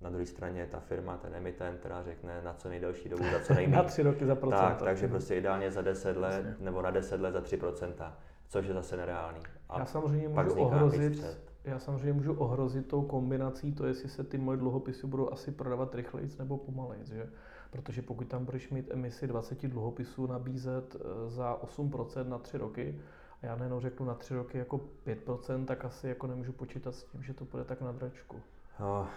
Na 0.01 0.09
druhé 0.09 0.25
straně 0.25 0.61
je 0.61 0.67
ta 0.67 0.79
firma, 0.79 1.17
ten 1.17 1.35
emitent, 1.35 1.79
která 1.79 2.03
řekne 2.03 2.41
na 2.41 2.53
co 2.53 2.69
nejdelší 2.69 3.09
dobu, 3.09 3.23
za 3.31 3.39
co 3.39 3.53
nejméně. 3.53 3.77
na 3.77 3.83
tři 3.83 4.03
roky 4.03 4.25
za 4.25 4.35
procenta. 4.35 4.69
Tak, 4.69 4.77
takže 4.77 5.07
prostě 5.07 5.35
ideálně 5.35 5.71
za 5.71 5.81
10 5.81 6.17
let 6.17 6.45
Jasně. 6.45 6.65
nebo 6.65 6.81
na 6.81 6.91
10 6.91 7.21
let 7.21 7.31
za 7.31 7.41
3%, 7.41 8.11
což 8.47 8.67
je 8.67 8.73
zase 8.73 8.97
nereálný. 8.97 9.39
A 9.69 9.79
já 9.79 9.85
samozřejmě 9.85 10.29
můžu 10.29 10.53
ohrozit, 10.53 11.25
já 11.67 11.79
samozřejmě 11.79 12.13
můžu 12.13 12.33
ohrozit 12.33 12.87
tou 12.87 13.01
kombinací 13.01 13.73
to, 13.73 13.85
jestli 13.85 14.09
se 14.09 14.23
ty 14.23 14.37
moje 14.37 14.57
dluhopisy 14.57 15.07
budou 15.07 15.33
asi 15.33 15.51
prodávat 15.51 15.95
rychleji 15.95 16.29
nebo 16.39 16.57
pomaleji. 16.57 17.05
Že? 17.05 17.29
Protože 17.71 18.01
pokud 18.01 18.27
tam 18.27 18.45
budeš 18.45 18.69
mít 18.69 18.91
emisi 18.91 19.27
20 19.27 19.67
dluhopisů 19.67 20.27
nabízet 20.27 20.95
eh, 20.95 21.29
za 21.29 21.59
8% 21.77 22.27
na 22.27 22.37
3 22.37 22.57
roky, 22.57 22.99
a 23.41 23.45
já 23.45 23.55
nejenom 23.55 23.81
řeknu 23.81 24.05
na 24.05 24.15
3 24.15 24.35
roky 24.35 24.57
jako 24.57 24.81
5%, 25.05 25.65
tak 25.65 25.85
asi 25.85 26.07
jako 26.07 26.27
nemůžu 26.27 26.51
počítat 26.51 26.95
s 26.95 27.03
tím, 27.03 27.23
že 27.23 27.33
to 27.33 27.45
bude 27.45 27.63
tak 27.63 27.81
na 27.81 27.91
dračku. 27.91 28.41
No, 28.79 29.07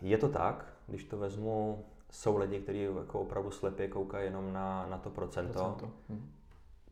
je 0.00 0.18
to 0.18 0.28
tak, 0.28 0.66
když 0.86 1.04
to 1.04 1.18
vezmu, 1.18 1.84
jsou 2.10 2.36
lidi, 2.36 2.60
kteří 2.60 2.82
jako 2.82 3.20
opravdu 3.20 3.50
slepě 3.50 3.88
koukají 3.88 4.26
jenom 4.26 4.52
na, 4.52 4.86
na 4.86 4.98
to 4.98 5.10
procento. 5.10 5.52
procento. 5.52 5.90
Hm. 6.08 6.30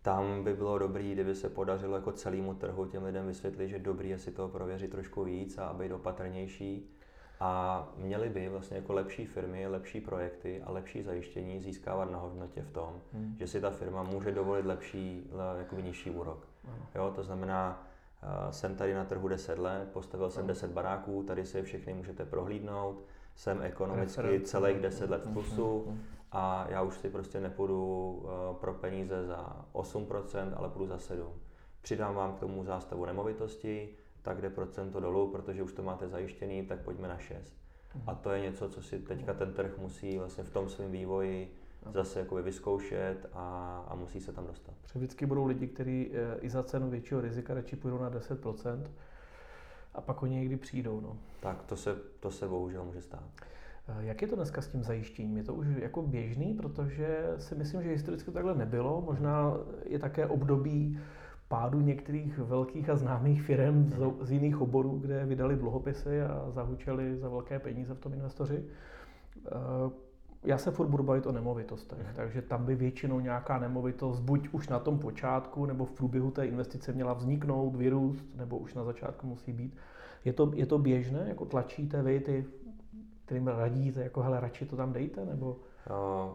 Tam 0.05 0.45
by 0.45 0.55
bylo 0.55 0.79
dobré, 0.79 1.03
kdyby 1.03 1.35
se 1.35 1.49
podařilo 1.49 1.97
jako 1.97 2.13
celému 2.13 2.55
trhu 2.55 2.87
těm 2.87 3.05
lidem 3.05 3.27
vysvětlit, 3.27 3.69
že 3.69 3.79
dobrý 3.79 4.09
je 4.09 4.19
si 4.19 4.33
to 4.33 4.49
prověřit 4.49 4.91
trošku 4.91 5.25
víc 5.25 5.59
a 5.59 5.73
být 5.73 5.93
opatrnější. 5.93 6.91
A 7.41 7.89
měli 7.97 8.29
by 8.29 8.49
vlastně 8.49 8.77
jako 8.77 8.93
lepší 8.93 9.27
firmy, 9.27 9.67
lepší 9.67 10.01
projekty 10.01 10.63
a 10.63 10.73
lepší 10.73 11.03
zajištění 11.03 11.61
získávat 11.61 12.11
na 12.11 12.19
hodnotě 12.19 12.63
v 12.63 12.71
tom, 12.71 13.01
hmm. 13.13 13.35
že 13.39 13.47
si 13.47 13.61
ta 13.61 13.71
firma 13.71 14.03
může 14.03 14.33
dovolit 14.33 14.67
lepší, 14.67 15.31
jako 15.59 15.77
nižší 15.77 16.11
úrok. 16.11 16.49
Jo, 16.95 17.13
to 17.17 17.23
znamená, 17.23 17.89
uh, 18.23 18.51
jsem 18.51 18.77
tady 18.77 18.95
na 18.95 19.05
trhu 19.05 19.29
10 19.29 19.59
let, 19.59 19.89
postavil 19.93 20.31
jsem 20.31 20.47
10 20.47 20.71
baráků, 20.71 21.23
tady 21.23 21.47
si 21.47 21.57
je 21.57 21.63
všechny 21.63 21.95
můžete 21.95 22.25
prohlídnout, 22.25 23.05
jsem 23.35 23.63
ekonomicky 23.63 24.41
celých 24.41 24.81
10 24.81 25.11
let 25.11 25.27
v 25.27 25.33
plusu 25.33 25.99
a 26.35 26.67
já 26.69 26.83
už 26.83 26.99
si 26.99 27.11
prostě 27.11 27.41
nepůjdu 27.41 28.13
uh, 28.13 28.57
pro 28.57 28.75
peníze 28.75 29.27
za 29.27 29.67
8%, 29.73 30.53
ale 30.57 30.69
půjdu 30.69 30.87
za 30.87 30.97
7%. 30.97 31.29
Přidám 31.83 32.15
vám 32.15 32.33
k 32.33 32.41
tomu 32.41 32.65
zástavu 32.65 33.05
nemovitosti, 33.05 33.89
tak 34.23 34.41
jde 34.41 34.51
procento 34.51 35.01
dolů, 35.01 35.33
protože 35.33 35.63
už 35.63 35.73
to 35.73 35.83
máte 35.83 36.09
zajištěný, 36.09 36.67
tak 36.67 36.81
pojďme 36.81 37.09
na 37.09 37.19
6. 37.19 37.57
A 38.07 38.15
to 38.15 38.31
je 38.31 38.41
něco, 38.41 38.69
co 38.69 38.83
si 38.83 38.99
teďka 38.99 39.35
ten 39.35 39.53
trh 39.53 39.79
musí 39.79 40.19
vlastně 40.19 40.45
v 40.45 40.51
tom 40.51 40.69
svém 40.69 40.93
vývoji 40.93 41.55
zase 41.93 42.19
jakoby 42.19 42.43
vyzkoušet 42.43 43.27
a, 43.33 43.79
a 43.89 43.95
musí 43.95 44.21
se 44.21 44.33
tam 44.33 44.47
dostat. 44.47 44.75
Protože 44.83 44.99
vždycky 44.99 45.27
budou 45.27 45.47
lidi, 45.47 45.67
kteří 45.67 46.11
eh, 46.13 46.39
i 46.41 46.51
za 46.51 46.63
cenu 46.63 46.91
většího 46.91 47.21
rizika 47.21 47.55
radši 47.55 47.77
půjdou 47.77 47.99
na 47.99 48.11
10% 48.11 48.83
a 49.95 50.01
pak 50.01 50.23
oni 50.23 50.35
někdy 50.35 50.57
přijdou. 50.57 51.01
No. 51.01 51.19
Tak 51.41 51.63
to 51.63 51.77
se, 51.77 51.97
to 52.21 52.31
se 52.31 52.49
bohužel 52.49 52.85
může 52.85 53.03
stát. 53.03 53.25
Eh, 53.89 54.05
jak 54.05 54.23
je 54.23 54.29
to 54.29 54.37
dneska 54.37 54.63
s 54.63 54.69
tím 54.69 54.83
zajištěním? 54.83 55.37
Je 55.37 55.43
to 55.43 55.55
už 55.55 55.67
jako 55.79 56.03
běžný, 56.03 56.55
protože 56.55 57.35
si 57.39 57.55
myslím, 57.55 57.83
že 57.83 57.91
historicky 57.91 58.27
to 58.27 58.33
takhle 58.33 58.55
nebylo. 58.55 59.03
Možná 59.07 59.57
je 59.85 59.99
také 59.99 60.27
období 60.27 60.99
pádu 61.49 61.81
některých 61.81 62.39
velkých 62.39 62.91
a 62.91 62.97
známých 62.97 63.43
firm 63.43 63.89
z, 63.89 64.27
z 64.27 64.31
jiných 64.31 64.61
oborů, 64.61 64.99
kde 64.99 65.27
vydali 65.27 65.57
dluhopisy 65.57 66.23
a 66.23 66.51
zahučeli 66.51 67.17
za 67.17 67.29
velké 67.29 67.59
peníze 67.59 67.95
v 67.95 68.01
tom 68.01 68.15
investoři. 68.15 68.65
Eh, 69.47 69.51
já 70.45 70.59
se 70.59 70.71
furt 70.71 70.89
budu 70.89 71.05
bavit 71.05 71.27
o 71.27 71.33
nemovitostech, 71.33 71.99
mm. 71.99 72.15
takže 72.15 72.43
tam 72.43 72.65
by 72.65 72.75
většinou 72.75 73.21
nějaká 73.21 73.59
nemovitost 73.59 74.21
buď 74.21 74.49
už 74.53 74.69
na 74.69 74.79
tom 74.79 74.99
počátku, 74.99 75.67
nebo 75.67 75.85
v 75.85 75.93
průběhu 75.93 76.31
té 76.31 76.47
investice 76.47 76.93
měla 76.93 77.13
vzniknout, 77.13 77.77
vyrůst, 77.77 78.37
nebo 78.37 78.59
už 78.59 78.75
na 78.75 78.85
začátku 78.85 79.27
musí 79.27 79.53
být. 79.53 79.77
Je 80.25 80.33
to, 80.33 80.51
je 80.55 80.67
to 80.67 80.79
běžné, 80.79 81.25
jako 81.29 81.45
tlačíte 81.45 82.03
vy 82.03 82.21
ty, 82.21 82.45
kterým 83.25 83.49
radíte, 83.49 84.03
jako 84.03 84.23
hele, 84.23 84.41
radši 84.41 84.67
to 84.67 84.77
tam 84.77 84.93
dejte, 84.93 85.25
nebo? 85.25 85.57
Uh, 85.91 86.35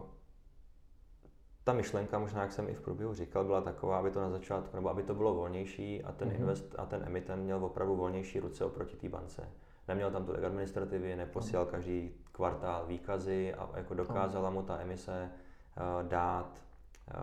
ta 1.64 1.72
myšlenka, 1.72 2.18
možná 2.18 2.42
jak 2.42 2.52
jsem 2.52 2.68
i 2.68 2.74
v 2.74 2.80
průběhu 2.80 3.14
říkal, 3.14 3.44
byla 3.44 3.60
taková, 3.60 3.98
aby 3.98 4.10
to 4.10 4.20
na 4.20 4.30
začátku, 4.30 4.76
nebo 4.76 4.90
aby 4.90 5.02
to 5.02 5.14
bylo 5.14 5.34
volnější 5.34 6.04
a 6.04 6.12
ten 6.12 6.28
mm-hmm. 6.28 6.40
invest 6.40 6.74
a 6.78 6.86
ten 6.86 7.02
emitent 7.06 7.42
měl 7.42 7.64
opravdu 7.64 7.96
volnější 7.96 8.40
ruce 8.40 8.64
oproti 8.64 8.96
té 8.96 9.08
bance. 9.08 9.48
Neměl 9.88 10.10
tam 10.10 10.24
tolik 10.24 10.44
administrativy, 10.44 11.16
neposílal 11.16 11.64
mm-hmm. 11.64 11.70
každý 11.70 12.14
kvartál 12.32 12.86
výkazy 12.86 13.54
a 13.54 13.70
jako 13.74 13.94
dokázala 13.94 14.50
mu 14.50 14.62
ta 14.62 14.80
emise 14.80 15.30
uh, 15.30 16.08
dát 16.08 16.62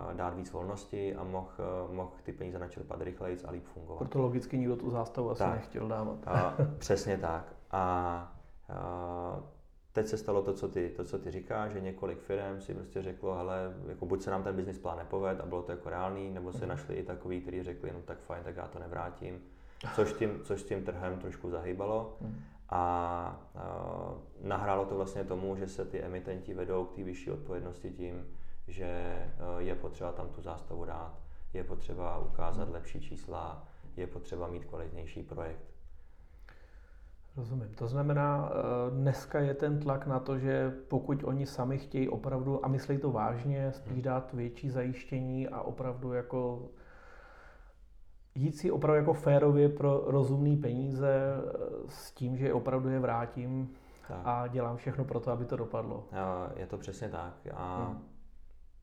uh, 0.08 0.14
dát 0.14 0.34
víc 0.34 0.52
volnosti 0.52 1.16
a 1.16 1.24
mohl 1.24 1.50
uh, 1.88 1.94
mohl 1.96 2.12
ty 2.24 2.32
peníze 2.32 2.60
načerpat 2.60 3.02
rychleji 3.02 3.38
a 3.48 3.52
líp 3.52 3.66
fungovat. 3.66 3.98
Proto 3.98 4.22
logicky 4.22 4.58
nikdo 4.58 4.76
tu 4.76 4.90
zástavu 4.90 5.32
asi 5.32 5.40
tak. 5.40 5.56
nechtěl 5.56 5.88
dávat. 5.88 6.18
A, 6.28 6.56
přesně 6.78 7.18
tak. 7.18 7.54
A 7.72 8.34
Teď 9.98 10.08
se 10.08 10.18
stalo 10.18 10.42
to, 10.42 10.54
co 10.54 10.68
ty, 10.68 10.90
to, 10.96 11.04
co 11.04 11.20
ty 11.20 11.32
říkáš, 11.32 11.72
že 11.72 11.82
několik 11.82 12.20
firm 12.20 12.62
si 12.62 12.74
prostě 12.74 13.02
řeklo, 13.02 13.36
hele, 13.36 13.74
jako 13.88 14.06
buď 14.06 14.22
se 14.22 14.32
nám 14.32 14.44
ten 14.44 14.56
business 14.56 14.78
plán 14.78 14.98
nepoved 14.98 15.40
a 15.40 15.46
bylo 15.46 15.62
to 15.62 15.72
jako 15.72 15.90
reálný, 15.90 16.30
nebo 16.30 16.54
se 16.54 16.66
mm. 16.66 16.70
našli 16.70 16.96
i 16.96 17.04
takový, 17.04 17.42
kteří 17.42 17.64
řekli, 17.64 17.92
no 17.94 18.02
tak 18.06 18.20
fajn, 18.20 18.44
tak 18.44 18.56
já 18.56 18.68
to 18.68 18.80
nevrátím. 18.80 19.42
Což 19.96 20.14
tím, 20.14 20.40
což 20.44 20.62
s 20.62 20.64
tím 20.64 20.84
trhem 20.84 21.20
trošku 21.20 21.50
zahýbalo. 21.50 22.18
Mm. 22.22 22.36
A, 22.70 22.80
a 23.56 24.16
nahrálo 24.42 24.86
to 24.86 24.96
vlastně 24.96 25.24
tomu, 25.24 25.56
že 25.56 25.68
se 25.68 25.86
ty 25.86 26.02
emitenti 26.02 26.54
vedou 26.54 26.86
k 26.86 26.96
té 26.96 27.04
vyšší 27.04 27.32
odpovědnosti 27.32 27.92
tím, 27.92 28.28
že 28.68 28.86
e, 28.86 29.30
je 29.58 29.76
potřeba 29.76 30.12
tam 30.12 30.30
tu 30.30 30.42
zástavu 30.42 30.86
dát, 30.86 31.20
je 31.54 31.64
potřeba 31.64 32.18
ukázat 32.18 32.68
mm. 32.68 32.74
lepší 32.74 33.02
čísla, 33.02 33.68
je 33.96 34.08
potřeba 34.08 34.48
mít 34.48 34.66
kvalitnější 34.66 35.24
projekt. 35.24 35.77
Rozumím. 37.38 37.70
To 37.76 37.88
znamená, 37.88 38.50
eh, 38.52 38.92
dneska 38.92 39.40
je 39.40 39.54
ten 39.54 39.80
tlak 39.80 40.08
na 40.08 40.20
to, 40.20 40.38
že 40.38 40.74
pokud 40.88 41.24
oni 41.24 41.46
sami 41.46 41.78
chtějí 41.78 42.10
opravdu, 42.10 42.66
a 42.66 42.68
myslí 42.68 42.98
to 42.98 43.12
vážně, 43.12 43.72
spíš 43.72 43.94
hmm. 43.94 44.02
dát 44.02 44.34
větší 44.34 44.70
zajištění 44.70 45.48
a 45.48 45.62
opravdu 45.62 46.14
jako 46.14 46.70
jít 48.36 48.58
si 48.58 48.72
opravdu 48.72 48.98
jako 48.98 49.14
férově 49.14 49.70
pro 49.70 50.04
rozumné 50.06 50.58
peníze 50.62 51.14
eh, 51.14 51.52
s 51.90 52.12
tím, 52.12 52.38
že 52.38 52.54
opravdu 52.54 52.90
je 52.90 53.00
vrátím 53.00 53.70
tak. 54.08 54.22
a 54.24 54.48
dělám 54.48 54.78
všechno 54.78 55.06
pro 55.06 55.20
to, 55.20 55.32
aby 55.32 55.46
to 55.46 55.58
dopadlo. 55.58 56.04
Je 56.56 56.68
to 56.68 56.78
přesně 56.78 57.10
tak. 57.10 57.34
A 57.54 57.86
hmm. 57.86 58.07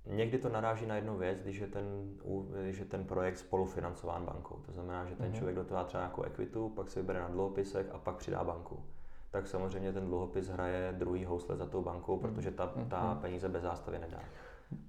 Někdy 0.07 0.39
to 0.39 0.49
naráží 0.49 0.87
na 0.87 0.97
jednu 0.97 1.17
věc, 1.17 1.41
když 1.41 1.59
je 1.59 1.67
ten, 1.67 1.85
když 2.63 2.79
je 2.79 2.85
ten 2.85 3.05
projekt 3.05 3.39
spolufinancován 3.39 4.25
bankou. 4.25 4.63
To 4.67 4.73
znamená, 4.73 5.07
že 5.07 5.17
ten 5.17 5.31
mm-hmm. 5.31 5.37
člověk 5.37 5.57
do 5.57 5.65
toho 5.65 5.85
třeba 5.85 6.03
nějakou 6.03 6.23
ekvitu, 6.23 6.69
pak 6.69 6.91
se 6.91 7.01
vybere 7.01 7.21
na 7.21 7.29
dluhopisech 7.29 7.87
a 7.93 7.99
pak 7.99 8.17
přidá 8.17 8.45
banku. 8.45 8.85
Tak 9.31 9.47
samozřejmě 9.47 9.93
ten 9.93 10.07
dluhopis 10.07 10.49
hraje 10.49 10.95
druhý 10.99 11.25
housle 11.25 11.57
za 11.57 11.67
tou 11.67 11.83
bankou, 11.83 12.17
protože 12.17 12.51
ta, 12.51 12.67
mm-hmm. 12.67 12.89
ta 12.89 13.19
peníze 13.21 13.49
bez 13.49 13.63
zástavy 13.63 13.99
nedá. 13.99 14.21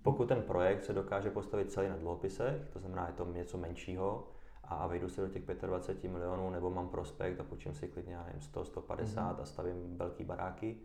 Pokud 0.02 0.28
ten 0.28 0.42
projekt 0.42 0.84
se 0.84 0.94
dokáže 0.94 1.30
postavit 1.30 1.72
celý 1.72 1.90
na 1.90 1.96
dluhopisech, 1.96 2.70
to 2.74 2.80
znamená, 2.80 3.08
je 3.08 3.14
to 3.14 3.26
něco 3.26 3.58
menšího, 3.58 4.28
a 4.64 4.88
vejdu 4.88 5.10
se 5.10 5.22
do 5.22 5.28
těch 5.28 5.44
25 5.46 6.10
milionů, 6.10 6.50
nebo 6.50 6.70
mám 6.70 6.90
prospekt 6.90 7.40
a 7.40 7.44
počím 7.44 7.76
si 7.76 7.88
klidně, 7.88 8.18
nevím, 8.18 8.42
100, 8.42 8.66
150 8.66 9.38
mm-hmm. 9.38 9.42
a 9.42 9.46
stavím 9.46 9.98
velký 9.98 10.24
baráky, 10.24 10.78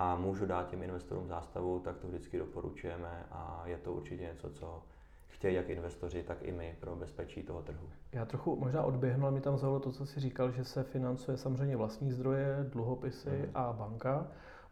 a 0.00 0.16
můžu 0.16 0.46
dát 0.46 0.68
těm 0.68 0.82
investorům 0.82 1.28
zástavu, 1.28 1.80
tak 1.80 1.98
to 1.98 2.08
vždycky 2.08 2.38
doporučujeme 2.38 3.26
a 3.30 3.62
je 3.66 3.78
to 3.78 3.92
určitě 3.92 4.22
něco, 4.22 4.50
co 4.50 4.82
chtějí 5.28 5.54
jak 5.54 5.68
investoři, 5.68 6.22
tak 6.22 6.38
i 6.42 6.52
my 6.52 6.76
pro 6.80 6.96
bezpečí 6.96 7.42
toho 7.42 7.62
trhu. 7.62 7.88
Já 8.12 8.24
trochu 8.24 8.56
možná 8.56 8.82
odběhnu, 8.82 9.26
ale 9.26 9.34
mi 9.34 9.40
tam 9.40 9.58
zaujalo 9.58 9.80
to, 9.80 9.92
co 9.92 10.06
jsi 10.06 10.20
říkal, 10.20 10.50
že 10.50 10.64
se 10.64 10.82
financuje 10.82 11.36
samozřejmě 11.36 11.76
vlastní 11.76 12.12
zdroje, 12.12 12.66
dluhopisy 12.72 13.30
mm. 13.30 13.50
a 13.54 13.72
banka. 13.72 14.26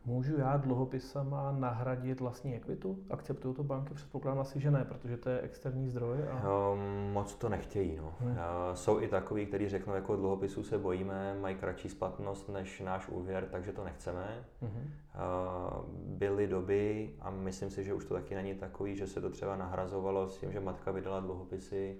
Můžu 0.04 0.38
já 0.38 0.56
dluhopisama 0.56 1.52
nahradit 1.52 2.20
vlastní 2.20 2.54
ekvitu? 2.54 2.98
Akceptují 3.10 3.54
to 3.54 3.64
banky? 3.64 3.94
Předpokládám 3.94 4.40
asi, 4.40 4.60
že 4.60 4.70
ne, 4.70 4.84
protože 4.84 5.16
to 5.16 5.30
je 5.30 5.40
externí 5.40 5.88
zdroj. 5.88 6.18
A... 6.30 6.70
Um, 6.72 7.12
moc 7.12 7.34
to 7.34 7.48
nechtějí. 7.48 7.96
No. 7.96 8.12
Hmm. 8.20 8.30
Uh, 8.30 8.36
jsou 8.74 9.00
i 9.00 9.08
takový, 9.08 9.46
kteří 9.46 9.68
řeknou, 9.68 9.94
jako 9.94 10.16
dluhopisů 10.16 10.62
se 10.62 10.78
bojíme, 10.78 11.36
mají 11.40 11.56
kratší 11.56 11.88
splatnost 11.88 12.48
než 12.48 12.80
náš 12.80 13.08
úvěr, 13.08 13.48
takže 13.50 13.72
to 13.72 13.84
nechceme. 13.84 14.44
Hmm. 14.60 14.70
Uh, 14.70 15.84
byly 16.18 16.46
doby, 16.46 17.14
a 17.20 17.30
myslím 17.30 17.70
si, 17.70 17.84
že 17.84 17.94
už 17.94 18.04
to 18.04 18.14
taky 18.14 18.34
není 18.34 18.54
takový, 18.54 18.96
že 18.96 19.06
se 19.06 19.20
to 19.20 19.30
třeba 19.30 19.56
nahrazovalo 19.56 20.28
s 20.28 20.38
tím, 20.38 20.52
že 20.52 20.60
matka 20.60 20.90
vydala 20.90 21.20
dluhopisy 21.20 21.96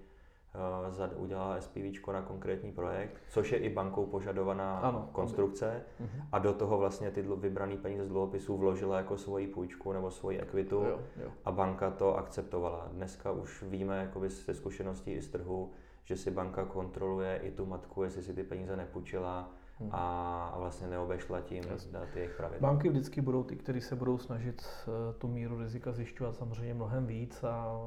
udělala 1.17 1.61
SPV 1.61 2.07
na 2.13 2.23
konkrétní 2.23 2.73
projekt, 2.73 3.23
což 3.29 3.53
je 3.53 3.59
i 3.59 3.75
bankou 3.75 4.07
požadovaná 4.07 4.79
ano, 4.79 5.09
konstrukce. 5.13 5.83
Mhm. 6.01 6.23
a 6.33 6.39
do 6.39 6.53
toho 6.53 6.79
vlastně 6.79 7.11
ty 7.11 7.23
vybrané 7.23 7.77
peníze 7.77 8.05
z 8.05 8.09
dluhopisů 8.09 8.57
vložila 8.57 8.97
jako 8.97 9.17
svoji 9.19 9.47
půjčku 9.47 9.93
nebo 9.93 10.11
svoji 10.11 10.41
ekvitu 10.41 10.77
jo, 10.77 11.01
jo. 11.23 11.31
a 11.45 11.53
banka 11.53 11.91
to 11.91 12.17
akceptovala. 12.17 12.89
Dneska 12.93 13.31
už 13.31 13.63
víme 13.63 13.99
jakoby 13.99 14.29
ze 14.29 14.55
zkušeností 14.55 15.13
i 15.13 15.23
z 15.23 15.29
trhu, 15.29 15.71
že 16.05 16.17
si 16.17 16.31
banka 16.31 16.65
kontroluje 16.65 17.37
i 17.37 17.51
tu 17.51 17.67
matku, 17.67 18.03
jestli 18.03 18.23
si 18.23 18.35
ty 18.35 18.43
peníze 18.43 18.77
nepůjčila 18.77 19.51
hmm. 19.79 19.91
a, 19.93 20.55
vlastně 20.59 20.87
neobešla 20.87 21.41
tím 21.41 21.65
dát 21.91 22.17
jejich 22.17 22.37
pravidla. 22.37 22.69
Banky 22.69 22.89
vždycky 22.89 23.21
budou 23.21 23.43
ty, 23.43 23.57
kteří 23.57 23.81
se 23.81 23.97
budou 23.97 24.19
snažit 24.19 24.63
eh, 24.63 25.13
tu 25.19 25.29
míru 25.29 25.59
rizika 25.59 25.93
zjišťovat 25.93 26.37
samozřejmě 26.37 26.75
mnohem 26.75 27.07
víc 27.07 27.45
a 27.45 27.81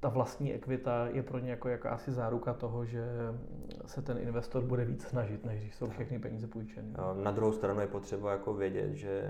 ta 0.00 0.08
vlastní 0.08 0.54
ekvita 0.54 1.08
je 1.12 1.22
pro 1.22 1.38
ně 1.38 1.50
jako 1.50 1.68
jakási 1.68 2.12
záruka 2.12 2.54
toho, 2.54 2.84
že 2.84 3.04
se 3.86 4.02
ten 4.02 4.18
investor 4.18 4.62
bude 4.62 4.84
víc 4.84 5.04
snažit, 5.04 5.44
než 5.44 5.60
když 5.60 5.74
jsou 5.74 5.90
všechny 5.90 6.18
peníze 6.18 6.46
půjčeny. 6.46 6.88
Na 7.22 7.30
druhou 7.30 7.52
stranu 7.52 7.80
je 7.80 7.86
potřeba 7.86 8.32
jako 8.32 8.54
vědět, 8.54 8.94
že 8.94 9.22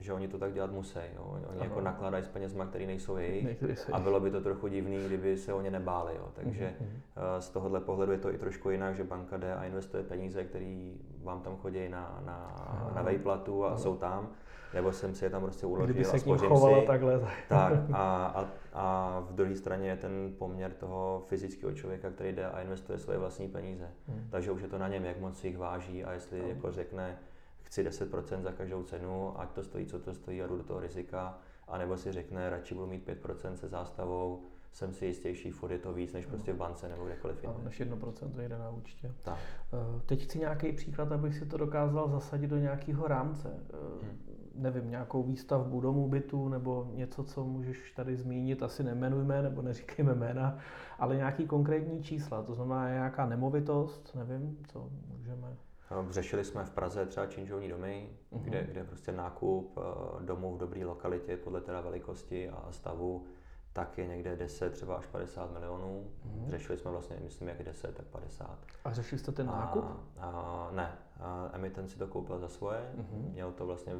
že 0.00 0.12
oni 0.12 0.28
to 0.28 0.38
tak 0.38 0.52
dělat 0.52 0.72
musí. 0.72 0.98
Jo. 1.16 1.22
Oni 1.24 1.44
Aha. 1.44 1.64
jako 1.64 1.80
nakládají 1.80 2.24
s 2.24 2.28
penězma, 2.28 2.66
které 2.66 2.86
nejsou 2.86 3.16
jejich 3.16 3.64
a 3.92 3.98
bylo 3.98 4.20
by 4.20 4.30
to 4.30 4.40
trochu 4.40 4.68
divný, 4.68 5.06
kdyby 5.06 5.36
se 5.36 5.52
o 5.52 5.60
ně 5.60 5.70
nebáli. 5.70 6.14
Jo. 6.16 6.28
Takže 6.34 6.74
mm-hmm. 6.80 7.38
z 7.38 7.50
tohohle 7.50 7.80
pohledu 7.80 8.12
je 8.12 8.18
to 8.18 8.34
i 8.34 8.38
trošku 8.38 8.70
jinak, 8.70 8.96
že 8.96 9.04
banka 9.04 9.36
jde 9.36 9.54
a 9.54 9.64
investuje 9.64 10.02
peníze, 10.02 10.44
které 10.44 10.92
vám 11.22 11.40
tam 11.40 11.56
chodí 11.56 11.88
na, 11.88 12.22
na, 12.24 12.66
na 12.94 13.02
vejplatu 13.02 13.64
a 13.64 13.68
Aha. 13.68 13.78
jsou 13.78 13.96
tam 13.96 14.28
nebo 14.74 14.92
jsem 14.92 15.14
si 15.14 15.24
je 15.24 15.30
tam 15.30 15.42
prostě 15.42 15.66
uložil 15.66 15.86
Kdyby 15.86 16.04
se 16.04 16.16
a 16.16 16.20
k 16.20 16.26
ním 16.26 16.38
chovala 16.38 16.80
si. 16.80 16.86
takhle. 16.86 17.20
Tak 17.48 17.72
a, 17.92 18.26
a, 18.26 18.48
a 18.74 19.20
v 19.28 19.32
druhé 19.32 19.56
straně 19.56 19.88
je 19.88 19.96
ten 19.96 20.34
poměr 20.38 20.72
toho 20.72 21.24
fyzického 21.26 21.72
člověka, 21.72 22.10
který 22.10 22.32
jde 22.32 22.46
a 22.46 22.60
investuje 22.60 22.98
svoje 22.98 23.18
vlastní 23.18 23.48
peníze. 23.48 23.88
Hmm. 24.08 24.26
Takže 24.30 24.50
už 24.50 24.62
je 24.62 24.68
to 24.68 24.78
na 24.78 24.88
něm, 24.88 25.04
jak 25.04 25.20
moc 25.20 25.38
si 25.38 25.46
jich 25.46 25.58
váží 25.58 26.04
a 26.04 26.12
jestli 26.12 26.40
hmm. 26.40 26.48
jako 26.48 26.72
řekne, 26.72 27.18
chci 27.62 27.84
10% 27.84 28.42
za 28.42 28.52
každou 28.52 28.82
cenu, 28.82 29.40
ať 29.40 29.52
to 29.52 29.62
stojí, 29.62 29.86
co 29.86 29.98
to 29.98 30.14
stojí 30.14 30.42
a 30.42 30.46
jdu 30.46 30.56
do 30.56 30.62
toho 30.62 30.80
rizika, 30.80 31.38
anebo 31.68 31.96
si 31.96 32.12
řekne, 32.12 32.50
radši 32.50 32.74
budu 32.74 32.86
mít 32.86 33.08
5% 33.08 33.52
se 33.52 33.68
zástavou, 33.68 34.42
jsem 34.72 34.94
si 34.94 35.06
jistější, 35.06 35.50
furt 35.50 35.70
je 35.70 35.78
to 35.78 35.92
víc 35.92 36.12
než 36.12 36.26
prostě 36.26 36.52
v 36.52 36.56
bance 36.56 36.88
nebo 36.88 37.04
kdekoliv 37.04 37.42
jinde. 37.42 37.64
Než 37.64 37.80
1% 37.80 38.48
jde 38.48 38.58
na 38.58 38.70
účtě. 38.70 39.12
Tak. 39.24 39.38
Eh, 39.72 40.00
teď 40.06 40.24
chci 40.24 40.38
nějaký 40.38 40.72
příklad, 40.72 41.12
abych 41.12 41.34
si 41.34 41.46
to 41.46 41.56
dokázal 41.56 42.08
zasadit 42.08 42.46
do 42.46 42.58
nějakého 42.58 43.08
rámce. 43.08 43.56
Eh, 43.70 44.04
hmm 44.04 44.33
nevím, 44.54 44.90
nějakou 44.90 45.22
výstavbu 45.22 45.80
domu, 45.80 46.08
bytu 46.08 46.48
nebo 46.48 46.90
něco, 46.94 47.24
co 47.24 47.44
můžeš 47.44 47.92
tady 47.92 48.16
zmínit, 48.16 48.62
asi 48.62 48.82
nemenujme 48.82 49.42
nebo 49.42 49.62
neříkejme 49.62 50.14
jména, 50.14 50.58
ale 50.98 51.16
nějaký 51.16 51.46
konkrétní 51.46 52.02
čísla, 52.02 52.42
to 52.42 52.54
znamená 52.54 52.88
nějaká 52.88 53.26
nemovitost, 53.26 54.14
nevím, 54.14 54.58
co 54.68 54.88
můžeme. 55.16 55.56
No, 55.90 56.06
řešili 56.10 56.44
jsme 56.44 56.64
v 56.64 56.70
Praze 56.70 57.06
třeba 57.06 57.26
činžovní 57.26 57.68
domy, 57.68 58.08
uh-huh. 58.32 58.42
kde, 58.42 58.66
kde 58.70 58.84
prostě 58.84 59.12
nákup 59.12 59.78
eh, 59.78 60.24
domů 60.24 60.54
v 60.54 60.58
dobré 60.58 60.84
lokalitě 60.84 61.36
podle 61.36 61.60
teda 61.60 61.80
velikosti 61.80 62.48
a 62.48 62.66
stavu 62.70 63.26
tak 63.74 63.98
je 63.98 64.06
někde 64.06 64.36
10, 64.36 64.72
třeba 64.72 64.96
až 64.96 65.06
50 65.06 65.52
milionů. 65.52 66.06
Mm. 66.24 66.46
Řešili 66.50 66.78
jsme 66.78 66.90
vlastně, 66.90 67.16
myslím, 67.24 67.48
jak 67.48 67.62
10, 67.62 67.96
tak 67.96 68.06
50. 68.06 68.58
A 68.84 68.92
řešili 68.92 69.18
jste 69.18 69.32
ten 69.32 69.46
nákup? 69.46 69.84
A, 70.18 70.26
a, 70.26 70.70
ne, 70.72 70.92
a 71.20 71.50
emitent 71.52 71.90
si 71.90 71.98
to 71.98 72.06
koupil 72.06 72.38
za 72.38 72.48
svoje, 72.48 72.92
mm. 72.94 73.30
měl 73.32 73.52
to 73.52 73.66
vlastně 73.66 73.92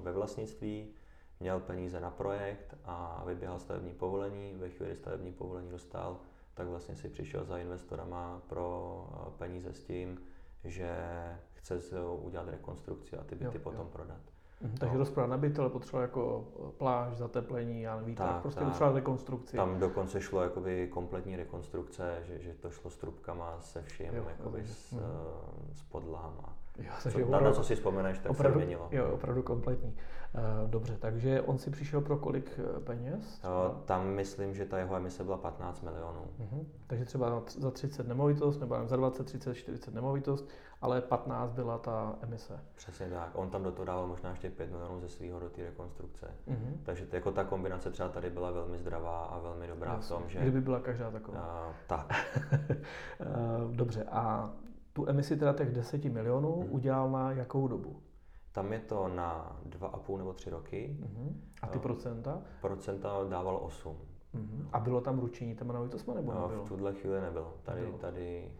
ve 0.00 0.12
vlastnictví, 0.12 0.94
měl 1.40 1.60
peníze 1.60 2.00
na 2.00 2.10
projekt 2.10 2.74
a 2.84 3.22
vyběhal 3.26 3.58
stavební 3.58 3.94
povolení. 3.94 4.54
Ve 4.54 4.68
chvíli 4.68 4.96
stavební 4.96 5.32
povolení 5.32 5.70
dostal, 5.70 6.20
tak 6.54 6.66
vlastně 6.66 6.96
si 6.96 7.08
přišel 7.08 7.44
za 7.44 7.58
investorama 7.58 8.42
pro 8.48 9.32
peníze 9.38 9.72
s 9.72 9.84
tím, 9.84 10.20
že 10.64 10.96
chce 11.52 11.80
udělat 12.20 12.48
rekonstrukci 12.48 13.16
a 13.16 13.24
ty 13.24 13.34
byty 13.34 13.56
jo, 13.56 13.62
potom 13.62 13.80
jo. 13.80 13.88
prodat. 13.92 14.20
Mhm, 14.60 14.76
takže 14.76 14.94
no. 14.94 14.98
rozprava 14.98 15.28
nabytel 15.28 15.70
potřeboval 15.70 16.02
jako 16.02 16.44
eh, 16.58 16.72
pláž, 16.78 17.16
zateplení, 17.16 17.86
ale 17.86 18.02
výtah, 18.02 18.32
tak, 18.32 18.42
prostě 18.42 18.60
tak. 18.60 18.68
potřeboval 18.68 18.94
rekonstrukci. 18.94 19.56
Tam 19.56 19.78
dokonce 19.78 20.20
šlo 20.20 20.42
jakoby 20.42 20.88
kompletní 20.88 21.36
rekonstrukce, 21.36 22.18
že, 22.22 22.38
že 22.38 22.54
to 22.54 22.70
šlo 22.70 22.90
s 22.90 22.96
trubkama, 22.96 23.56
se 23.60 23.82
vším, 23.82 24.14
jo, 24.14 24.26
jakoby 24.28 24.64
s, 24.64 24.92
mm. 24.92 25.00
s 25.72 25.82
podlama. 25.82 26.56
Jo, 26.78 26.92
takže 27.02 27.24
co, 27.24 27.30
na, 27.30 27.52
co 27.52 27.64
si 27.64 27.74
vzpomeneš, 27.74 28.18
tak 28.18 28.30
opravdu, 28.30 28.58
se 28.58 28.66
měnilo. 28.66 28.88
Jo, 28.90 29.10
opravdu 29.14 29.42
kompletní. 29.42 29.96
Uh, 30.34 30.70
dobře, 30.70 30.96
takže 30.98 31.42
on 31.42 31.58
si 31.58 31.70
přišel 31.70 32.00
pro 32.00 32.16
kolik 32.16 32.60
peněz? 32.84 33.40
Uh, 33.44 33.80
tam 33.84 34.08
myslím, 34.08 34.54
že 34.54 34.64
ta 34.64 34.78
jeho 34.78 34.96
emise 34.96 35.24
byla 35.24 35.36
15 35.36 35.82
milionů. 35.82 36.20
Uh-huh. 36.40 36.66
Takže 36.86 37.04
třeba 37.04 37.42
za 37.58 37.70
30 37.70 38.08
nemovitost, 38.08 38.60
nebo 38.60 38.76
za 38.86 38.96
20, 38.96 39.24
30, 39.24 39.54
40 39.54 39.94
nemovitost 39.94 40.48
ale 40.80 41.00
15 41.00 41.52
byla 41.52 41.78
ta 41.78 42.18
emise. 42.20 42.60
Přesně 42.74 43.10
tak. 43.10 43.30
On 43.34 43.50
tam 43.50 43.62
do 43.62 43.72
toho 43.72 43.86
dával 43.86 44.06
možná 44.06 44.30
ještě 44.30 44.50
5 44.50 44.70
milionů 44.70 45.00
ze 45.00 45.08
svého 45.08 45.40
do 45.40 45.50
té 45.50 45.62
rekonstrukce. 45.62 46.26
Mm-hmm. 46.48 46.76
Takže 46.82 47.06
jako 47.12 47.32
ta 47.32 47.44
kombinace 47.44 47.90
třeba 47.90 48.08
tady 48.08 48.30
byla 48.30 48.50
velmi 48.50 48.78
zdravá 48.78 49.24
a 49.24 49.38
velmi 49.38 49.66
dobrá 49.66 49.92
Jasně. 49.92 50.16
v 50.16 50.18
tom, 50.18 50.28
že... 50.28 50.40
Kdyby 50.40 50.60
byla 50.60 50.80
každá 50.80 51.10
taková. 51.10 51.38
A, 51.38 51.72
tak. 51.86 52.12
Dobře, 53.72 54.04
a 54.04 54.50
tu 54.92 55.08
emisi 55.08 55.36
teda 55.36 55.52
těch 55.52 55.72
10 55.72 56.04
milionů 56.04 56.48
mm-hmm. 56.48 56.68
udělal 56.70 57.10
na 57.10 57.32
jakou 57.32 57.68
dobu? 57.68 58.02
Tam 58.52 58.72
je 58.72 58.80
to 58.80 59.08
na 59.08 59.56
2,5 59.68 60.18
nebo 60.18 60.32
3 60.32 60.50
roky. 60.50 60.96
Mm-hmm. 61.00 61.32
A 61.62 61.66
ty 61.66 61.78
procenta? 61.78 62.42
Procenta 62.60 63.24
dával 63.28 63.58
8. 63.62 63.96
Mm-hmm. 64.34 64.66
A 64.72 64.80
bylo 64.80 65.00
tam 65.00 65.18
ručení 65.18 65.56
těma 65.56 65.72
nemovitostma 65.72 66.14
nebo 66.14 66.32
nebylo? 66.32 66.64
V 66.64 66.68
tuhle 66.68 66.94
chvíli 66.94 67.20
nebylo. 67.20 67.54
Tady, 67.62 67.80
nebylo. 67.80 67.98
tady 67.98 68.52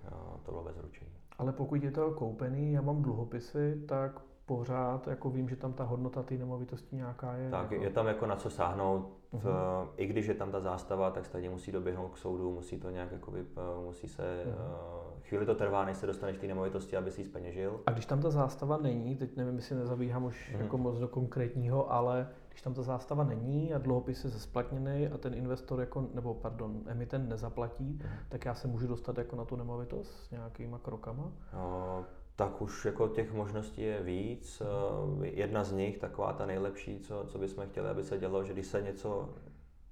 to 0.42 0.50
bylo 0.52 0.64
bez 0.64 0.78
ručení. 0.78 1.15
Ale 1.38 1.52
pokud 1.52 1.84
je 1.84 1.90
to 1.90 2.10
koupený, 2.10 2.72
já 2.72 2.80
mám 2.80 3.02
dluhopisy, 3.02 3.82
tak 3.88 4.20
pořád 4.46 5.08
jako 5.08 5.30
vím, 5.30 5.48
že 5.48 5.56
tam 5.56 5.72
ta 5.72 5.84
hodnota 5.84 6.22
té 6.22 6.34
nemovitosti 6.34 6.96
nějaká 6.96 7.34
je. 7.34 7.50
Tak 7.50 7.70
jako... 7.70 7.84
je 7.84 7.90
tam 7.90 8.06
jako 8.06 8.26
na 8.26 8.36
co 8.36 8.50
sáhnout. 8.50 9.12
Uh-huh. 9.34 9.88
I 9.96 10.06
když 10.06 10.26
je 10.26 10.34
tam 10.34 10.50
ta 10.50 10.60
zástava, 10.60 11.10
tak 11.10 11.26
stejně 11.26 11.50
musí 11.50 11.72
doběhnout 11.72 12.10
k 12.10 12.16
soudu, 12.16 12.52
musí 12.52 12.80
to 12.80 12.90
nějak 12.90 13.12
jako 13.12 13.30
by, 13.30 13.44
musí 13.84 14.08
se, 14.08 14.22
uh-huh. 14.22 15.20
chvíli 15.22 15.46
to 15.46 15.54
trvá, 15.54 15.84
než 15.84 15.96
se 15.96 16.06
dostaneš 16.06 16.36
k 16.36 16.40
té 16.40 16.46
nemovitosti, 16.46 16.96
aby 16.96 17.10
si 17.10 17.20
ji 17.20 17.24
speněžil. 17.24 17.80
A 17.86 17.90
když 17.90 18.06
tam 18.06 18.20
ta 18.20 18.30
zástava 18.30 18.76
není, 18.76 19.16
teď 19.16 19.36
nevím, 19.36 19.56
jestli 19.56 19.76
nezabíhám 19.76 20.24
už 20.24 20.52
uh-huh. 20.54 20.60
jako 20.62 20.78
moc 20.78 20.98
do 20.98 21.08
konkrétního, 21.08 21.92
ale 21.92 22.28
když 22.56 22.62
tam 22.62 22.74
ta 22.74 22.82
zástava 22.82 23.24
není 23.24 23.74
a 23.74 23.78
dluhopis 23.78 24.24
je 24.24 24.30
zesplatněný 24.30 25.08
a 25.08 25.18
ten 25.18 25.34
investor 25.34 25.80
jako, 25.80 26.08
nebo 26.14 26.34
pardon, 26.34 26.82
emitent 26.86 27.28
nezaplatí, 27.28 28.00
uh-huh. 28.02 28.08
tak 28.28 28.44
já 28.44 28.54
se 28.54 28.68
můžu 28.68 28.86
dostat 28.86 29.18
jako 29.18 29.36
na 29.36 29.44
tu 29.44 29.56
nemovitost 29.56 30.26
s 30.26 30.30
nějakýma 30.30 30.78
krokama? 30.78 31.24
Uh, 31.24 32.04
tak 32.36 32.62
už 32.62 32.84
jako 32.84 33.08
těch 33.08 33.32
možností 33.32 33.82
je 33.82 34.02
víc. 34.02 34.62
Eh, 34.62 35.26
jedna 35.26 35.64
z 35.64 35.72
nich, 35.72 35.98
taková 35.98 36.32
ta 36.32 36.46
nejlepší, 36.46 37.00
co, 37.00 37.24
co 37.28 37.38
bychom 37.38 37.66
chtěli, 37.66 37.88
aby 37.88 38.04
se 38.04 38.18
dělo, 38.18 38.44
že 38.44 38.52
když 38.52 38.66
se 38.66 38.82
něco 38.82 39.28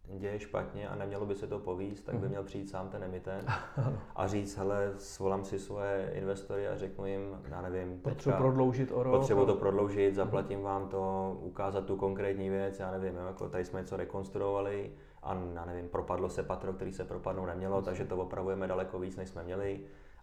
děje 0.08 0.40
špatně 0.40 0.88
a 0.88 0.96
nemělo 0.96 1.26
by 1.26 1.34
se 1.34 1.46
to 1.46 1.58
povíst, 1.58 2.04
tak 2.04 2.14
by 2.14 2.20
mhm. 2.20 2.28
měl 2.28 2.42
přijít 2.42 2.70
sám 2.70 2.88
ten 2.88 3.04
emitent 3.04 3.48
a 4.16 4.26
říct, 4.26 4.56
hele, 4.56 4.92
svolám 4.98 5.44
si 5.44 5.58
svoje 5.58 6.10
investory 6.14 6.68
a 6.68 6.76
řeknu 6.76 7.06
jim, 7.06 7.38
já 7.48 7.62
nevím, 7.62 8.00
potřebuji 8.00 8.36
prodloužit 8.36 8.92
o 8.92 9.02
rok. 9.02 9.16
Potřebuji 9.16 9.46
to 9.46 9.54
prodloužit, 9.54 10.06
mhm. 10.06 10.14
zaplatím 10.14 10.62
vám 10.62 10.88
to, 10.88 11.36
ukázat 11.40 11.84
tu 11.84 11.96
konkrétní 11.96 12.50
věc, 12.50 12.80
já 12.80 12.90
nevím, 12.90 13.16
jako 13.16 13.48
tady 13.48 13.64
jsme 13.64 13.80
něco 13.80 13.96
rekonstruovali 13.96 14.92
a 15.22 15.34
já 15.54 15.64
nevím, 15.64 15.88
propadlo 15.88 16.28
se 16.28 16.42
patro, 16.42 16.72
který 16.72 16.92
se 16.92 17.04
propadnout 17.04 17.46
nemělo, 17.46 17.82
takže 17.82 18.04
to 18.04 18.16
opravujeme 18.16 18.66
daleko 18.66 18.98
víc, 18.98 19.16
než 19.16 19.28
jsme 19.28 19.42
měli 19.42 19.80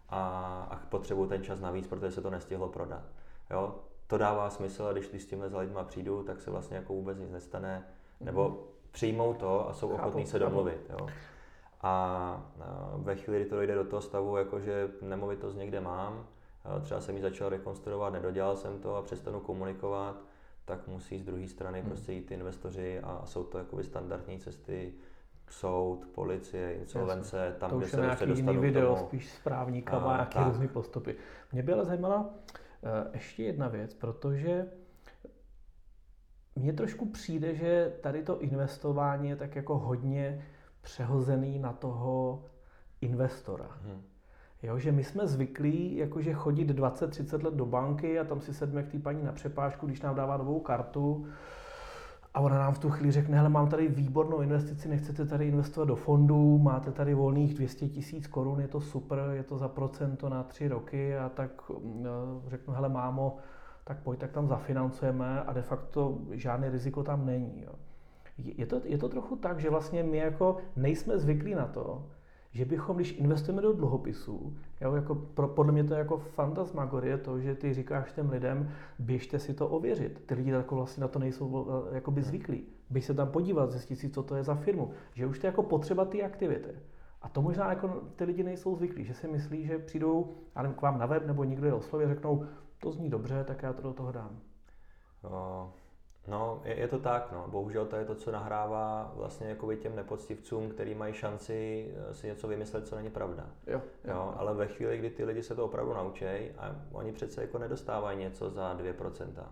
a, 0.08 0.20
a 0.70 0.76
potřebuju 0.76 1.28
ten 1.28 1.42
čas 1.42 1.60
navíc, 1.60 1.86
protože 1.86 2.10
se 2.10 2.20
to 2.20 2.30
nestihlo 2.30 2.68
prodat. 2.68 3.02
Jo? 3.50 3.74
To 4.06 4.18
dává 4.18 4.50
smysl, 4.50 4.86
a 4.86 4.92
když 4.92 5.06
s 5.06 5.26
tímhle 5.26 5.48
za 5.50 5.58
lidma 5.58 5.84
přijdu, 5.84 6.22
tak 6.22 6.40
se 6.40 6.50
vlastně 6.50 6.76
jako 6.76 6.92
vůbec 6.92 7.18
nic 7.18 7.30
nestane, 7.30 7.84
nebo 8.20 8.48
mhm. 8.48 8.58
Přijmou 8.92 9.34
to 9.34 9.68
a 9.68 9.72
jsou 9.72 9.88
ochotní 9.88 10.26
se 10.26 10.38
domluvit. 10.38 10.90
Jo? 10.90 11.06
A 11.82 12.52
ve 12.96 13.16
chvíli, 13.16 13.40
kdy 13.40 13.50
to 13.50 13.56
dojde 13.56 13.74
do 13.74 13.84
toho 13.84 14.02
stavu, 14.02 14.36
jako 14.36 14.60
že 14.60 14.88
nemovitost 15.00 15.56
někde 15.56 15.80
mám, 15.80 16.26
třeba 16.82 17.00
jsem 17.00 17.16
ji 17.16 17.22
začal 17.22 17.48
rekonstruovat, 17.48 18.12
nedodělal 18.12 18.56
jsem 18.56 18.78
to 18.78 18.96
a 18.96 19.02
přestanu 19.02 19.40
komunikovat, 19.40 20.16
tak 20.64 20.88
musí 20.88 21.18
z 21.18 21.24
druhé 21.24 21.48
strany 21.48 21.80
hmm. 21.80 21.90
prostě 21.90 22.12
jít 22.12 22.26
ty 22.26 22.34
investoři 22.34 23.00
a 23.00 23.22
jsou 23.24 23.44
to 23.44 23.58
jakoby 23.58 23.84
standardní 23.84 24.38
cesty, 24.38 24.94
soud, 25.48 26.06
policie, 26.14 26.74
insolvence, 26.74 27.36
Jasně. 27.36 27.60
tam, 27.60 27.70
to 27.70 27.78
kde 27.78 27.88
se 27.88 27.96
prostě 27.96 28.26
dostanu 28.26 28.60
video, 28.60 28.94
tomu. 28.94 29.06
spíš 29.06 29.32
správníkama 29.32 30.12
a 30.12 30.16
nějaké 30.16 30.44
různé 30.44 30.68
postupy. 30.68 31.16
Mě 31.52 31.62
by 31.62 31.72
ale 31.72 31.84
zajímala 31.84 32.20
uh, 32.20 32.30
ještě 33.12 33.42
jedna 33.42 33.68
věc, 33.68 33.94
protože 33.94 34.66
mně 36.56 36.72
trošku 36.72 37.06
přijde, 37.06 37.54
že 37.54 37.92
tady 38.00 38.22
to 38.22 38.40
investování 38.40 39.28
je 39.28 39.36
tak 39.36 39.56
jako 39.56 39.78
hodně 39.78 40.44
přehozený 40.80 41.58
na 41.58 41.72
toho 41.72 42.44
investora. 43.00 43.68
Hmm. 43.82 44.02
Jo, 44.62 44.78
že 44.78 44.92
my 44.92 45.04
jsme 45.04 45.26
zvyklí 45.26 45.96
jakože 45.96 46.32
chodit 46.32 46.70
20-30 46.70 47.44
let 47.44 47.54
do 47.54 47.66
banky 47.66 48.18
a 48.18 48.24
tam 48.24 48.40
si 48.40 48.54
sedme 48.54 48.82
k 48.82 48.92
té 48.92 48.98
paní 48.98 49.24
na 49.24 49.32
přepážku, 49.32 49.86
když 49.86 50.00
nám 50.00 50.14
dává 50.14 50.36
novou 50.36 50.60
kartu 50.60 51.26
a 52.34 52.40
ona 52.40 52.58
nám 52.58 52.74
v 52.74 52.78
tu 52.78 52.90
chvíli 52.90 53.12
řekne, 53.12 53.36
hele, 53.36 53.48
mám 53.48 53.68
tady 53.68 53.88
výbornou 53.88 54.40
investici, 54.40 54.88
nechcete 54.88 55.26
tady 55.26 55.48
investovat 55.48 55.86
do 55.86 55.96
fondů, 55.96 56.58
máte 56.58 56.92
tady 56.92 57.14
volných 57.14 57.54
200 57.54 57.88
tisíc 57.88 58.26
korun, 58.26 58.60
je 58.60 58.68
to 58.68 58.80
super, 58.80 59.18
je 59.32 59.42
to 59.42 59.58
za 59.58 59.68
procento 59.68 60.28
na 60.28 60.42
tři 60.42 60.68
roky 60.68 61.16
a 61.16 61.28
tak 61.28 61.62
no, 61.82 62.42
řeknu, 62.46 62.74
hele, 62.74 62.88
mámo, 62.88 63.36
tak 63.84 64.02
pojď, 64.02 64.20
tak 64.20 64.32
tam 64.32 64.48
zafinancujeme 64.48 65.42
a 65.42 65.52
de 65.52 65.62
facto 65.62 66.18
žádné 66.30 66.70
riziko 66.70 67.02
tam 67.02 67.26
není. 67.26 67.62
Jo. 67.62 67.72
Je, 68.38 68.66
to, 68.66 68.80
je 68.84 68.98
to 68.98 69.08
trochu 69.08 69.36
tak, 69.36 69.60
že 69.60 69.70
vlastně 69.70 70.02
my 70.02 70.16
jako 70.16 70.56
nejsme 70.76 71.18
zvyklí 71.18 71.54
na 71.54 71.66
to, 71.66 72.06
že 72.52 72.64
bychom, 72.64 72.96
když 72.96 73.18
investujeme 73.18 73.62
do 73.62 73.72
dluhopisů, 73.72 74.56
jo, 74.80 74.94
jako 74.94 75.14
pro, 75.14 75.48
podle 75.48 75.72
mě 75.72 75.84
to 75.84 75.94
je 75.94 75.98
jako 75.98 76.18
fantasmagorie 76.18 77.18
to, 77.18 77.40
že 77.40 77.54
ty 77.54 77.74
říkáš 77.74 78.12
těm 78.12 78.30
lidem, 78.30 78.70
běžte 78.98 79.38
si 79.38 79.54
to 79.54 79.68
ověřit. 79.68 80.22
Ty 80.26 80.34
lidi 80.34 80.50
jako 80.50 80.76
vlastně 80.76 81.00
na 81.00 81.08
to 81.08 81.18
nejsou 81.18 81.66
eh, 81.90 81.94
jakoby 81.94 82.20
hmm. 82.20 82.28
zvyklí. 82.28 82.64
Běž 82.90 83.04
se 83.04 83.14
tam 83.14 83.28
podívat, 83.28 83.70
zjistit 83.70 83.96
si, 83.96 84.10
co 84.10 84.22
to 84.22 84.36
je 84.36 84.44
za 84.44 84.54
firmu. 84.54 84.90
Že 85.14 85.26
už 85.26 85.38
to 85.38 85.46
je 85.46 85.48
jako 85.48 85.62
potřeba 85.62 86.04
ty 86.04 86.22
aktivity. 86.22 86.70
A 87.22 87.28
to 87.28 87.42
možná 87.42 87.70
jako 87.70 87.88
ty 88.16 88.24
lidi 88.24 88.42
nejsou 88.42 88.76
zvyklí, 88.76 89.04
že 89.04 89.14
si 89.14 89.28
myslí, 89.28 89.66
že 89.66 89.78
přijdou 89.78 90.34
já 90.56 90.62
nevím, 90.62 90.76
k 90.76 90.82
vám 90.82 90.98
na 90.98 91.06
web 91.06 91.26
nebo 91.26 91.44
někdo 91.44 91.66
je 91.66 91.74
osloví 91.74 92.04
a 92.04 92.08
řeknou, 92.08 92.46
to 92.82 92.92
zní 92.92 93.10
dobře, 93.10 93.44
tak 93.44 93.62
já 93.62 93.72
to 93.72 93.82
do 93.82 93.92
toho 93.92 94.12
dám. 94.12 94.40
No, 95.24 95.72
no 96.28 96.60
je, 96.64 96.78
je, 96.78 96.88
to 96.88 96.98
tak, 96.98 97.32
no. 97.32 97.46
Bohužel 97.48 97.86
to 97.86 97.96
je 97.96 98.04
to, 98.04 98.14
co 98.14 98.32
nahrává 98.32 99.12
vlastně 99.16 99.48
jako 99.48 99.74
těm 99.74 99.96
nepoctivcům, 99.96 100.70
kteří 100.70 100.94
mají 100.94 101.14
šanci 101.14 101.88
eh, 102.10 102.14
si 102.14 102.26
něco 102.26 102.48
vymyslet, 102.48 102.86
co 102.86 102.96
není 102.96 103.10
pravda. 103.10 103.46
Jo, 103.66 103.82
jo, 104.04 104.14
jo, 104.14 104.34
ale 104.36 104.54
ve 104.54 104.66
chvíli, 104.66 104.98
kdy 104.98 105.10
ty 105.10 105.24
lidi 105.24 105.42
se 105.42 105.54
to 105.54 105.64
opravdu 105.64 105.94
naučí 105.94 106.50
a 106.58 106.76
oni 106.92 107.12
přece 107.12 107.40
jako 107.40 107.58
nedostávají 107.58 108.18
něco 108.18 108.50
za 108.50 108.74
2%. 108.74 109.44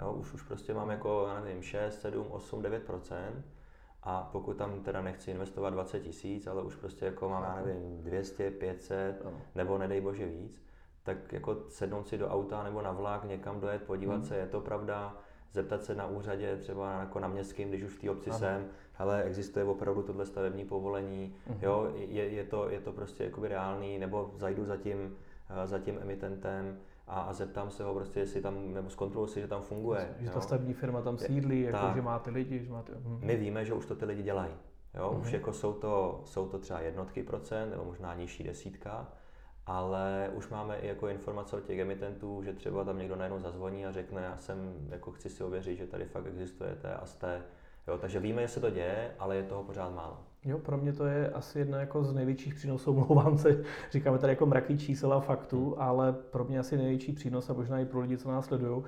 Jo, 0.00 0.12
už, 0.12 0.32
už 0.32 0.42
prostě 0.42 0.74
mám 0.74 0.90
jako, 0.90 1.26
já 1.28 1.40
nevím, 1.40 1.62
6, 1.62 2.00
7, 2.00 2.26
8, 2.30 2.62
9%, 2.62 3.42
a 4.02 4.28
pokud 4.32 4.56
tam 4.56 4.80
teda 4.80 5.02
nechci 5.02 5.30
investovat 5.30 5.70
20 5.70 6.00
tisíc, 6.00 6.46
ale 6.46 6.62
už 6.62 6.76
prostě 6.76 7.04
jako 7.04 7.28
mám, 7.28 7.42
já 7.42 7.54
nevím, 7.54 8.02
200, 8.02 8.50
500 8.50 9.26
ano. 9.26 9.40
nebo 9.54 9.78
nedej 9.78 10.00
bože 10.00 10.26
víc, 10.26 10.63
tak 11.04 11.32
jako 11.32 11.56
sednout 11.68 12.08
si 12.08 12.18
do 12.18 12.28
auta 12.28 12.62
nebo 12.62 12.82
na 12.82 12.92
vlak, 12.92 13.24
někam 13.24 13.60
dojet, 13.60 13.82
podívat 13.82 14.14
hmm. 14.14 14.24
se, 14.24 14.36
je 14.36 14.46
to 14.46 14.60
pravda, 14.60 15.16
zeptat 15.52 15.84
se 15.84 15.94
na 15.94 16.06
úřadě, 16.06 16.56
třeba 16.56 17.00
jako 17.00 17.18
na 17.18 17.28
městském, 17.28 17.68
když 17.68 17.82
už 17.82 17.92
v 17.92 18.00
té 18.00 18.10
obci 18.10 18.30
ano. 18.30 18.38
jsem, 18.38 18.66
ale 18.98 19.22
existuje 19.22 19.64
opravdu 19.64 20.02
tohle 20.02 20.26
stavební 20.26 20.64
povolení, 20.64 21.34
hmm. 21.46 21.58
jo, 21.62 21.92
je, 21.94 22.28
je, 22.28 22.44
to, 22.44 22.70
je 22.70 22.80
to 22.80 22.92
prostě 22.92 23.24
jakoby 23.24 23.48
reálný, 23.48 23.98
nebo 23.98 24.30
zajdu 24.36 24.64
za 24.64 24.76
tím, 24.76 25.16
eh, 25.50 25.66
za 25.66 25.78
tím 25.78 25.98
emitentem, 26.02 26.78
a, 27.06 27.20
a 27.20 27.32
zeptám 27.32 27.70
se 27.70 27.84
ho 27.84 27.94
prostě, 27.94 28.20
jestli 28.20 28.40
tam, 28.40 28.74
nebo 28.74 28.90
zkontroluji 28.90 29.26
si, 29.26 29.40
že 29.40 29.48
tam 29.48 29.62
funguje. 29.62 30.14
Že 30.20 30.30
ta 30.30 30.40
stavební 30.40 30.74
firma 30.74 31.02
tam 31.02 31.18
sídlí, 31.18 31.60
je, 31.60 31.70
jako, 31.70 31.94
že 31.94 32.02
má 32.02 32.18
ty 32.18 32.30
lidi, 32.30 32.64
že 32.64 32.72
má 32.72 32.82
ty... 32.82 32.92
Hm. 32.94 33.18
My 33.22 33.36
víme, 33.36 33.64
že 33.64 33.74
už 33.74 33.86
to 33.86 33.94
ty 33.94 34.04
lidi 34.04 34.22
dělají. 34.22 34.52
Jo? 34.94 35.10
Mm-hmm. 35.10 35.20
Už 35.20 35.32
jako 35.32 35.52
jsou 35.52 35.72
to, 35.72 36.20
jsou 36.24 36.48
to 36.48 36.58
třeba 36.58 36.80
jednotky 36.80 37.22
procent, 37.22 37.70
nebo 37.70 37.84
možná 37.84 38.14
nižší 38.14 38.44
desítka, 38.44 39.08
ale 39.66 40.30
už 40.34 40.48
máme 40.48 40.76
i 40.76 40.86
jako 40.86 41.08
informace 41.08 41.56
od 41.56 41.64
těch 41.64 41.78
emitentů, 41.78 42.42
že 42.42 42.52
třeba 42.52 42.84
tam 42.84 42.98
někdo 42.98 43.16
najednou 43.16 43.40
zazvoní 43.40 43.86
a 43.86 43.92
řekne, 43.92 44.22
já 44.22 44.36
jsem, 44.36 44.72
jako 44.88 45.12
chci 45.12 45.28
si 45.28 45.44
ověřit, 45.44 45.76
že 45.76 45.86
tady 45.86 46.04
fakt 46.04 46.26
existujete 46.26 46.94
a 46.94 47.06
jste. 47.06 47.42
Jo, 47.88 47.98
takže 47.98 48.20
víme, 48.20 48.42
že 48.42 48.48
se 48.48 48.60
to 48.60 48.70
děje, 48.70 49.10
ale 49.18 49.36
je 49.36 49.42
toho 49.42 49.62
pořád 49.62 49.94
málo. 49.94 50.18
Jo, 50.44 50.58
pro 50.58 50.76
mě 50.76 50.92
to 50.92 51.06
je 51.06 51.30
asi 51.30 51.58
jedna 51.58 51.80
jako 51.80 52.04
z 52.04 52.14
největších 52.14 52.54
přínosů, 52.54 52.92
mluvám 53.08 53.38
se, 53.38 53.64
říkáme 53.90 54.18
tady 54.18 54.32
jako 54.32 54.46
mraky 54.46 54.78
čísel 54.78 55.12
a 55.12 55.20
faktů, 55.20 55.64
hmm. 55.64 55.82
ale 55.82 56.12
pro 56.12 56.44
mě 56.44 56.58
asi 56.58 56.76
největší 56.76 57.12
přínos 57.12 57.50
a 57.50 57.52
možná 57.52 57.80
i 57.80 57.84
pro 57.84 58.00
lidi, 58.00 58.18
co 58.18 58.30
nás 58.30 58.46
sledují, 58.46 58.82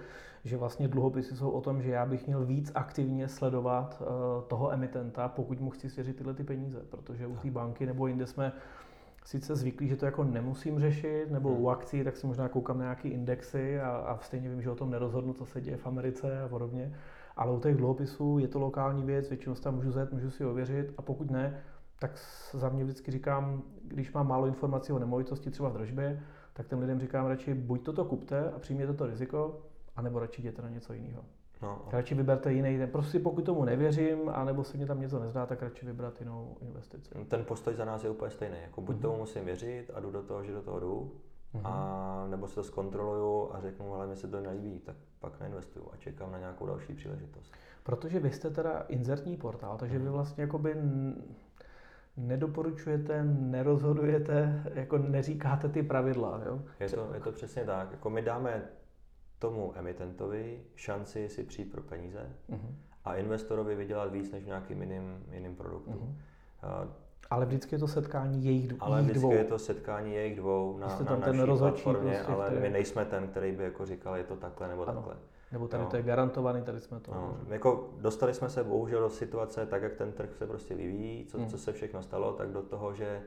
že 0.45 0.57
vlastně 0.57 0.89
dluhopisy 0.89 1.37
jsou 1.37 1.51
o 1.51 1.61
tom, 1.61 1.83
že 1.83 1.91
já 1.91 2.07
bych 2.07 2.27
měl 2.27 2.45
víc 2.45 2.73
aktivně 2.75 3.29
sledovat 3.29 4.01
uh, 4.03 4.45
toho 4.49 4.73
emitenta, 4.73 5.29
pokud 5.29 5.61
mu 5.61 5.71
chci 5.71 5.91
svěřit 5.91 6.17
tyhle 6.17 6.35
ty 6.35 6.45
peníze, 6.45 6.83
protože 6.91 7.27
u 7.27 7.37
té 7.37 7.51
banky 7.51 7.87
nebo 7.87 8.07
jinde 8.07 8.27
jsme 8.27 8.53
sice 9.27 9.57
zvyklí, 9.57 9.89
že 9.89 9.97
to 9.97 10.05
jako 10.05 10.25
nemusím 10.25 10.79
řešit, 10.79 11.31
nebo 11.31 11.49
hmm. 11.49 11.61
u 11.61 11.71
akcí, 11.71 12.05
tak 12.05 12.17
si 12.17 12.27
možná 12.27 12.49
koukám 12.49 12.79
na 12.79 12.85
nějaké 12.85 13.09
indexy 13.09 13.81
a, 13.81 13.91
a 13.91 14.19
stejně 14.19 14.49
vím, 14.49 14.63
že 14.63 14.71
o 14.71 14.75
tom 14.75 14.91
nerozhodnu, 14.91 15.33
co 15.33 15.47
se 15.47 15.61
děje 15.61 15.77
v 15.77 15.87
Americe 15.87 16.43
a 16.43 16.49
podobně 16.49 16.93
ale 17.37 17.53
u 17.53 17.61
těch 17.61 17.77
dluhopisů 17.77 18.39
je 18.39 18.49
to 18.49 18.59
lokální 18.59 19.05
věc, 19.05 19.29
většinou 19.29 19.55
tam 19.55 19.75
můžu 19.75 19.93
zjet, 19.93 20.13
můžu 20.13 20.31
si 20.31 20.45
ověřit 20.45 20.95
a 20.97 21.03
pokud 21.03 21.31
ne, 21.31 21.63
tak 21.99 22.19
za 22.53 22.69
mě 22.69 22.85
vždycky 22.85 23.11
říkám, 23.11 23.63
když 23.83 24.13
mám 24.13 24.29
málo 24.29 24.47
informací 24.47 24.93
o 24.93 24.99
nemovitosti, 24.99 25.51
třeba 25.51 25.69
v 25.69 25.79
držbě, 25.79 26.23
tak 26.53 26.67
těm 26.67 26.79
lidem 26.79 27.01
říkám 27.01 27.27
radši 27.27 27.55
buď 27.55 27.85
toto 27.85 28.05
kupte 28.05 28.51
a 28.51 28.59
přijměte 28.59 28.95
to 28.95 29.07
riziko, 29.07 29.63
anebo 29.97 30.19
radši 30.19 30.43
jděte 30.43 30.63
na 30.63 30.69
něco 30.69 30.93
jiného. 30.93 31.25
No. 31.63 31.83
Radši 31.91 32.15
vyberte 32.15 32.53
jiný, 32.53 32.87
prostě 32.87 33.19
pokud 33.19 33.45
tomu 33.45 33.65
nevěřím, 33.65 34.29
anebo 34.29 34.65
se 34.65 34.77
mě 34.77 34.87
tam 34.87 35.01
něco 35.01 35.19
nezdá, 35.19 35.47
tak 35.47 35.63
radši 35.63 35.87
vybrat 35.87 36.21
jinou 36.21 36.57
investici. 36.61 37.15
Ten 37.29 37.45
postoj 37.45 37.75
za 37.75 37.85
nás 37.85 38.05
je 38.05 38.11
úplně 38.11 38.31
stejný. 38.31 38.57
Jako 38.63 38.81
buď 38.81 38.97
mm-hmm. 38.97 39.01
tomu 39.01 39.19
musím 39.19 39.45
věřit 39.45 39.91
a 39.95 40.01
jdu 40.01 40.11
do 40.11 40.23
toho, 40.23 40.45
že 40.45 40.53
do 40.53 40.63
toho 40.63 40.81
jdu, 40.81 41.13
mm-hmm. 41.55 41.61
a 41.65 42.27
nebo 42.31 42.49
si 42.49 42.55
to 42.55 42.63
zkontroluju 42.63 43.55
a 43.55 43.61
řeknu, 43.61 43.95
ale 43.95 44.07
mi 44.07 44.17
se 44.17 44.29
to 44.29 44.41
nelíbí, 44.41 44.81
tak 44.81 44.97
pak 45.21 45.41
neinvestuju 45.41 45.87
a 45.93 45.97
čekám 45.97 46.33
na 46.33 46.39
nějakou 46.39 46.67
další 46.67 46.95
příležitost. 46.95 47.53
Protože 47.83 48.21
vy 48.21 48.31
jste 48.31 48.51
teda 48.51 48.85
inzertní 48.89 49.37
portál, 49.37 49.77
takže 49.79 49.99
mm-hmm. 49.99 50.03
vy 50.03 50.09
vlastně 50.09 50.43
jakoby 50.43 50.77
nedoporučujete, 52.17 53.25
nerozhodujete, 53.25 54.63
jako 54.75 54.99
neříkáte 54.99 55.69
ty 55.69 55.83
pravidla, 55.83 56.41
jo? 56.47 56.63
Je 56.81 56.89
to, 56.89 57.11
je 57.15 57.21
to 57.21 57.33
přesně 57.33 57.65
tak. 57.65 57.93
Jako 57.93 58.11
my 58.11 58.23
dáme 58.23 58.63
tomu 59.39 59.73
emitentovi 59.77 60.61
šanci 60.75 61.29
si 61.29 61.45
přijít 61.45 61.73
pro 61.73 61.83
peníze 61.83 62.33
mm-hmm. 62.51 62.75
a 63.05 63.15
investorovi 63.15 63.75
vydělat 63.75 64.13
víc 64.13 64.33
než 64.33 64.45
v 64.45 64.47
nějakým 64.47 64.83
jiným, 64.83 65.25
jiným 65.33 65.57
produktu. 65.57 65.91
Mm-hmm. 65.91 66.89
Ale 67.31 67.47
vždycky 67.47 67.75
je 67.75 67.79
to 67.79 67.89
setkání 67.89 68.45
jejich, 68.45 68.69
dvou. 68.69 68.83
Ale 68.83 69.03
vždycky 69.03 69.21
dvou. 69.21 69.33
je 69.33 69.45
to 69.45 69.59
setkání 69.59 70.15
jejich 70.15 70.37
dvou 70.37 70.79
na, 70.79 70.87
na 70.87 70.93
naší 70.93 71.05
ten 71.21 71.59
platformě, 71.59 72.13
prostě, 72.13 72.33
ale 72.33 72.47
který... 72.47 72.61
my 72.61 72.71
nejsme 72.71 73.05
ten, 73.05 73.29
který 73.29 73.53
by 73.53 73.65
jako 73.65 73.87
říkal, 73.87 74.17
je 74.17 74.25
to 74.25 74.37
takhle 74.37 74.69
nebo 74.69 74.83
ano. 74.83 74.93
takhle. 74.95 75.17
Nebo 75.53 75.69
tady 75.69 75.85
no. 75.85 75.91
to 75.91 75.97
je 75.97 76.03
garantovaný, 76.03 76.63
tady 76.63 76.81
jsme 76.81 77.01
to. 77.01 77.15
No. 77.15 77.39
Jako 77.49 77.91
dostali 78.01 78.35
jsme 78.35 78.49
se 78.49 78.65
bohužel 78.65 79.01
do 79.01 79.11
situace, 79.11 79.67
tak 79.67 79.83
jak 79.83 79.95
ten 79.95 80.13
trh 80.13 80.35
se 80.35 80.47
prostě 80.47 80.75
vyvíjí, 80.75 81.27
co, 81.27 81.39
hmm. 81.39 81.49
co 81.49 81.59
se 81.59 81.73
všechno 81.73 82.03
stalo, 82.03 82.33
tak 82.33 82.51
do 82.51 82.63
toho, 82.63 82.95
že 82.95 83.23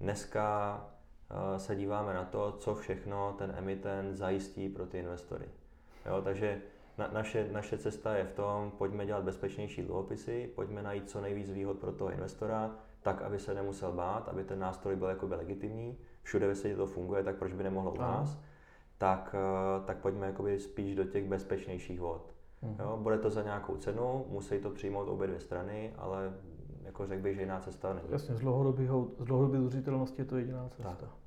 dneska 0.00 0.80
se 1.56 1.76
díváme 1.76 2.14
na 2.14 2.24
to, 2.24 2.52
co 2.52 2.74
všechno 2.74 3.34
ten 3.38 3.54
emitent 3.58 4.16
zajistí 4.16 4.68
pro 4.68 4.86
ty 4.86 4.98
investory. 4.98 5.44
Jo, 6.06 6.22
takže 6.22 6.60
na, 6.98 7.08
naše, 7.12 7.48
naše 7.52 7.78
cesta 7.78 8.16
je 8.16 8.24
v 8.24 8.32
tom, 8.32 8.72
pojďme 8.78 9.06
dělat 9.06 9.24
bezpečnější 9.24 9.82
dluhopisy, 9.82 10.50
pojďme 10.54 10.82
najít 10.82 11.10
co 11.10 11.20
nejvíc 11.20 11.50
výhod 11.50 11.78
pro 11.78 11.92
toho 11.92 12.10
investora, 12.10 12.70
tak, 13.02 13.22
aby 13.22 13.38
se 13.38 13.54
nemusel 13.54 13.92
bát, 13.92 14.28
aby 14.28 14.44
ten 14.44 14.58
nástroj 14.58 14.96
byl 14.96 15.08
jakoby 15.08 15.34
legitimní. 15.34 15.98
Všude 16.22 16.46
ve 16.46 16.54
světě 16.54 16.76
to 16.76 16.86
funguje, 16.86 17.24
tak 17.24 17.36
proč 17.36 17.52
by 17.52 17.62
nemohlo 17.62 17.92
u 17.92 17.98
nás? 17.98 18.40
Tak, 18.98 19.34
eh, 19.38 19.86
tak 19.86 19.98
pojďme 19.98 20.26
jakoby 20.26 20.60
spíš 20.60 20.94
do 20.94 21.04
těch 21.04 21.24
bezpečnějších 21.24 22.00
vod. 22.00 22.34
Mm. 22.62 22.76
Jo, 22.78 22.98
bude 23.02 23.18
to 23.18 23.30
za 23.30 23.42
nějakou 23.42 23.76
cenu, 23.76 24.26
musí 24.28 24.58
to 24.58 24.70
přijmout 24.70 25.08
obě 25.08 25.26
dvě 25.26 25.40
strany, 25.40 25.92
ale 25.96 26.32
jako 26.82 27.06
řekl 27.06 27.22
bych, 27.22 27.34
že 27.34 27.40
jiná 27.40 27.60
cesta 27.60 27.94
není. 27.94 28.08
Jasně, 28.10 28.34
z 28.34 28.40
dlouhodobé 28.40 28.86
z 29.58 29.60
udržitelnosti 29.60 30.22
je 30.22 30.26
to 30.26 30.36
jediná 30.36 30.68
cesta. 30.68 30.96
Tak. 31.00 31.23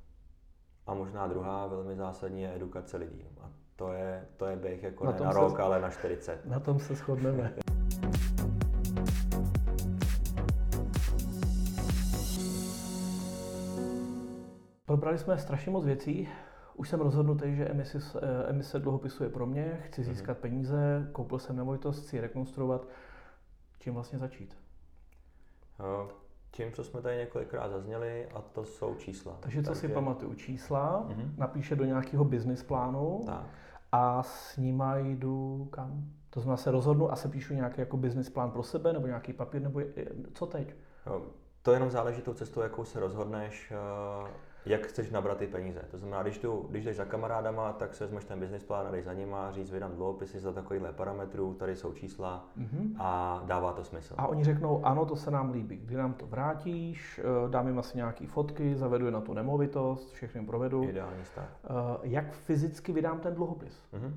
A 0.88 0.94
možná 0.94 1.26
druhá 1.26 1.66
velmi 1.66 1.96
zásadní 1.96 2.42
je 2.42 2.54
edukace 2.54 2.96
lidí. 2.96 3.24
A 3.40 3.50
to 3.76 3.92
je, 3.92 4.26
to 4.36 4.46
je 4.46 4.56
běh 4.56 4.82
jako 4.82 5.04
na 5.04 5.12
ne 5.12 5.20
na 5.20 5.30
rok, 5.30 5.56
se, 5.56 5.62
ale 5.62 5.80
na 5.80 5.90
40. 5.90 6.46
Na 6.46 6.60
tom 6.60 6.78
se 6.78 6.94
shodneme. 6.94 7.54
Probrali 14.84 15.18
jsme 15.18 15.38
strašně 15.38 15.72
moc 15.72 15.84
věcí. 15.84 16.28
Už 16.74 16.88
jsem 16.88 17.00
rozhodnutý, 17.00 17.56
že 17.56 17.68
emise, 17.68 17.98
eh, 18.22 18.50
emise 18.50 18.78
dluhopisu 18.78 19.24
je 19.24 19.30
pro 19.30 19.46
mě, 19.46 19.80
chci 19.84 20.00
mhm. 20.00 20.10
získat 20.10 20.36
mm-hmm. 20.36 20.40
peníze, 20.40 21.08
koupil 21.12 21.38
jsem 21.38 21.56
nemovitost, 21.56 22.06
chci 22.06 22.20
rekonstruovat. 22.20 22.88
Čím 23.78 23.94
vlastně 23.94 24.18
začít? 24.18 24.56
Tím, 26.50 26.72
co 26.72 26.84
jsme 26.84 27.02
tady 27.02 27.16
několikrát 27.16 27.68
zazněli, 27.68 28.28
a 28.34 28.42
to 28.42 28.64
jsou 28.64 28.94
čísla. 28.94 29.36
Takže 29.40 29.62
co 29.62 29.66
Takže... 29.66 29.80
si 29.80 29.88
pamatuju? 29.88 30.34
Čísla, 30.34 31.06
mm-hmm. 31.08 31.30
napíše 31.36 31.76
do 31.76 31.84
nějakého 31.84 32.24
business 32.24 32.62
plánu 32.62 33.22
tak. 33.26 33.46
a 33.92 34.22
s 34.22 34.56
nima 34.56 34.98
jdu 34.98 35.68
kam? 35.72 36.04
To 36.30 36.40
znamená, 36.40 36.56
se 36.56 36.70
rozhodnu 36.70 37.12
a 37.12 37.16
se 37.16 37.28
píšu 37.28 37.54
nějaký 37.54 37.80
jako 37.80 37.96
business 37.96 38.30
plán 38.30 38.50
pro 38.50 38.62
sebe, 38.62 38.92
nebo 38.92 39.06
nějaký 39.06 39.32
papír, 39.32 39.62
nebo 39.62 39.80
co 40.34 40.46
teď? 40.46 40.74
No, 41.06 41.22
to 41.62 41.72
jenom 41.72 41.90
záleží 41.90 42.22
tou 42.22 42.34
cestou, 42.34 42.60
jakou 42.60 42.84
se 42.84 43.00
rozhodneš. 43.00 43.72
Jak 44.66 44.86
chceš 44.86 45.10
nabrat 45.10 45.38
ty 45.38 45.46
peníze. 45.46 45.80
To 45.90 45.98
znamená, 45.98 46.22
když, 46.22 46.38
tu, 46.38 46.66
když 46.70 46.84
jdeš 46.84 46.96
za 46.96 47.04
kamarádama, 47.04 47.72
tak 47.72 47.94
si 47.94 48.04
vezmeš 48.04 48.24
ten 48.24 48.40
business 48.40 48.64
plán 48.64 48.86
a 48.86 48.90
jdeš 48.90 49.04
za 49.04 49.12
nima, 49.12 49.50
říct, 49.50 49.70
vydám 49.70 49.94
dluhopisy 49.94 50.40
za 50.40 50.52
takovýhle 50.52 50.92
parametrů, 50.92 51.54
tady 51.54 51.76
jsou 51.76 51.92
čísla 51.92 52.48
mm-hmm. 52.58 52.94
a 52.98 53.42
dává 53.46 53.72
to 53.72 53.84
smysl. 53.84 54.14
A 54.18 54.26
oni 54.26 54.44
řeknou, 54.44 54.86
ano, 54.86 55.06
to 55.06 55.16
se 55.16 55.30
nám 55.30 55.50
líbí. 55.50 55.76
Kdy 55.76 55.96
nám 55.96 56.14
to 56.14 56.26
vrátíš, 56.26 57.20
eh, 57.24 57.48
dám 57.50 57.66
jim 57.66 57.78
asi 57.78 57.96
nějaký 57.96 58.26
fotky, 58.26 58.76
zavedu 58.76 59.06
je 59.06 59.12
na 59.12 59.20
tu 59.20 59.34
nemovitost, 59.34 60.12
všechny 60.12 60.46
provedu. 60.46 60.84
Ideální 60.84 61.24
stav. 61.24 61.44
Eh, 61.64 61.68
jak 62.02 62.32
fyzicky 62.32 62.92
vydám 62.92 63.20
ten 63.20 63.34
dluhopis? 63.34 63.82
Mm-hmm. 63.94 64.12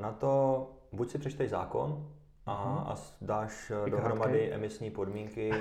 Na 0.00 0.12
to 0.12 0.66
buď 0.92 1.10
si 1.10 1.18
přečteš 1.18 1.50
zákon 1.50 2.06
a, 2.46 2.54
mm-hmm. 2.54 2.92
a 2.92 2.94
dáš 3.20 3.72
dohromady 3.90 4.52
emisní 4.52 4.90
podmínky, 4.90 5.52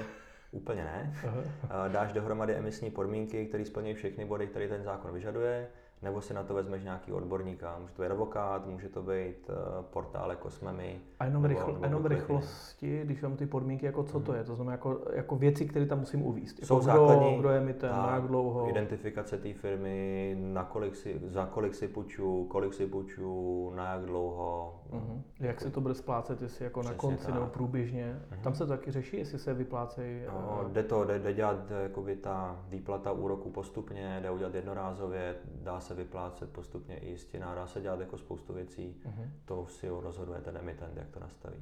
Úplně 0.56 0.84
ne. 0.84 1.14
Aha. 1.28 1.88
Dáš 1.88 2.14
dohromady 2.14 2.56
emisní 2.56 2.92
podmínky, 2.92 3.46
které 3.46 3.66
splňují 3.66 3.94
všechny 3.94 4.26
body, 4.26 4.48
které 4.48 4.68
ten 4.68 4.84
zákon 4.84 5.14
vyžaduje 5.14 5.68
nebo 6.02 6.22
si 6.22 6.34
na 6.34 6.44
to 6.44 6.54
vezmeš 6.54 6.84
nějaký 6.84 7.12
odborníka. 7.12 7.78
Může 7.82 7.94
to 7.94 8.02
být 8.02 8.08
advokát, 8.08 8.68
může 8.68 8.90
to 8.90 9.04
být 9.04 9.50
uh, 9.50 9.56
portál 9.84 10.30
jako 10.30 10.50
jsme 10.50 10.74
my. 10.74 11.00
A 11.20 11.26
jenom, 11.26 11.42
nebo, 11.42 11.54
rychl, 11.54 11.74
nebo 11.74 11.86
jenom 11.86 12.06
rychlosti, 12.06 13.02
když 13.04 13.22
mám 13.22 13.36
ty 13.36 13.46
podmínky, 13.46 13.86
jako 13.86 14.04
co 14.04 14.20
mm. 14.20 14.26
to 14.26 14.32
mhm. 14.32 14.40
je, 14.40 14.46
to 14.46 14.56
znamená 14.56 14.72
jako, 14.72 15.02
jako 15.14 15.36
věci, 15.36 15.66
které 15.66 15.86
tam 15.86 16.00
musím 16.00 16.22
uvíst. 16.22 16.66
Jsou 16.66 16.76
jako 16.76 16.86
základní, 16.86 17.32
kdo, 17.32 17.40
kdo 17.40 17.50
je 17.50 17.60
mi 17.60 17.74
ten, 17.74 17.90
tak, 17.90 18.14
jak 18.14 18.24
dlouho. 18.24 18.70
Identifikace 18.70 19.38
té 19.38 19.54
firmy, 19.54 20.36
na 20.40 20.64
kolik 20.64 20.96
si, 20.96 21.22
za 21.26 21.46
kolik 21.46 21.76
si 21.76 21.88
půjču, 21.88 22.46
kolik 22.46 22.74
si 22.74 22.88
půjču, 22.88 23.72
na 23.76 23.94
jak 23.94 24.06
dlouho. 24.06 24.80
Mm. 24.92 25.24
Jak 25.40 25.62
se 25.62 25.72
to 25.72 25.82
bude 25.82 25.94
splácet, 25.94 26.42
jestli 26.42 26.66
jako 26.66 26.84
na 26.84 26.94
konci 26.94 27.26
tak. 27.26 27.36
nebo 27.36 27.48
průběžně. 27.48 28.22
Mm. 28.32 28.44
Tam 28.44 28.54
se 28.54 28.66
to 28.66 28.70
taky 28.70 28.92
řeší, 28.92 29.18
jestli 29.18 29.40
se 29.40 29.54
vyplácejí. 29.54 30.22
No, 30.28 30.62
uh, 30.62 30.72
jde 30.72 30.84
to, 30.84 31.06
jde, 31.06 31.20
jde 31.20 31.34
dělat 31.34 31.72
jakoby 31.84 32.16
ta 32.16 32.66
výplata 32.70 33.12
úroku 33.12 33.50
postupně, 33.50 34.20
jde 34.22 34.32
udělat 34.32 34.56
jednorázově, 34.56 35.36
dá 35.64 35.80
se 35.80 35.95
vyplácet 35.96 36.52
postupně 36.52 36.98
i 36.98 37.10
jistina, 37.10 37.56
dá 37.56 37.68
se 37.68 37.82
dělat 37.82 38.00
jako 38.00 38.18
spoustu 38.18 38.54
věcí, 38.54 39.02
uh-huh. 39.06 39.30
to 39.46 39.66
si 39.68 39.90
rozhoduje 39.90 40.42
ten 40.42 40.58
emitent, 40.58 40.98
jak 40.98 41.10
to 41.10 41.20
nastaví. 41.20 41.58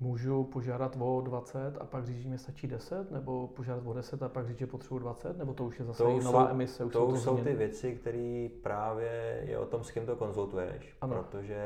Můžu 0.00 0.44
požádat 0.44 0.96
o 0.98 1.20
20 1.20 1.78
a 1.80 1.84
pak 1.84 2.06
říct, 2.06 2.22
že 2.22 2.28
mi 2.28 2.38
stačí 2.38 2.66
10, 2.66 3.10
nebo 3.10 3.48
požádat 3.48 3.86
o 3.86 3.92
10 3.92 4.22
a 4.22 4.28
pak 4.28 4.46
říct, 4.46 4.58
že 4.58 4.66
potřebuji 4.66 4.98
20, 4.98 5.38
nebo 5.38 5.54
to 5.54 5.64
už 5.64 5.78
je 5.78 5.84
zase 5.84 6.02
to 6.02 6.20
nová 6.20 6.44
jsou, 6.44 6.50
emise? 6.50 6.84
Už 6.84 6.92
to, 6.92 7.06
to 7.06 7.16
jsou 7.16 7.36
ty 7.36 7.54
věci, 7.54 7.96
které 7.96 8.48
právě 8.62 9.42
je 9.46 9.58
o 9.58 9.66
tom, 9.66 9.84
s 9.84 9.90
kým 9.90 10.06
to 10.06 10.16
konzultuješ, 10.16 10.96
ano. 11.00 11.14
protože 11.14 11.60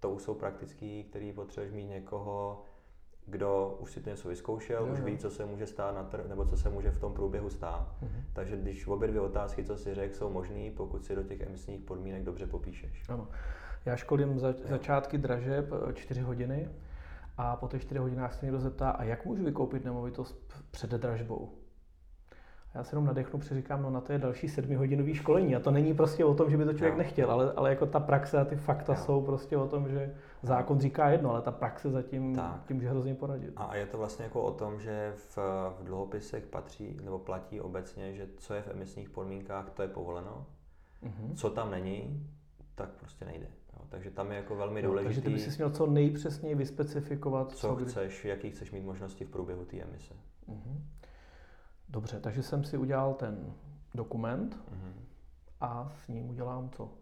to 0.00 0.10
už 0.10 0.22
jsou 0.22 0.34
praktický, 0.34 1.04
který 1.04 1.32
potřebuješ 1.32 1.74
mít 1.74 1.86
někoho, 1.86 2.62
kdo 3.26 3.76
už 3.80 3.92
si 3.92 4.00
to 4.00 4.10
něco 4.10 4.28
vyzkoušel, 4.28 4.86
jo, 4.86 4.92
už 4.92 5.00
ví, 5.00 5.18
co 5.18 5.30
se 5.30 5.46
může 5.46 5.66
stát 5.66 5.94
na 5.94 6.02
trh, 6.02 6.28
nebo 6.28 6.44
co 6.44 6.56
se 6.56 6.70
může 6.70 6.90
v 6.90 6.98
tom 6.98 7.14
průběhu 7.14 7.50
stát. 7.50 7.94
Uh-huh. 8.02 8.22
Takže 8.32 8.56
když 8.56 8.86
obě 8.86 9.08
dvě 9.08 9.20
otázky, 9.20 9.64
co 9.64 9.76
si 9.76 9.94
řekl, 9.94 10.14
jsou 10.14 10.30
možné, 10.30 10.70
pokud 10.76 11.04
si 11.04 11.14
do 11.14 11.22
těch 11.22 11.40
emisních 11.40 11.80
podmínek 11.80 12.22
dobře 12.22 12.46
popíšeš. 12.46 13.02
Ano. 13.08 13.28
Já 13.84 13.96
školím 13.96 14.38
za, 14.38 14.54
začátky 14.64 15.18
dražeb 15.18 15.70
4 15.94 16.20
eh, 16.20 16.22
hodiny 16.22 16.68
a 17.36 17.56
po 17.56 17.68
těch 17.68 17.82
4 17.82 18.00
hodinách 18.00 18.34
se 18.34 18.46
někdo 18.46 18.60
zeptá, 18.60 18.90
a 18.90 19.04
jak 19.04 19.24
můžu 19.24 19.44
vykoupit 19.44 19.84
nemovitost 19.84 20.54
před 20.70 20.90
dražbou? 20.90 21.52
já 22.74 22.84
se 22.84 22.94
jenom 22.94 23.06
nadechnu, 23.06 23.40
říkám, 23.40 23.82
no 23.82 23.90
na 23.90 24.00
to 24.00 24.12
je 24.12 24.18
další 24.18 24.48
sedmihodinový 24.48 25.14
školení. 25.14 25.56
A 25.56 25.60
to 25.60 25.70
není 25.70 25.94
prostě 25.94 26.24
o 26.24 26.34
tom, 26.34 26.50
že 26.50 26.56
by 26.56 26.64
to 26.64 26.72
člověk 26.72 26.94
no. 26.94 26.98
nechtěl, 26.98 27.30
ale, 27.30 27.52
ale 27.56 27.70
jako 27.70 27.86
ta 27.86 28.00
praxe 28.00 28.38
a 28.38 28.44
ty 28.44 28.56
fakta 28.56 28.92
no. 28.92 28.98
jsou 28.98 29.22
prostě 29.22 29.56
o 29.56 29.68
tom, 29.68 29.88
že 29.88 30.14
zákon 30.46 30.80
říká 30.80 31.10
jedno, 31.10 31.30
ale 31.30 31.42
ta 31.42 31.50
praxe 31.50 31.90
zatím 31.90 32.34
tak. 32.34 32.66
tím 32.66 32.76
může 32.76 32.90
hrozně 32.90 33.14
poradit. 33.14 33.52
A 33.56 33.76
je 33.76 33.86
to 33.86 33.98
vlastně 33.98 34.24
jako 34.24 34.42
o 34.42 34.52
tom, 34.52 34.80
že 34.80 35.12
v, 35.16 35.38
v 35.78 35.84
dluhopisech 35.84 36.46
patří 36.46 36.96
nebo 37.04 37.18
platí 37.18 37.60
obecně, 37.60 38.14
že 38.14 38.28
co 38.36 38.54
je 38.54 38.62
v 38.62 38.68
emisních 38.68 39.10
podmínkách, 39.10 39.70
to 39.70 39.82
je 39.82 39.88
povoleno. 39.88 40.46
Mm-hmm. 41.02 41.34
Co 41.34 41.50
tam 41.50 41.70
není, 41.70 42.30
tak 42.74 42.88
prostě 42.88 43.24
nejde. 43.24 43.46
Jo, 43.72 43.86
takže 43.88 44.10
tam 44.10 44.30
je 44.30 44.36
jako 44.36 44.56
velmi 44.56 44.82
důležité. 44.82 45.08
Takže 45.08 45.20
ty 45.20 45.30
bys 45.30 45.54
si 45.54 45.56
měl 45.56 45.70
co 45.70 45.86
nejpřesněji 45.86 46.54
vyspecifikovat, 46.54 47.50
co, 47.50 47.68
co 47.68 47.74
kdy... 47.74 47.86
chceš, 47.86 48.24
jaký 48.24 48.50
chceš 48.50 48.72
mít 48.72 48.84
možnosti 48.84 49.24
v 49.24 49.28
průběhu 49.28 49.64
té 49.64 49.76
emise. 49.76 50.14
Mm-hmm. 50.48 50.78
Dobře, 51.88 52.20
takže 52.20 52.42
jsem 52.42 52.64
si 52.64 52.78
udělal 52.78 53.14
ten 53.14 53.52
dokument 53.94 54.56
mm-hmm. 54.56 54.92
a 55.60 55.92
s 56.04 56.08
ním 56.08 56.30
udělám 56.30 56.70
co? 56.70 56.92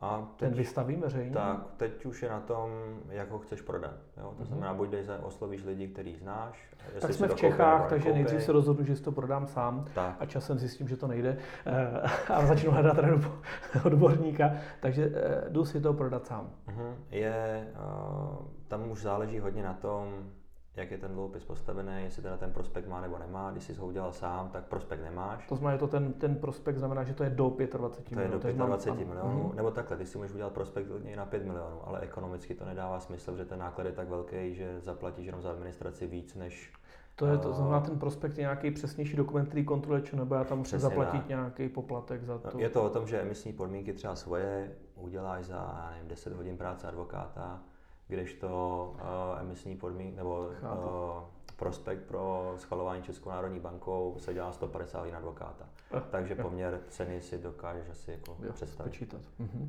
A 0.00 0.18
teď, 0.36 0.48
ten 0.48 0.58
vystavím 0.58 1.00
veřejně? 1.00 1.34
Tak, 1.34 1.66
teď 1.76 2.06
už 2.06 2.22
je 2.22 2.30
na 2.30 2.40
tom, 2.40 2.70
jak 3.08 3.30
ho 3.30 3.38
chceš 3.38 3.60
prodat. 3.60 3.94
Jo? 4.16 4.34
To 4.36 4.42
mm-hmm. 4.42 4.46
znamená, 4.46 4.74
buď 4.74 4.88
dej 4.88 5.04
oslovíš 5.22 5.64
lidi, 5.64 5.88
který 5.88 6.16
znáš. 6.16 6.70
Tak 7.00 7.12
jsme 7.12 7.28
v 7.28 7.34
Čechách, 7.34 7.88
takže 7.88 8.12
nejdřív 8.12 8.42
se 8.42 8.52
rozhodnu, 8.52 8.84
že 8.84 8.96
si 8.96 9.02
to 9.02 9.12
prodám 9.12 9.46
sám 9.46 9.84
tak. 9.94 10.16
a 10.20 10.26
časem 10.26 10.58
zjistím, 10.58 10.88
že 10.88 10.96
to 10.96 11.06
nejde 11.06 11.38
eh, 11.66 12.00
a 12.34 12.46
začnu 12.46 12.70
hledat 12.70 12.98
odborníka, 13.84 14.52
takže 14.80 15.12
eh, 15.14 15.50
jdu 15.50 15.64
si 15.64 15.80
to 15.80 15.94
prodat 15.94 16.26
sám. 16.26 16.50
Mm-hmm. 16.68 16.94
Je, 17.10 17.68
uh, 17.74 18.36
tam 18.68 18.90
už 18.90 19.02
záleží 19.02 19.38
hodně 19.38 19.62
na 19.62 19.74
tom, 19.74 20.30
jak 20.76 20.90
je 20.90 20.98
ten 20.98 21.12
dluhopis 21.12 21.44
postavený, 21.44 21.92
jestli 22.04 22.22
teda 22.22 22.36
ten 22.36 22.52
prospekt 22.52 22.88
má 22.88 23.00
nebo 23.00 23.18
nemá. 23.18 23.50
Když 23.50 23.64
jsi 23.64 23.74
ho 23.74 23.86
udělal 23.86 24.12
sám, 24.12 24.48
tak 24.48 24.64
prospekt 24.64 25.02
nemáš. 25.02 25.46
To 25.46 25.56
znamená, 25.56 25.76
že 25.76 25.80
to 25.80 25.88
ten, 25.88 26.12
ten 26.12 26.34
prospekt 26.34 26.78
znamená, 26.78 27.04
že 27.04 27.14
to 27.14 27.24
je 27.24 27.30
do 27.30 27.56
25 27.78 28.16
milionů. 28.16 28.40
To 28.40 28.46
je 28.46 28.52
do 28.52 28.66
25 28.66 29.06
mám, 29.06 29.08
milionů, 29.08 29.48
uh-huh. 29.48 29.54
nebo 29.54 29.70
takhle, 29.70 29.96
ty 29.96 30.06
si 30.06 30.18
můžeš 30.18 30.34
udělat 30.34 30.52
prospekt 30.52 30.86
i 31.04 31.16
na 31.16 31.26
5 31.26 31.44
milionů, 31.44 31.88
ale 31.88 32.00
ekonomicky 32.00 32.54
to 32.54 32.64
nedává 32.64 33.00
smysl, 33.00 33.36
že 33.36 33.44
ten 33.44 33.58
náklad 33.58 33.86
je 33.86 33.92
tak 33.92 34.08
velký, 34.08 34.54
že 34.54 34.80
zaplatíš 34.80 35.26
jenom 35.26 35.42
za 35.42 35.50
administraci 35.50 36.06
víc, 36.06 36.34
než 36.34 36.72
to 37.16 37.26
je 37.26 37.38
to, 37.38 37.52
znamená, 37.52 37.80
ten 37.80 37.98
prospekt 37.98 38.38
je 38.38 38.40
nějaký 38.40 38.70
přesnější 38.70 39.16
dokument, 39.16 39.46
který 39.46 39.64
kontroluje, 39.64 40.02
či 40.02 40.16
nebo 40.16 40.34
já 40.34 40.44
tam 40.44 40.58
musím 40.58 40.78
zaplatit 40.78 41.18
tak. 41.18 41.28
nějaký 41.28 41.68
poplatek 41.68 42.24
za 42.24 42.38
to. 42.38 42.50
No, 42.54 42.60
je 42.60 42.68
to 42.68 42.84
o 42.84 42.90
tom, 42.90 43.06
že 43.06 43.20
emisní 43.20 43.52
podmínky 43.52 43.92
třeba 43.92 44.16
svoje 44.16 44.72
uděláš 44.94 45.44
za 45.44 45.88
nevím, 45.90 46.08
10 46.08 46.32
hodin 46.32 46.56
práce 46.56 46.88
advokáta, 46.88 47.62
kdežto 48.10 48.94
uh, 48.94 49.40
emisní 49.40 49.76
podmínky 49.76 50.16
nebo 50.16 50.38
uh, 50.38 51.22
prospekt 51.56 52.02
pro 52.02 52.54
schvalování 52.56 53.02
Českou 53.02 53.30
národní 53.30 53.60
bankou 53.60 54.16
se 54.18 54.34
dělá 54.34 54.52
150 54.52 54.98
hodin 54.98 55.16
advokáta. 55.16 55.64
Uh, 55.94 56.00
Takže 56.10 56.34
poměr 56.34 56.80
ceny 56.88 57.20
si 57.20 57.38
dokážeš 57.38 57.88
asi 57.90 58.10
jako 58.10 58.36
jo, 58.42 58.52
představit. 58.52 58.90
Počítat. 58.90 59.20
Uh-huh. 59.40 59.68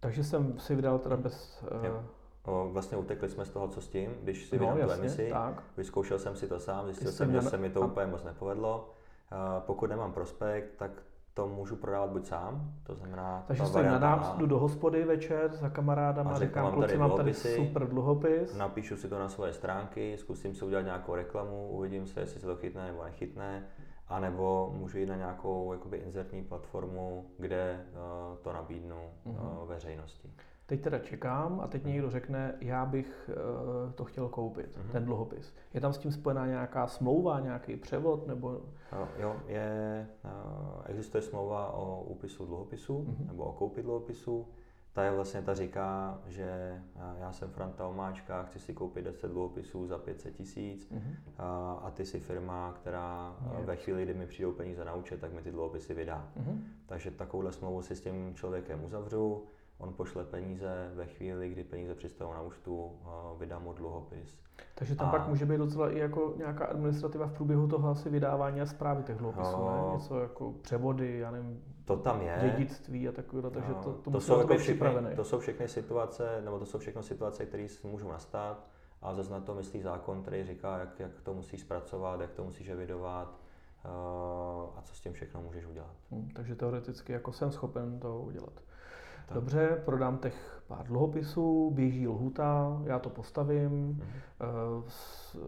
Takže 0.00 0.24
jsem 0.24 0.58
si 0.58 0.74
vydal 0.74 0.98
teda 0.98 1.16
bez... 1.16 1.64
Uh... 1.86 2.02
Vlastně 2.72 2.96
utekli 2.96 3.28
jsme 3.28 3.44
z 3.44 3.50
toho, 3.50 3.68
co 3.68 3.80
s 3.80 3.88
tím, 3.88 4.14
když 4.22 4.46
si 4.46 4.58
no, 4.58 4.74
vydal 4.74 4.88
tu 4.88 4.92
emisi, 4.92 5.28
tak. 5.30 5.62
vyzkoušel 5.76 6.18
jsem 6.18 6.36
si 6.36 6.48
to 6.48 6.60
sám, 6.60 6.84
zjistil 6.84 7.12
jsem, 7.12 7.32
že 7.32 7.42
se 7.42 7.56
mi 7.58 7.70
to 7.70 7.80
úplně 7.80 8.06
moc 8.06 8.24
nepovedlo. 8.24 8.90
Uh, 9.32 9.62
pokud 9.62 9.90
nemám 9.90 10.12
prospekt, 10.12 10.76
tak 10.76 10.90
to 11.34 11.48
můžu 11.48 11.76
prodávat 11.76 12.10
buď 12.10 12.26
sám, 12.26 12.72
to 12.82 12.94
znamená... 12.94 13.44
Takže 13.46 13.66
se 13.66 13.82
nadám, 13.82 14.34
jdu 14.38 14.46
do 14.46 14.58
hospody 14.58 15.04
večer 15.04 15.52
za 15.52 15.68
kamarádama 15.68 16.30
a 16.30 16.38
říkám, 16.38 16.72
kluci, 16.72 16.98
mám 16.98 17.10
tady 17.10 17.34
super 17.34 17.88
dluhopis. 17.88 18.56
Napíšu 18.56 18.96
si 18.96 19.08
to 19.08 19.18
na 19.18 19.28
svoje 19.28 19.52
stránky, 19.52 20.16
zkusím 20.18 20.54
si 20.54 20.64
udělat 20.64 20.82
nějakou 20.82 21.14
reklamu, 21.14 21.68
uvidím 21.68 22.06
se, 22.06 22.20
jestli 22.20 22.40
se 22.40 22.46
to 22.46 22.56
chytne 22.56 22.86
nebo 22.86 23.04
nechytne. 23.04 23.66
A 24.08 24.20
nebo 24.20 24.74
můžu 24.76 24.98
jít 24.98 25.06
na 25.06 25.16
nějakou 25.16 25.72
jakoby 25.72 25.96
inzertní 25.96 26.42
platformu, 26.42 27.26
kde 27.38 27.86
uh, 27.92 28.36
to 28.36 28.52
nabídnu 28.52 29.10
uh, 29.24 29.68
veřejnosti. 29.68 30.30
Teď 30.66 30.80
teda 30.80 30.98
čekám 30.98 31.60
a 31.60 31.66
teď 31.66 31.84
někdo 31.84 32.10
řekne, 32.10 32.54
já 32.60 32.86
bych 32.86 33.30
uh, 33.30 33.92
to 33.92 34.04
chtěl 34.04 34.28
koupit, 34.28 34.78
mm-hmm. 34.78 34.92
ten 34.92 35.04
dluhopis. 35.04 35.54
Je 35.74 35.80
tam 35.80 35.92
s 35.92 35.98
tím 35.98 36.12
spojená 36.12 36.46
nějaká 36.46 36.86
smlouva, 36.86 37.40
nějaký 37.40 37.76
převod 37.76 38.26
nebo... 38.26 38.60
No, 38.92 39.08
jo, 39.18 39.36
je, 39.46 40.08
uh, 40.24 40.82
existuje 40.86 41.22
smlouva 41.22 41.72
o 41.72 42.02
úpisu 42.02 42.46
dluhopisu 42.46 42.98
mm-hmm. 42.98 43.26
nebo 43.26 43.44
o 43.44 43.52
koupi 43.52 43.82
dluhopisu. 43.82 44.48
Ta 44.92 45.04
je 45.04 45.10
vlastně, 45.10 45.42
ta 45.42 45.54
říká, 45.54 46.20
že 46.26 46.80
uh, 46.94 47.02
já 47.20 47.32
jsem 47.32 47.50
Franta 47.50 47.86
Omáčka, 47.86 48.42
chci 48.42 48.58
si 48.58 48.74
koupit 48.74 49.02
10 49.04 49.28
dluhopisů 49.28 49.86
za 49.86 49.98
500 49.98 50.34
tisíc 50.34 50.90
mm-hmm. 50.90 50.98
uh, 50.98 51.86
a 51.86 51.90
ty 51.94 52.06
si 52.06 52.20
firma, 52.20 52.72
která 52.72 53.36
uh, 53.58 53.64
ve 53.64 53.76
chvíli, 53.76 54.04
kdy 54.04 54.14
mi 54.14 54.26
přijdou 54.26 54.52
peníze 54.52 54.84
na 54.84 54.94
účet, 54.94 55.20
tak 55.20 55.32
mi 55.32 55.42
ty 55.42 55.50
dluhopisy 55.50 55.94
vydá. 55.94 56.28
Mm-hmm. 56.36 56.58
Takže 56.86 57.10
takovouhle 57.10 57.52
smlouvu 57.52 57.82
si 57.82 57.96
s 57.96 58.00
tím 58.00 58.34
člověkem 58.34 58.84
uzavřu 58.84 59.46
on 59.82 59.94
pošle 59.94 60.24
peníze 60.24 60.90
ve 60.94 61.06
chvíli, 61.06 61.48
kdy 61.48 61.64
peníze 61.64 61.94
přistanou 61.94 62.32
na 62.32 62.42
účtu, 62.42 62.92
vydá 63.38 63.58
mu 63.58 63.72
dluhopis. 63.72 64.38
Takže 64.74 64.96
tam 64.96 65.08
a... 65.08 65.10
pak 65.10 65.28
může 65.28 65.46
být 65.46 65.58
docela 65.58 65.90
i 65.90 65.98
jako 65.98 66.34
nějaká 66.36 66.66
administrativa 66.66 67.26
v 67.26 67.32
průběhu 67.32 67.68
toho 67.68 67.88
asi 67.88 68.10
vydávání 68.10 68.60
a 68.60 68.66
zprávy 68.66 69.02
těch 69.02 69.16
dluhopisů, 69.16 69.56
no, 69.56 69.86
ne? 69.86 69.96
Něco 69.96 70.20
jako 70.20 70.52
převody, 70.52 71.18
já 71.18 71.30
nevím, 71.30 71.62
to 71.84 71.96
tam 71.96 72.20
je. 72.20 72.38
dědictví 72.42 73.08
a 73.08 73.12
takové, 73.12 73.50
takže 73.50 73.72
no, 73.72 73.82
to, 73.82 73.92
to, 73.92 74.10
to 74.10 74.20
jsou 74.20 74.38
jako 74.38 74.56
všechny, 74.56 75.16
To 75.16 75.24
jsou 75.24 75.38
všechny 75.38 75.68
situace, 75.68 76.42
nebo 76.44 76.58
to 76.58 76.66
jsou 76.66 76.78
všechno 76.78 77.02
situace, 77.02 77.46
které 77.46 77.66
můžou 77.84 78.08
nastat 78.08 78.66
a 79.02 79.14
zase 79.14 79.32
na 79.32 79.40
to 79.40 79.54
myslí 79.54 79.82
zákon, 79.82 80.22
který 80.22 80.44
říká, 80.44 80.78
jak, 80.78 81.00
jak 81.00 81.20
to 81.22 81.34
musíš 81.34 81.60
zpracovat, 81.60 82.20
jak 82.20 82.32
to 82.32 82.44
musíš 82.44 82.68
evidovat 82.68 83.38
a 84.76 84.82
co 84.82 84.94
s 84.94 85.00
tím 85.00 85.12
všechno 85.12 85.42
můžeš 85.42 85.66
udělat. 85.66 85.94
Hmm, 86.10 86.28
takže 86.34 86.54
teoreticky 86.54 87.12
jako 87.12 87.32
jsem 87.32 87.52
schopen 87.52 88.00
to 88.00 88.20
udělat. 88.20 88.52
Tak. 89.32 89.42
Dobře, 89.42 89.82
prodám 89.84 90.18
těch 90.18 90.62
pár 90.66 90.86
dluhopisů, 90.86 91.70
běží 91.70 92.08
lhuta, 92.08 92.82
já 92.84 92.98
to 92.98 93.10
postavím, 93.10 94.00
mm-hmm. 94.00 94.82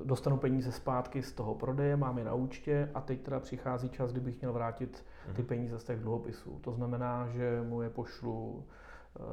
dostanu 0.05 0.37
peníze 0.37 0.73
zpátky 0.73 1.23
z 1.23 1.33
toho 1.33 1.55
prodeje, 1.55 1.97
mám 1.97 2.19
je 2.19 2.25
na 2.25 2.35
účtě 2.35 2.91
a 2.95 3.01
teď 3.01 3.23
teda 3.23 3.41
přichází 3.41 3.89
čas, 3.89 4.13
kdybych 4.13 4.41
měl 4.41 4.53
vrátit 4.53 5.05
ty 5.33 5.43
mm-hmm. 5.43 5.47
peníze 5.47 5.79
z 5.79 5.85
těch 5.85 6.01
dluhopisů. 6.01 6.59
To 6.61 6.73
znamená, 6.73 7.29
že 7.29 7.63
mu 7.69 7.83
je 7.83 7.91
pošlu 7.91 8.65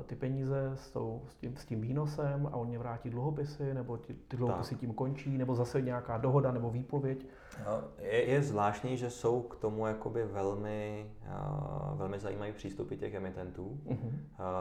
ty 0.05 0.15
peníze 0.15 0.71
s, 0.75 0.91
tou, 0.91 1.21
s, 1.27 1.36
tím, 1.36 1.57
s 1.57 1.65
tím 1.65 1.82
výnosem 1.82 2.47
a 2.51 2.55
on 2.55 2.67
mě 2.67 2.79
vrátí 2.79 3.09
dluhopisy, 3.09 3.73
nebo 3.73 3.97
ty, 3.97 4.13
ty 4.13 4.38
dluhopisy 4.38 4.69
tak. 4.69 4.79
tím 4.79 4.93
končí, 4.93 5.38
nebo 5.38 5.55
zase 5.55 5.82
nějaká 5.82 6.17
dohoda 6.17 6.51
nebo 6.51 6.69
výpověď. 6.69 7.27
No, 7.65 7.84
je, 7.97 8.29
je 8.29 8.41
zvláštní, 8.41 8.97
že 8.97 9.09
jsou 9.09 9.41
k 9.41 9.55
tomu 9.55 9.88
jakoby 9.88 10.25
velmi, 10.25 11.11
uh, 11.27 11.97
velmi 11.97 12.19
zajímavé 12.19 12.51
přístupy 12.51 12.95
těch 12.95 13.13
emitentů, 13.13 13.79
uh-huh. 13.86 14.09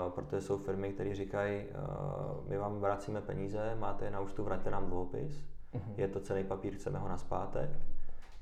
uh, 0.06 0.10
protože 0.10 0.40
jsou 0.40 0.58
firmy, 0.58 0.92
které 0.92 1.14
říkají, 1.14 1.64
uh, 1.64 2.48
my 2.48 2.58
vám 2.58 2.80
vracíme 2.80 3.20
peníze, 3.20 3.76
máte 3.78 4.04
je 4.04 4.10
na 4.10 4.20
účtu, 4.20 4.44
vraťte 4.44 4.70
nám 4.70 4.86
dluhopis, 4.86 5.44
uh-huh. 5.74 5.92
je 5.96 6.08
to 6.08 6.20
cený 6.20 6.44
papír, 6.44 6.74
chceme 6.74 6.98
ho 6.98 7.08
na 7.08 7.16
zpátek. 7.16 7.70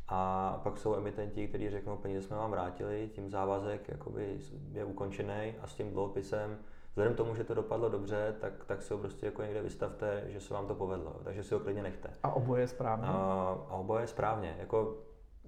A 0.08 0.60
pak 0.62 0.78
jsou 0.78 0.94
emitenti, 0.94 1.48
kteří 1.48 1.70
řeknou, 1.70 1.96
peníze 1.96 2.22
jsme 2.22 2.36
vám 2.36 2.50
vrátili, 2.50 3.10
tím 3.14 3.30
závazek 3.30 3.88
jakoby 3.88 4.38
je 4.72 4.84
ukončený 4.84 5.54
a 5.62 5.66
s 5.66 5.74
tím 5.74 5.90
dluhopisem, 5.90 6.58
vzhledem 6.90 7.14
k 7.14 7.16
tomu, 7.16 7.34
že 7.34 7.44
to 7.44 7.54
dopadlo 7.54 7.88
dobře, 7.88 8.34
tak, 8.40 8.64
tak 8.64 8.82
si 8.82 8.92
ho 8.92 8.98
prostě 8.98 9.26
jako 9.26 9.42
někde 9.42 9.62
vystavte, 9.62 10.24
že 10.28 10.40
se 10.40 10.54
vám 10.54 10.66
to 10.66 10.74
povedlo. 10.74 11.16
Takže 11.24 11.42
si 11.42 11.54
ho 11.54 11.60
klidně 11.60 11.82
nechte. 11.82 12.10
A 12.22 12.30
oboje 12.30 12.62
je 12.62 12.68
správně? 12.68 13.08
A, 13.08 13.12
a 13.68 13.74
oboje 13.74 14.02
je 14.02 14.06
správně. 14.06 14.56
Jako, 14.58 14.96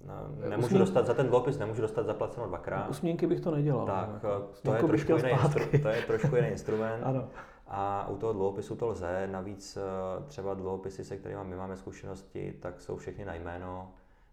no, 0.05 0.49
nemůžu 0.49 0.67
Usmín... 0.67 0.79
dostat 0.79 1.05
za 1.05 1.13
ten 1.13 1.27
dluhopis, 1.27 1.57
nemůžu 1.57 1.81
dostat 1.81 2.05
zaplaceno 2.05 2.47
dvakrát. 2.47 2.89
Usmínky 2.89 3.27
bych 3.27 3.41
to 3.41 3.51
nedělal. 3.51 3.85
Tak, 3.85 4.09
jako, 4.13 4.49
to, 4.63 4.73
je 4.73 4.83
trošku 4.83 5.11
jiný 5.11 5.29
instru, 5.29 5.65
to 5.81 5.87
je 5.87 6.01
trošku 6.01 6.35
jiný 6.35 6.47
instrument. 6.47 7.03
ano. 7.05 7.27
A 7.67 8.07
u 8.07 8.15
toho 8.15 8.33
dluhopisu 8.33 8.75
to 8.75 8.87
lze, 8.87 9.27
navíc 9.31 9.77
eh, 9.77 9.81
třeba 10.27 10.53
dluhopisy, 10.53 11.03
se 11.03 11.17
kterými 11.17 11.43
my 11.43 11.55
máme 11.55 11.77
zkušenosti, 11.77 12.53
tak 12.61 12.81
jsou 12.81 12.97
všechny 12.97 13.25
na 13.25 13.35
jméno. 13.35 13.91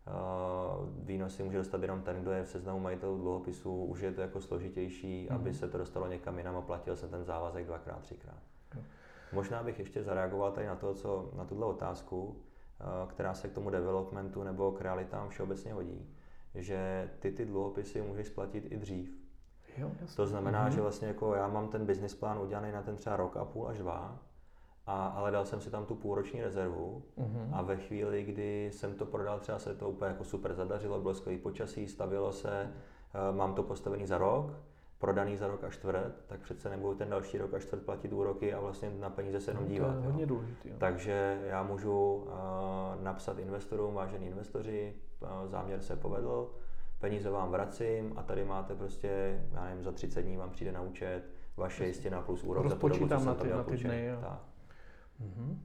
Eh, 0.08 0.86
výnosy 1.02 1.42
může 1.42 1.58
dostat 1.58 1.82
jenom 1.82 2.02
ten, 2.02 2.22
kdo 2.22 2.30
je 2.30 2.42
v 2.42 2.48
seznamu 2.48 2.80
majitelů 2.80 3.18
dluhopisů, 3.18 3.84
už 3.84 4.00
je 4.00 4.12
to 4.12 4.20
jako 4.20 4.40
složitější, 4.40 5.28
mm-hmm. 5.30 5.34
aby 5.34 5.54
se 5.54 5.68
to 5.68 5.78
dostalo 5.78 6.06
někam 6.06 6.38
jinam 6.38 6.56
a 6.56 6.60
platil 6.60 6.96
se 6.96 7.08
ten 7.08 7.24
závazek 7.24 7.66
dvakrát, 7.66 8.00
třikrát. 8.00 8.42
Okay. 8.70 8.82
Možná 9.32 9.62
bych 9.62 9.78
ještě 9.78 10.02
zareagoval 10.02 10.52
tady 10.52 10.66
na 10.66 10.76
to, 10.76 10.94
co, 10.94 11.30
na 11.36 11.44
tuhle 11.44 11.66
otázku, 11.66 12.36
eh, 12.80 12.84
která 13.06 13.34
se 13.34 13.48
k 13.48 13.52
tomu 13.52 13.70
developmentu 13.70 14.42
nebo 14.42 14.72
k 14.72 14.80
realitám 14.80 15.28
všeobecně 15.28 15.72
hodí, 15.72 16.06
že 16.54 17.10
ty 17.18 17.32
ty 17.32 17.44
dluhopisy 17.44 18.02
můžeš 18.02 18.26
splatit 18.26 18.72
i 18.72 18.76
dřív. 18.76 19.18
Jo, 19.76 19.90
jasný. 20.00 20.16
To 20.16 20.26
znamená, 20.26 20.68
mm-hmm. 20.68 20.74
že 20.74 20.80
vlastně 20.80 21.08
jako 21.08 21.34
já 21.34 21.48
mám 21.48 21.68
ten 21.68 21.86
business 21.86 22.14
plán 22.14 22.38
udělaný 22.38 22.72
na 22.72 22.82
ten 22.82 22.96
třeba 22.96 23.16
rok 23.16 23.36
a 23.36 23.44
půl 23.44 23.68
až 23.68 23.78
dva, 23.78 24.18
a, 24.88 25.06
ale 25.06 25.30
dal 25.30 25.44
jsem 25.44 25.60
si 25.60 25.70
tam 25.70 25.86
tu 25.86 25.94
půlroční 25.94 26.42
rezervu 26.42 27.02
mm-hmm. 27.18 27.48
a 27.52 27.62
ve 27.62 27.76
chvíli, 27.76 28.22
kdy 28.22 28.70
jsem 28.72 28.94
to 28.94 29.06
prodal, 29.06 29.38
třeba 29.38 29.58
se 29.58 29.74
to 29.74 29.88
úplně 29.88 30.10
jako 30.10 30.24
super 30.24 30.54
zadařilo, 30.54 31.00
bylo 31.00 31.14
skvělé 31.14 31.42
počasí, 31.42 31.88
stavilo 31.88 32.32
se, 32.32 32.72
uh, 33.30 33.36
mám 33.36 33.54
to 33.54 33.62
postavený 33.62 34.06
za 34.06 34.18
rok, 34.18 34.52
prodaný 34.98 35.36
za 35.36 35.46
rok 35.46 35.64
a 35.64 35.70
čtvrt, 35.70 36.24
tak 36.26 36.40
přece 36.40 36.70
nebudu 36.70 36.94
ten 36.94 37.10
další 37.10 37.38
rok 37.38 37.54
a 37.54 37.58
čtvrt 37.58 37.82
platit 37.82 38.12
úroky 38.12 38.54
a 38.54 38.60
vlastně 38.60 38.90
na 38.90 39.10
peníze 39.10 39.40
se 39.40 39.50
jenom 39.50 39.62
no, 39.64 39.70
dívat. 39.70 39.92
To 39.92 40.00
je 40.00 40.06
hodně 40.06 40.26
důležitý. 40.26 40.68
Jo. 40.68 40.74
Takže 40.78 41.40
já 41.44 41.62
můžu 41.62 42.14
uh, 42.14 42.30
napsat 43.02 43.38
investorům, 43.38 43.94
vážení 43.94 44.26
investoři, 44.26 44.94
uh, 45.20 45.28
záměr 45.46 45.80
se 45.80 45.96
povedl, 45.96 46.50
peníze 46.98 47.30
vám 47.30 47.50
vracím 47.50 48.12
a 48.16 48.22
tady 48.22 48.44
máte 48.44 48.74
prostě, 48.74 49.40
já 49.52 49.64
nevím, 49.64 49.84
za 49.84 49.92
30 49.92 50.22
dní 50.22 50.36
vám 50.36 50.50
přijde 50.50 50.72
na 50.72 50.80
účet 50.80 51.22
vaše 51.56 51.86
jistina 51.86 52.22
plus 52.22 52.44
úrok 52.44 52.68
za 52.68 52.76
tu 52.76 52.88
dobu, 52.88 53.08
co 53.08 53.24
na 53.24 53.34
ty, 53.34 53.48
na 53.48 53.64
ty 53.64 53.76
dny, 53.76 54.04
jo. 54.04 54.18
Tak. 54.20 54.47
Mm-hmm. 55.20 55.56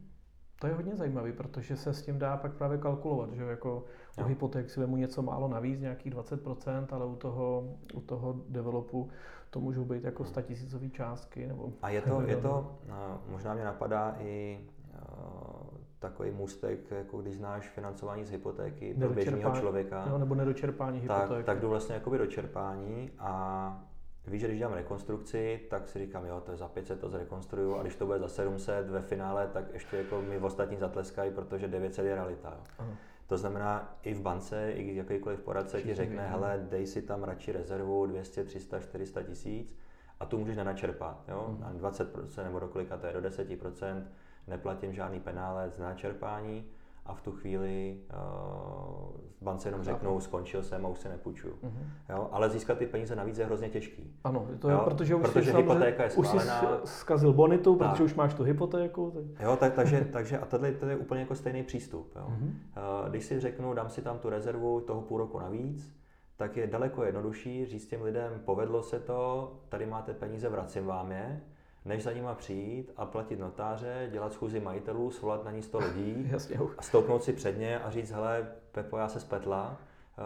To 0.59 0.67
je 0.67 0.73
hodně 0.73 0.95
zajímavý, 0.95 1.31
protože 1.31 1.77
se 1.77 1.93
s 1.93 2.01
tím 2.01 2.19
dá 2.19 2.37
pak 2.37 2.53
právě 2.53 2.77
kalkulovat, 2.77 3.33
že 3.33 3.43
jako 3.43 3.85
u 4.21 4.23
hypoték 4.23 4.69
si 4.69 4.79
vemu 4.79 4.97
něco 4.97 5.21
málo 5.21 5.47
navíc, 5.47 5.79
nějakých 5.79 6.13
20%, 6.13 6.85
ale 6.91 7.05
u 7.05 7.15
toho, 7.15 7.63
u 7.93 8.01
toho 8.01 8.35
developu 8.49 9.09
to 9.49 9.59
můžou 9.59 9.85
být 9.85 10.03
jako 10.03 10.25
100 10.25 10.41
tisícové 10.41 10.89
částky. 10.89 11.47
Nebo 11.47 11.73
a 11.81 11.89
je 11.89 12.01
to, 12.01 12.21
je 12.21 12.37
to, 12.37 12.77
no, 12.89 13.21
možná 13.29 13.53
mě 13.53 13.63
napadá 13.63 14.15
i 14.19 14.59
uh, 14.93 15.77
takový 15.99 16.31
můstek, 16.31 16.91
jako 16.91 17.21
když 17.21 17.35
znáš 17.35 17.69
financování 17.69 18.25
z 18.25 18.31
hypotéky 18.31 18.93
pro 18.93 19.09
běžného 19.09 19.55
člověka. 19.55 20.05
No, 20.09 20.17
nebo 20.17 20.35
nedočerpání 20.35 20.99
hypotéky. 20.99 21.29
Tak, 21.29 21.45
tak 21.45 21.59
jdu 21.59 21.69
vlastně 21.69 21.95
jakoby 21.95 22.17
do 22.17 22.27
čerpání 22.27 23.11
a 23.19 23.92
víš, 24.27 24.41
že 24.41 24.47
když 24.47 24.59
dělám 24.59 24.73
rekonstrukci, 24.73 25.61
tak 25.69 25.87
si 25.87 25.99
říkám, 25.99 26.25
jo, 26.25 26.41
to 26.45 26.51
je 26.51 26.57
za 26.57 26.67
500, 26.67 26.99
to 26.99 27.09
zrekonstruju 27.09 27.75
a 27.75 27.81
když 27.81 27.95
to 27.95 28.05
bude 28.05 28.19
za 28.19 28.27
700 28.27 28.89
ve 28.89 29.01
finále, 29.01 29.47
tak 29.47 29.73
ještě 29.73 29.97
jako 29.97 30.21
mi 30.21 30.39
v 30.39 30.45
ostatní 30.45 30.77
zatleskají, 30.77 31.31
protože 31.31 31.67
900 31.67 32.05
je 32.05 32.15
realita. 32.15 32.57
Jo. 32.79 32.85
To 33.27 33.37
znamená, 33.37 33.97
i 34.03 34.13
v 34.13 34.21
bance, 34.21 34.71
i 34.71 34.95
jakýkoliv 34.95 35.39
poradce 35.39 35.81
ti 35.81 35.93
řekne, 35.93 36.27
hele, 36.27 36.67
dej 36.69 36.87
si 36.87 37.01
tam 37.01 37.23
radši 37.23 37.51
rezervu 37.51 38.05
200, 38.05 38.43
300, 38.43 38.79
400 38.79 39.23
tisíc 39.23 39.77
a 40.19 40.25
tu 40.25 40.37
můžeš 40.37 40.55
nenačerpat. 40.55 41.23
Jo? 41.27 41.47
Mm. 41.49 41.61
Na 41.61 41.73
20% 41.73 42.43
nebo 42.43 42.59
do 42.59 42.67
kolika 42.67 42.97
to 42.97 43.07
je, 43.07 43.13
do 43.13 43.19
10%, 43.21 44.03
neplatím 44.47 44.93
žádný 44.93 45.19
penále 45.19 45.69
z 45.69 45.79
načerpání 45.79 46.71
a 47.05 47.13
v 47.13 47.21
tu 47.21 47.31
chvíli 47.31 47.97
uh, 48.13 49.23
bance 49.41 49.67
jenom 49.67 49.83
řeknou, 49.83 50.19
skončil 50.19 50.63
jsem 50.63 50.85
a 50.85 50.89
už 50.89 50.99
se 50.99 51.09
nepůjčuju. 51.09 51.53
Uh-huh. 51.53 52.15
Jo? 52.15 52.29
Ale 52.31 52.49
získat 52.49 52.77
ty 52.77 52.85
peníze 52.85 53.15
navíc 53.15 53.37
je 53.37 53.45
hrozně 53.45 53.69
těžký. 53.69 54.13
Ano, 54.23 54.47
to 54.59 54.69
je, 54.69 54.73
jo? 54.73 54.81
protože 54.83 55.15
už 55.15 55.21
protože 55.21 55.51
jsi 55.51 55.57
hypotéka 55.57 56.03
je 56.03 56.09
schválená. 56.09 56.61
Už 56.61 56.89
jsi 56.89 56.97
zkazil 56.97 57.33
bonitu, 57.33 57.75
protože 57.75 57.91
tak. 57.91 58.01
už 58.01 58.15
máš 58.15 58.33
tu 58.33 58.43
hypotéku. 58.43 59.11
Tak... 59.11 59.45
Jo, 59.45 59.55
tak, 59.55 59.73
takže, 59.73 60.07
takže 60.11 60.39
a 60.39 60.45
tohle, 60.45 60.73
je 60.87 60.95
úplně 60.95 61.21
jako 61.21 61.35
stejný 61.35 61.63
přístup. 61.63 62.15
Jo? 62.15 62.27
Uh-huh. 62.27 63.03
Uh, 63.03 63.09
když 63.09 63.25
si 63.25 63.39
řeknu, 63.39 63.73
dám 63.73 63.89
si 63.89 64.01
tam 64.01 64.19
tu 64.19 64.29
rezervu 64.29 64.81
toho 64.81 65.01
půl 65.01 65.17
roku 65.17 65.39
navíc, 65.39 65.95
tak 66.37 66.57
je 66.57 66.67
daleko 66.67 67.03
jednodušší 67.03 67.65
říct 67.65 67.87
těm 67.87 68.01
lidem, 68.01 68.41
povedlo 68.45 68.83
se 68.83 68.99
to, 68.99 69.51
tady 69.69 69.85
máte 69.85 70.13
peníze, 70.13 70.49
vracím 70.49 70.85
vám 70.85 71.11
je, 71.11 71.41
než 71.85 72.03
za 72.03 72.11
nima 72.11 72.35
přijít 72.35 72.91
a 72.97 73.05
platit 73.05 73.39
notáře, 73.39 74.09
dělat 74.11 74.33
schůzi 74.33 74.59
majitelů, 74.59 75.11
svolat 75.11 75.45
na 75.45 75.51
ní 75.51 75.61
100 75.61 75.79
lidí 75.79 76.27
Jasně. 76.31 76.59
a 76.77 76.81
stoupnout 76.81 77.23
si 77.23 77.33
před 77.33 77.57
ně 77.57 77.79
a 77.79 77.91
říct, 77.91 78.11
hele, 78.11 78.47
Pepo, 78.71 78.97
já 78.97 79.07
se 79.07 79.19
spetla, 79.19 79.77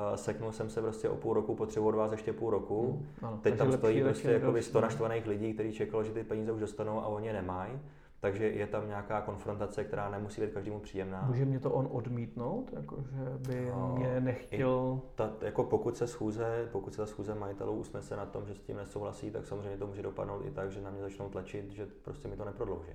uh, 0.09 0.15
seknul 0.15 0.51
jsem 0.51 0.69
se 0.69 0.81
prostě 0.81 1.09
o 1.09 1.15
půl 1.15 1.33
roku, 1.33 1.55
potřebuji 1.55 1.87
od 1.87 1.95
vás 1.95 2.11
ještě 2.11 2.33
půl 2.33 2.49
roku. 2.49 2.91
Hmm, 2.91 3.07
ano, 3.21 3.39
Teď 3.41 3.57
tam 3.57 3.71
stojí 3.71 4.03
lepší, 4.03 4.21
prostě 4.21 4.47
lepší, 4.47 4.69
100 4.69 4.81
naštvaných 4.81 5.27
lidí, 5.27 5.53
kteří 5.53 5.73
čekalo, 5.73 6.03
že 6.03 6.11
ty 6.11 6.23
peníze 6.23 6.51
už 6.51 6.59
dostanou 6.59 6.99
a 6.99 7.07
oni 7.07 7.27
je 7.27 7.33
nemají. 7.33 7.79
Takže 8.21 8.49
je 8.49 8.67
tam 8.67 8.87
nějaká 8.87 9.21
konfrontace, 9.21 9.83
která 9.83 10.09
nemusí 10.09 10.41
být 10.41 10.53
každému 10.53 10.79
příjemná. 10.79 11.25
Může 11.27 11.45
mě 11.45 11.59
to 11.59 11.71
on 11.71 11.87
odmítnout, 11.91 12.73
jako 12.73 13.03
že 13.03 13.49
by 13.49 13.65
no, 13.65 13.95
mě 13.97 14.21
nechtěl... 14.21 14.99
Ta, 15.15 15.31
jako 15.41 15.63
pokud 15.63 15.97
se 15.97 16.07
schůze, 16.07 16.69
pokud 16.71 16.93
se 16.93 16.97
ta 16.97 17.05
schůze 17.05 17.35
majitelů 17.35 17.73
usnese 17.73 18.15
na 18.15 18.25
tom, 18.25 18.45
že 18.45 18.55
s 18.55 18.59
tím 18.59 18.77
nesouhlasí, 18.77 19.31
tak 19.31 19.45
samozřejmě 19.45 19.77
to 19.77 19.87
může 19.87 20.01
dopadnout 20.01 20.45
i 20.45 20.51
tak, 20.51 20.71
že 20.71 20.81
na 20.81 20.89
mě 20.89 21.01
začnou 21.01 21.29
tlačit, 21.29 21.71
že 21.71 21.87
prostě 22.01 22.27
mi 22.27 22.37
to 22.37 22.45
neprodlouží. 22.45 22.91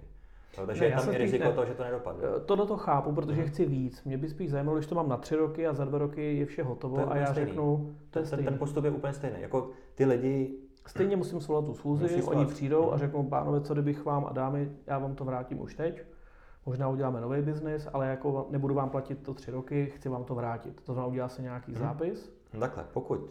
No, 0.59 0.67
takže 0.67 0.81
ne, 0.81 0.87
je 0.87 0.97
tam 0.97 1.15
i 1.15 1.19
riziko 1.19 1.45
ne, 1.45 1.53
toho, 1.53 1.67
že 1.67 1.75
to 1.75 1.85
nedopadne. 1.85 2.25
Eh, 2.37 2.41
to 2.41 2.57
do 2.57 2.67
to 2.67 2.77
chápu, 2.77 3.13
protože 3.13 3.41
hmm. 3.41 3.51
chci 3.51 3.67
víc. 3.67 4.05
Mě 4.05 4.19
by 4.19 4.29
spíš 4.29 4.51
zajímalo, 4.51 4.79
když 4.79 4.87
to 4.87 4.95
mám 4.95 5.09
na 5.09 5.17
tři 5.17 5.37
roky 5.37 5.67
a 5.67 5.75
za 5.75 5.85
dva 5.85 5.99
roky 5.99 6.37
je 6.37 6.47
vše 6.47 6.63
hotovo 6.63 7.13
a 7.13 7.17
já 7.17 7.27
stejný. 7.27 7.51
řeknu, 7.51 7.95
to 8.11 8.19
je 8.19 8.25
ten, 8.25 8.45
ten 8.45 8.59
postup 8.59 8.85
je 8.85 8.91
úplně 8.91 9.13
stejný. 9.13 9.41
Jako 9.41 9.71
ty 9.95 10.05
lidi 10.05 10.55
Stejně 10.87 11.17
musím 11.17 11.41
svolat 11.41 11.65
tu 11.65 11.75
schůzi, 11.75 12.23
oni 12.23 12.47
přijdou 12.47 12.93
a 12.93 12.99
řeknou, 12.99 13.23
pánové, 13.23 13.61
co 13.61 13.73
kdybych 13.73 14.05
vám 14.05 14.27
a 14.27 14.33
dámy, 14.33 14.73
já 14.87 14.99
vám 14.99 15.15
to 15.15 15.25
vrátím 15.25 15.61
už 15.61 15.75
teď. 15.75 16.03
Možná 16.67 16.89
uděláme 16.89 17.21
nový 17.21 17.43
biznis, 17.43 17.89
ale 17.93 18.09
jako 18.09 18.47
nebudu 18.51 18.75
vám 18.75 18.91
platit 18.91 19.23
to 19.23 19.35
tři 19.35 19.51
roky, 19.51 19.93
chci 19.97 20.09
vám 20.09 20.25
to 20.25 20.35
vrátit. 20.35 20.81
To 20.85 20.93
znamená, 20.93 21.07
udělá 21.07 21.29
se 21.29 21.43
nějaký 21.43 21.73
hmm. 21.73 21.81
zápis. 21.81 22.33
Takhle, 22.61 22.85
pokud, 22.93 23.31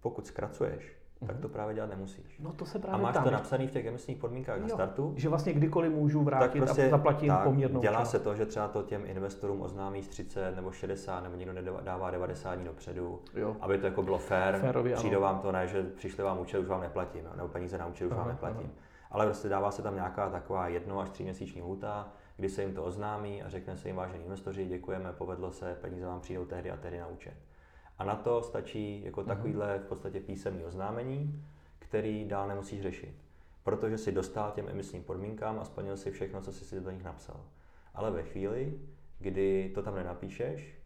pokud 0.00 0.26
zkracuješ 0.26 0.98
tak 1.26 1.30
mhm. 1.30 1.42
to 1.42 1.48
právě 1.48 1.74
dělat 1.74 1.90
nemusíš. 1.90 2.38
No 2.40 2.52
to 2.52 2.66
se 2.66 2.78
právě 2.78 3.00
A 3.00 3.02
máš 3.02 3.14
tam. 3.14 3.24
to 3.24 3.30
napsané 3.30 3.66
v 3.66 3.70
těch 3.70 3.86
emisních 3.86 4.18
podmínkách 4.18 4.56
jo, 4.56 4.62
na 4.62 4.68
startu. 4.68 5.12
Že 5.16 5.28
vlastně 5.28 5.52
kdykoliv 5.52 5.92
můžu 5.92 6.22
vrátit 6.22 6.58
prostě, 6.58 6.86
a 6.86 6.90
zaplatím 6.90 7.28
tak, 7.28 7.44
poměrnou 7.44 7.80
Dělá 7.80 7.98
část. 7.98 8.10
se 8.10 8.18
to, 8.18 8.34
že 8.34 8.46
třeba 8.46 8.68
to 8.68 8.82
těm 8.82 9.02
investorům 9.06 9.62
oznámí 9.62 10.02
30 10.02 10.56
nebo 10.56 10.72
60 10.72 11.20
nebo 11.20 11.36
někdo 11.36 11.80
dává 11.80 12.10
90 12.10 12.54
dní 12.54 12.64
dopředu, 12.64 13.20
jo. 13.34 13.56
aby 13.60 13.78
to 13.78 13.86
jako 13.86 14.02
bylo 14.02 14.18
fair. 14.18 14.56
Férově, 14.56 14.96
Přijde 14.96 15.18
vám 15.18 15.38
to 15.38 15.52
ne, 15.52 15.66
že 15.66 15.82
přišli 15.82 16.24
vám 16.24 16.38
účet, 16.38 16.58
už 16.58 16.66
vám 16.66 16.80
neplatím, 16.80 17.22
nebo 17.36 17.48
peníze 17.48 17.78
na 17.78 17.86
účet 17.86 18.06
už 18.06 18.12
aha, 18.12 18.20
vám 18.20 18.28
neplatím. 18.28 18.70
Aha. 18.76 18.88
Ale 19.10 19.26
prostě 19.26 19.48
dává 19.48 19.70
se 19.70 19.82
tam 19.82 19.94
nějaká 19.94 20.30
taková 20.30 20.68
jedno 20.68 21.00
až 21.00 21.10
tři 21.10 21.22
měsíční 21.22 21.62
lhůta, 21.62 22.08
kdy 22.36 22.48
se 22.48 22.62
jim 22.62 22.74
to 22.74 22.84
oznámí 22.84 23.42
a 23.42 23.48
řekne 23.48 23.76
se 23.76 23.88
jim 23.88 23.96
vážení 23.96 24.24
investoři, 24.24 24.66
děkujeme, 24.66 25.12
povedlo 25.12 25.52
se, 25.52 25.76
peníze 25.80 26.06
vám 26.06 26.20
přijdou 26.20 26.44
tehdy 26.44 26.70
a 26.70 26.76
tehdy 26.76 26.98
na 26.98 27.06
účet. 27.06 27.34
A 27.98 28.04
na 28.04 28.14
to 28.14 28.42
stačí 28.42 29.04
jako 29.04 29.20
mhm. 29.20 29.28
takovýhle 29.28 29.78
v 29.78 29.86
podstatě 29.88 30.20
písemný 30.20 30.64
oznámení, 30.64 31.44
který 31.78 32.24
dál 32.24 32.48
nemusíš 32.48 32.82
řešit. 32.82 33.14
Protože 33.62 33.98
si 33.98 34.12
dostal 34.12 34.50
těm 34.50 34.68
emisním 34.68 35.02
podmínkám 35.02 35.58
a 35.58 35.64
splnil 35.64 35.96
si 35.96 36.10
všechno, 36.10 36.40
co 36.40 36.52
jsi 36.52 36.64
si 36.64 36.80
do 36.80 36.90
nich 36.90 37.04
napsal. 37.04 37.40
Ale 37.94 38.10
ve 38.10 38.22
chvíli, 38.22 38.78
kdy 39.18 39.72
to 39.74 39.82
tam 39.82 39.94
nenapíšeš, 39.94 40.78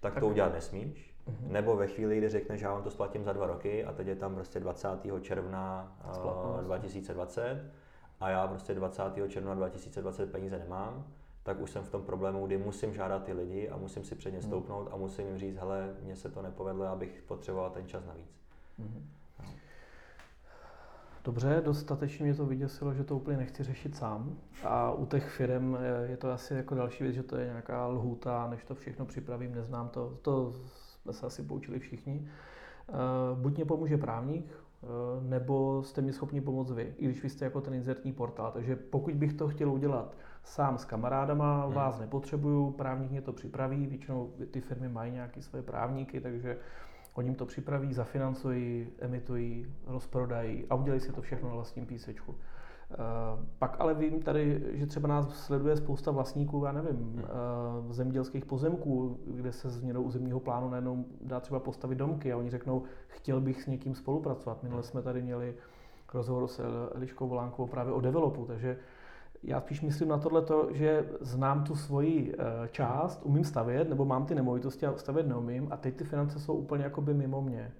tak, 0.00 0.14
tak 0.14 0.20
to 0.22 0.28
udělat 0.28 0.52
nesmíš. 0.52 1.14
Uh-huh. 1.28 1.50
Nebo 1.50 1.76
ve 1.76 1.86
chvíli, 1.86 2.18
kdy 2.18 2.28
řekneš, 2.28 2.60
že 2.60 2.66
já 2.66 2.72
vám 2.72 2.82
to 2.82 2.90
splatím 2.90 3.24
za 3.24 3.32
dva 3.32 3.46
roky 3.46 3.84
a 3.84 3.92
teď 3.92 4.06
je 4.06 4.16
tam 4.16 4.34
prostě 4.34 4.60
20. 4.60 4.88
června 5.20 5.96
uh, 6.58 6.64
2020 6.64 7.64
a 8.20 8.30
já 8.30 8.46
prostě 8.46 8.74
20. 8.74 9.02
června 9.28 9.54
2020 9.54 10.32
peníze 10.32 10.58
nemám, 10.58 11.06
tak 11.46 11.60
už 11.60 11.70
jsem 11.70 11.84
v 11.84 11.90
tom 11.90 12.02
problému, 12.02 12.46
kdy 12.46 12.58
musím 12.58 12.94
žádat 12.94 13.24
ty 13.24 13.32
lidi 13.32 13.68
a 13.68 13.76
musím 13.76 14.04
si 14.04 14.14
před 14.14 14.30
ně 14.30 14.38
mhm. 14.38 14.46
stoupnout 14.46 14.88
a 14.92 14.96
musím 14.96 15.26
jim 15.26 15.38
říct, 15.38 15.56
hele, 15.56 15.94
mně 16.02 16.16
se 16.16 16.30
to 16.30 16.42
nepovedlo, 16.42 16.86
abych 16.86 17.22
potřeboval 17.26 17.70
ten 17.70 17.86
čas 17.86 18.06
navíc. 18.06 18.26
Uh-huh. 18.80 19.02
Dobře, 21.24 21.62
dostatečně 21.64 22.24
mě 22.24 22.34
to 22.34 22.46
vyděsilo, 22.46 22.94
že 22.94 23.04
to 23.04 23.16
úplně 23.16 23.36
nechci 23.36 23.62
řešit 23.62 23.96
sám. 23.96 24.38
A 24.64 24.92
u 24.92 25.06
těch 25.06 25.28
firm 25.28 25.76
je 26.06 26.16
to 26.16 26.30
asi 26.30 26.54
jako 26.54 26.74
další 26.74 27.04
věc, 27.04 27.14
že 27.14 27.22
to 27.22 27.36
je 27.36 27.46
nějaká 27.46 27.86
lhůta, 27.86 28.46
než 28.50 28.64
to 28.64 28.74
všechno 28.74 29.06
připravím, 29.06 29.54
neznám 29.54 29.88
to. 29.88 30.18
To 30.22 30.52
jsme 31.02 31.12
se 31.12 31.26
asi 31.26 31.42
poučili 31.42 31.78
všichni. 31.78 32.28
buď 33.34 33.56
mě 33.56 33.64
pomůže 33.64 33.96
právník, 33.96 34.52
nebo 35.20 35.82
jste 35.82 36.02
mi 36.02 36.12
schopni 36.12 36.40
pomoct 36.40 36.72
vy, 36.72 36.94
i 36.98 37.04
když 37.04 37.22
vy 37.22 37.30
jste 37.30 37.44
jako 37.44 37.60
ten 37.60 37.74
inzertní 37.74 38.12
portál. 38.12 38.52
Takže 38.52 38.76
pokud 38.76 39.14
bych 39.14 39.32
to 39.32 39.48
chtěl 39.48 39.72
udělat 39.72 40.16
sám 40.46 40.78
s 40.78 40.84
kamarádama, 40.84 41.64
hmm. 41.64 41.74
vás 41.74 42.00
nepotřebuju, 42.00 42.70
právník 42.70 43.10
mě 43.10 43.22
to 43.22 43.32
připraví, 43.32 43.86
většinou 43.86 44.30
ty 44.50 44.60
firmy 44.60 44.88
mají 44.88 45.12
nějaké 45.12 45.42
své 45.42 45.62
právníky, 45.62 46.20
takže 46.20 46.58
oni 47.14 47.34
to 47.34 47.46
připraví, 47.46 47.94
zafinancují, 47.94 48.88
emitují, 48.98 49.66
rozprodají 49.86 50.64
a 50.70 50.74
udělají 50.74 51.00
si 51.00 51.12
to 51.12 51.22
všechno 51.22 51.48
na 51.48 51.54
vlastním 51.54 51.86
písečku. 51.86 52.32
Uh, 52.32 52.96
pak 53.58 53.76
ale 53.78 53.94
vím 53.94 54.22
tady, 54.22 54.62
že 54.72 54.86
třeba 54.86 55.08
nás 55.08 55.44
sleduje 55.44 55.76
spousta 55.76 56.10
vlastníků, 56.10 56.64
já 56.64 56.72
nevím, 56.72 56.96
hmm. 56.96 57.24
uh, 57.86 57.92
zemědělských 57.92 58.44
pozemků, 58.44 59.20
kde 59.26 59.52
se 59.52 59.70
změnou 59.70 60.02
územního 60.02 60.40
plánu 60.40 60.70
najednou 60.70 61.04
dá 61.20 61.40
třeba 61.40 61.60
postavit 61.60 61.94
domky 61.94 62.32
a 62.32 62.36
oni 62.36 62.50
řeknou, 62.50 62.82
chtěl 63.08 63.40
bych 63.40 63.62
s 63.62 63.66
někým 63.66 63.94
spolupracovat. 63.94 64.62
Minule 64.62 64.82
jsme 64.82 65.02
tady 65.02 65.22
měli 65.22 65.54
rozhovor 66.14 66.48
s 66.48 66.88
Eliškou 66.94 67.28
Volánkovou 67.28 67.68
právě 67.68 67.92
o 67.92 68.00
developu, 68.00 68.44
takže 68.44 68.78
já 69.42 69.60
spíš 69.60 69.80
myslím 69.80 70.08
na 70.08 70.18
tohle, 70.18 70.42
že 70.70 71.08
znám 71.20 71.64
tu 71.64 71.74
svoji 71.74 72.34
eh, 72.38 72.68
část, 72.68 73.20
umím 73.24 73.44
stavět, 73.44 73.88
nebo 73.88 74.04
mám 74.04 74.26
ty 74.26 74.34
nemovitosti 74.34 74.86
a 74.86 74.96
stavět 74.96 75.26
neumím 75.26 75.68
a 75.70 75.76
teď 75.76 75.96
ty 75.96 76.04
finance 76.04 76.40
jsou 76.40 76.54
úplně 76.54 76.84
jakoby 76.84 77.14
mimo 77.14 77.42
mě. 77.42 77.72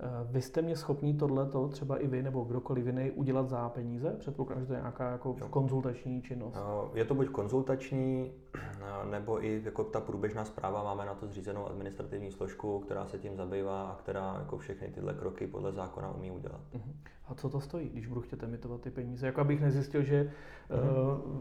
Eh, 0.00 0.06
vy 0.30 0.42
jste 0.42 0.62
mě 0.62 0.76
schopní 0.76 1.14
tohleto, 1.14 1.68
třeba 1.68 1.96
i 1.96 2.06
vy 2.06 2.22
nebo 2.22 2.44
kdokoliv 2.44 2.86
jiný, 2.86 3.10
udělat 3.10 3.48
za 3.48 3.68
peníze? 3.68 4.10
Předpokládám, 4.18 4.62
že 4.62 4.66
to 4.66 4.74
je 4.74 4.80
nějaká 4.80 5.10
jako 5.10 5.36
konzultační 5.50 6.22
činnost. 6.22 6.56
Eh, 6.56 6.98
je 6.98 7.04
to 7.04 7.14
buď 7.14 7.28
konzultační, 7.28 8.32
nebo 9.10 9.44
i 9.44 9.62
jako 9.64 9.84
ta 9.84 10.00
průběžná 10.00 10.44
zpráva. 10.44 10.84
Máme 10.84 11.06
na 11.06 11.14
to 11.14 11.26
zřízenou 11.26 11.66
administrativní 11.66 12.30
složku, 12.30 12.80
která 12.80 13.06
se 13.06 13.18
tím 13.18 13.36
zabývá 13.36 13.82
a 13.82 13.96
která 13.96 14.36
jako 14.38 14.58
všechny 14.58 14.88
tyhle 14.88 15.14
kroky 15.14 15.46
podle 15.46 15.72
zákona 15.72 16.10
umí 16.10 16.30
udělat. 16.30 16.60
Uh-huh. 16.74 16.94
A 17.28 17.34
co 17.34 17.48
to 17.48 17.60
stojí, 17.60 17.88
když 17.88 18.06
budu 18.06 18.20
chtět 18.20 18.42
emitovat 18.42 18.80
ty 18.80 18.90
peníze? 18.90 19.26
Jako 19.26 19.40
abych 19.40 19.60
nezjistil, 19.60 20.02
že 20.02 20.32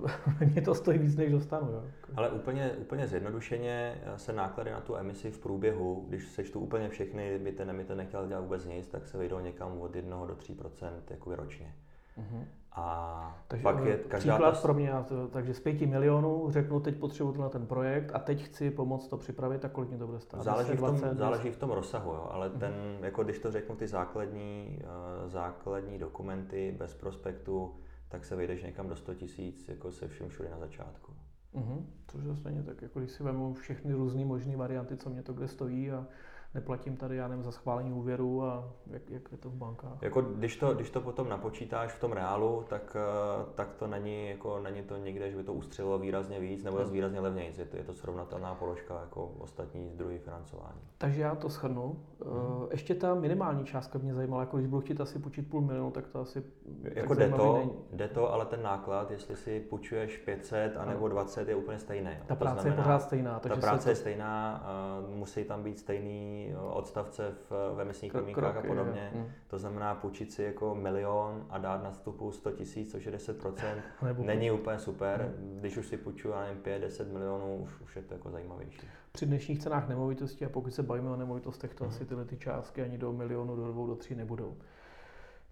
uh, 0.01 0.09
mě 0.49 0.61
to 0.61 0.76
stojí 0.76 0.99
víc, 0.99 1.16
než 1.16 1.32
dostanu. 1.32 1.72
Jo? 1.72 1.84
Ale 2.16 2.30
úplně, 2.30 2.72
úplně 2.72 3.07
zjednodušeně 3.07 4.01
se 4.16 4.34
náklady 4.34 4.72
na 4.72 4.82
tu 4.82 4.95
emisi 4.95 5.32
v 5.32 5.39
průběhu, 5.39 6.05
když 6.07 6.28
sečtu 6.28 6.59
úplně 6.59 6.89
všechny, 6.89 7.39
by 7.39 7.51
ten 7.51 7.70
emitent 7.70 7.97
nechtěl 7.97 8.28
dělat 8.28 8.41
vůbec 8.41 8.66
nic, 8.66 8.88
tak 8.88 9.07
se 9.07 9.18
vejdou 9.18 9.39
někam 9.39 9.82
od 9.82 9.95
1 9.95 10.26
do 10.26 10.34
3% 10.34 10.91
jako 11.09 11.36
ročně. 11.36 11.76
Uh-huh. 12.18 12.45
A 12.76 13.44
takže 13.48 13.64
pak 13.64 13.86
je 13.86 13.98
každá 13.98 14.34
příklad 14.34 14.56
ta... 14.56 14.62
pro 14.62 14.74
mě, 14.74 14.92
takže 15.32 15.54
z 15.54 15.60
5 15.60 15.82
milionů 15.82 16.52
řeknu, 16.52 16.80
teď 16.80 16.98
potřebuji 16.98 17.42
na 17.42 17.50
ten 17.50 17.66
projekt 17.66 18.12
a 18.14 18.20
teď 18.20 18.44
chci 18.44 18.72
pomoct 18.72 19.08
to 19.08 19.18
připravit 19.18 19.66
a 19.66 19.70
kolik 19.70 19.90
mi 19.90 19.98
to 19.98 20.08
bude 20.08 20.20
stát? 20.20 20.44
Záleží, 20.44 20.72
10, 20.72 20.82
v, 20.82 20.86
tom, 20.86 20.96
20, 20.96 21.18
záleží 21.18 21.52
v 21.52 21.58
tom 21.58 21.72
rozsahu, 21.72 22.12
jo, 22.12 22.28
ale 22.32 22.50
uh-huh. 22.50 22.58
ten, 22.58 22.74
jako 23.02 23.24
když 23.24 23.40
to 23.40 23.52
řeknu, 23.52 23.76
ty 23.76 23.88
základní, 23.88 24.80
uh, 24.84 25.30
základní 25.30 25.98
dokumenty 25.98 26.76
bez 26.78 26.94
prospektu, 26.94 27.76
tak 28.10 28.26
se 28.26 28.36
vejdeš 28.36 28.64
někam 28.64 28.88
do 28.88 28.96
100 28.96 29.14
tisíc, 29.14 29.68
jako 29.68 29.92
se 29.92 30.08
všem 30.08 30.30
všude 30.30 30.50
na 30.50 30.58
začátku. 30.58 31.14
Uh-huh. 31.56 31.86
Což 32.08 32.24
je 32.24 32.36
stejně 32.36 32.64
tak, 32.64 32.82
jako 32.82 33.00
když 33.00 33.12
si 33.12 33.24
vemu 33.24 33.54
všechny 33.54 33.94
různé 33.94 34.26
možné 34.26 34.58
varianty, 34.58 34.98
co 34.98 35.10
mě 35.10 35.24
to 35.24 35.34
kde 35.34 35.48
stojí 35.48 35.92
a 35.92 36.06
neplatím 36.54 36.97
tady, 36.97 37.16
já 37.16 37.28
nevím, 37.28 37.43
za 37.43 37.51
schválení 37.51 37.93
úvěru 37.93 38.43
a 38.43 38.70
jak, 38.88 39.10
jak 39.10 39.32
je 39.32 39.38
to 39.38 39.49
v 39.49 39.54
bankách. 39.54 40.01
Jako 40.01 40.22
když 40.22 40.58
to, 40.58 40.74
když 40.74 40.89
to 40.89 41.01
potom 41.01 41.30
napočítáš 41.30 41.91
v 41.91 41.99
tom 41.99 42.12
reálu, 42.12 42.66
tak, 42.70 42.97
eh, 42.99 43.45
tak 43.56 43.74
to 43.74 43.88
není, 43.88 44.30
jako, 44.30 44.60
není 44.60 44.84
to 44.84 44.97
někde, 44.97 45.32
že 45.32 45.38
by 45.38 45.43
to 45.43 45.54
ustřelilo 45.54 45.99
výrazně 45.99 46.39
víc 46.39 46.64
nebo 46.64 46.78
zase 46.78 46.91
výrazně 46.91 47.20
levněji. 47.20 47.54
Je 47.58 47.66
to, 47.66 47.78
je 47.78 47.84
to 47.84 47.93
srovnatelná 47.93 48.56
položka 48.56 48.99
jako 49.01 49.26
ostatní 49.26 49.89
zdroje 49.89 50.20
financování. 50.20 50.80
Takže 50.97 51.22
já 51.22 51.36
to 51.36 51.49
shrnu. 51.49 51.99
Mm-hmm. 52.20 52.68
Ještě 52.72 52.95
ta 52.95 53.16
minimální 53.16 53.66
částka 53.66 53.99
mě 53.99 54.14
zajímala, 54.14 54.41
jako 54.41 54.58
když 54.58 54.70
budu 54.70 54.82
chtít 54.82 55.01
asi 55.01 55.20
půjčit 55.20 55.49
půl 55.49 55.62
milionu, 55.62 55.91
tak 55.91 56.08
to 56.08 56.20
asi 56.20 56.43
Jako 56.84 57.14
jde 57.14 57.30
to, 57.30 57.54
není. 57.54 57.72
jde 57.93 58.08
to, 58.08 58.34
ale 58.34 58.45
ten 58.45 58.62
náklad, 58.62 59.12
jestli 59.12 59.36
si 59.36 59.60
půjčuješ 59.60 60.18
500 60.18 60.78
anebo 60.78 61.08
20, 61.08 61.49
je 61.49 61.56
úplně 61.56 61.80
stejný. 61.80 62.12
Ta 62.26 62.36
práce 62.36 62.62
znamená, 62.62 62.76
je 62.76 62.84
pořád 62.84 62.99
stejná. 62.99 63.39
Takže 63.39 63.62
ta 63.62 63.68
práce 63.68 63.84
to... 63.84 63.89
je 63.89 63.95
stejná, 63.95 64.66
uh, 65.10 65.16
musí 65.16 65.43
tam 65.43 65.64
být 65.64 65.80
stejný 65.80 66.43
odstavce 66.72 67.32
v, 67.50 67.76
v 67.76 67.82
emisních 67.82 68.12
podmínkách 68.12 68.58
a 68.58 68.62
podobně. 68.62 69.12
Je. 69.14 69.20
Hmm. 69.20 69.32
To 69.48 69.60
znamená 69.60 69.96
půjčit 69.96 70.32
si 70.32 70.44
jako 70.44 70.76
milion 70.76 71.46
a 71.50 71.58
dát 71.58 71.84
na 71.84 71.91
vstupu 71.91 72.32
100 72.32 72.52
tisíc, 72.52 72.91
což 72.91 73.06
je 73.06 73.12
10%, 73.12 73.82
není 74.18 74.52
úplně 74.52 74.80
super. 74.80 75.34
Hmm. 75.38 75.58
Když 75.60 75.78
už 75.78 75.88
si 75.88 75.98
půjčuju, 75.98 76.34
já 76.34 76.41
nevím, 76.41 76.64
5-10 76.64 77.12
milionů, 77.14 77.56
už, 77.56 77.82
už 77.82 77.96
je 77.96 78.02
to 78.02 78.14
jako 78.14 78.32
zajímavější. 78.32 78.88
Při 79.12 79.26
dnešních 79.26 79.60
cenách 79.60 79.89
nemovitostí 79.89 80.46
a 80.46 80.50
pokud 80.50 80.74
se 80.74 80.84
bavíme 80.84 81.10
o 81.10 81.16
nemovitostech, 81.16 81.76
to 81.76 81.84
hmm. 81.84 81.94
asi 81.94 82.06
tyhle 82.06 82.26
ty 82.26 82.38
částky 82.38 82.82
ani 82.82 82.98
do 82.98 83.14
milionu, 83.14 83.56
do 83.56 83.68
dvou, 83.68 83.88
do 83.88 83.96
tří 83.96 84.16
nebudou. 84.16 84.58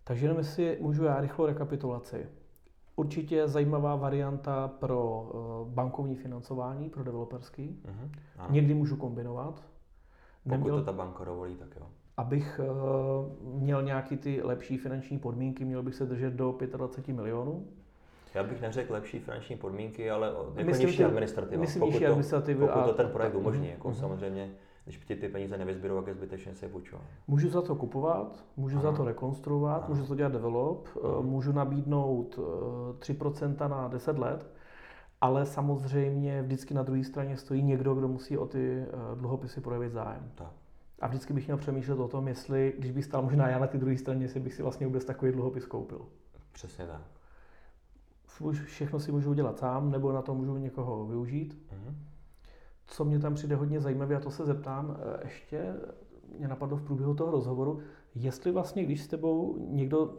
Takže 0.03 0.25
jenom 0.25 0.37
jestli 0.37 0.77
můžu 0.81 1.03
já 1.03 1.21
rychlou 1.21 1.45
rekapitulaci. 1.45 2.27
Určitě 2.95 3.47
zajímavá 3.47 3.95
varianta 3.95 4.67
pro 4.67 5.31
eh, 5.33 5.73
bankovní 5.73 6.15
financování, 6.15 6.89
pro 6.89 7.03
developerský. 7.03 7.81
Uh-huh. 7.85 8.51
Někdy 8.51 8.73
můžu 8.73 8.95
kombinovat. 8.95 9.63
Pokud 10.43 10.57
neměl, 10.57 10.79
to 10.79 10.85
ta 10.85 10.91
banka 10.91 11.23
dovolí, 11.23 11.55
tak 11.55 11.67
jo. 11.79 11.87
Abych 12.17 12.59
uh, 12.63 13.61
měl 13.61 13.81
nějaký 13.81 14.17
ty 14.17 14.41
lepší 14.43 14.77
finanční 14.77 15.19
podmínky, 15.19 15.65
měl 15.65 15.83
bych 15.83 15.95
se 15.95 16.05
držet 16.05 16.33
do 16.33 16.57
25 16.77 17.15
milionů. 17.15 17.67
Já 18.33 18.43
bych 18.43 18.61
neřekl 18.61 18.93
lepší 18.93 19.19
finanční 19.19 19.55
podmínky, 19.57 20.11
ale 20.11 20.27
jako 20.27 20.53
myslím, 20.63 20.87
nižší 20.87 21.03
administrativa. 21.03 21.61
Myslím 21.61 21.79
pokud, 21.79 21.99
to, 21.99 22.67
pokud 22.67 22.85
to 22.85 22.93
ten 22.93 23.07
projekt 23.07 23.35
umožní. 23.35 23.69
Jako 23.69 23.89
uh-huh. 23.89 23.93
Samozřejmě, 23.93 24.51
když 24.83 24.97
ti 24.97 25.15
ty 25.15 25.29
peníze 25.29 25.57
nevyzběrou, 25.57 25.95
jak 25.95 26.07
je 26.07 26.13
zbytečně 26.13 26.55
se 26.55 26.65
je 26.65 26.69
půjčovat. 26.69 27.03
Můžu 27.27 27.49
za 27.49 27.61
to 27.61 27.75
kupovat, 27.75 28.45
můžu 28.57 28.77
Aha. 28.77 28.91
za 28.91 28.97
to 28.97 29.05
rekonstruovat, 29.05 29.77
Aha. 29.77 29.89
můžu 29.89 30.07
to 30.07 30.15
dělat 30.15 30.31
develop, 30.31 30.87
uh-huh. 30.87 31.23
můžu 31.23 31.51
nabídnout 31.51 32.39
3% 32.99 33.69
na 33.69 33.87
10 33.87 34.19
let 34.19 34.51
ale 35.21 35.45
samozřejmě 35.45 36.41
vždycky 36.41 36.73
na 36.73 36.83
druhé 36.83 37.03
straně 37.03 37.37
stojí 37.37 37.63
někdo, 37.63 37.95
kdo 37.95 38.07
musí 38.07 38.37
o 38.37 38.47
ty 38.47 38.81
eh, 38.81 39.15
dluhopisy 39.15 39.61
projevit 39.61 39.91
zájem. 39.91 40.31
Tak. 40.35 40.51
A 40.99 41.07
vždycky 41.07 41.33
bych 41.33 41.47
měl 41.47 41.57
přemýšlet 41.57 41.99
o 41.99 42.07
tom, 42.07 42.27
jestli, 42.27 42.73
když 42.79 42.91
bych 42.91 43.05
stál 43.05 43.21
možná 43.21 43.49
já 43.49 43.59
na 43.59 43.67
té 43.67 43.77
druhé 43.77 43.97
straně, 43.97 44.25
jestli 44.25 44.39
bych 44.39 44.53
si 44.53 44.61
vlastně 44.61 44.87
vůbec 44.87 45.05
takový 45.05 45.31
dluhopis 45.31 45.65
koupil. 45.65 46.05
Přesně 46.51 46.85
tak. 46.85 47.01
Všechno 48.65 48.99
si 48.99 49.11
můžu 49.11 49.29
udělat 49.29 49.59
sám, 49.59 49.91
nebo 49.91 50.11
na 50.11 50.21
to 50.21 50.35
můžu 50.35 50.57
někoho 50.57 51.05
využít. 51.05 51.53
Mm-hmm. 51.53 51.93
Co 52.87 53.05
mě 53.05 53.19
tam 53.19 53.33
přijde 53.35 53.55
hodně 53.55 53.79
zajímavé, 53.79 54.15
a 54.15 54.19
to 54.19 54.31
se 54.31 54.45
zeptám 54.45 54.97
eh, 54.99 55.19
ještě, 55.23 55.73
mě 56.37 56.47
napadlo 56.47 56.77
v 56.77 56.83
průběhu 56.83 57.13
toho 57.13 57.31
rozhovoru, 57.31 57.79
jestli 58.15 58.51
vlastně, 58.51 58.83
když 58.83 59.01
s 59.01 59.07
tebou 59.07 59.57
někdo 59.69 60.17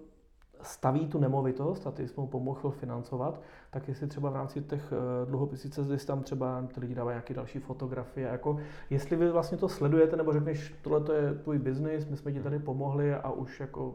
staví 0.63 1.07
tu 1.07 1.19
nemovitost 1.19 1.87
a 1.87 1.91
ty 1.91 2.09
jsi 2.09 2.21
mu 2.21 2.27
pomohl 2.27 2.71
financovat, 2.71 3.41
tak 3.71 3.89
jestli 3.89 4.07
třeba 4.07 4.31
v 4.31 4.35
rámci 4.35 4.63
těch 4.63 4.93
eh, 4.93 5.27
dluhopisů, 5.27 5.69
jestli 5.93 6.07
tam 6.07 6.23
třeba 6.23 6.67
ty 6.75 6.81
lidi 6.81 6.95
dávají 6.95 7.15
nějaké 7.15 7.35
další 7.35 7.59
fotografie, 7.59 8.29
jako 8.29 8.57
jestli 8.91 9.17
vy 9.17 9.31
vlastně 9.31 9.59
to 9.59 9.69
sledujete, 9.69 10.17
nebo 10.17 10.33
řekneš, 10.33 10.75
tohle 10.83 11.01
to 11.01 11.13
je 11.13 11.35
tvůj 11.35 11.59
biznis, 11.59 12.07
my 12.07 12.17
jsme 12.17 12.33
ti 12.33 12.41
tady 12.41 12.59
pomohli 12.59 13.15
a 13.15 13.31
už 13.31 13.61
jako 13.61 13.95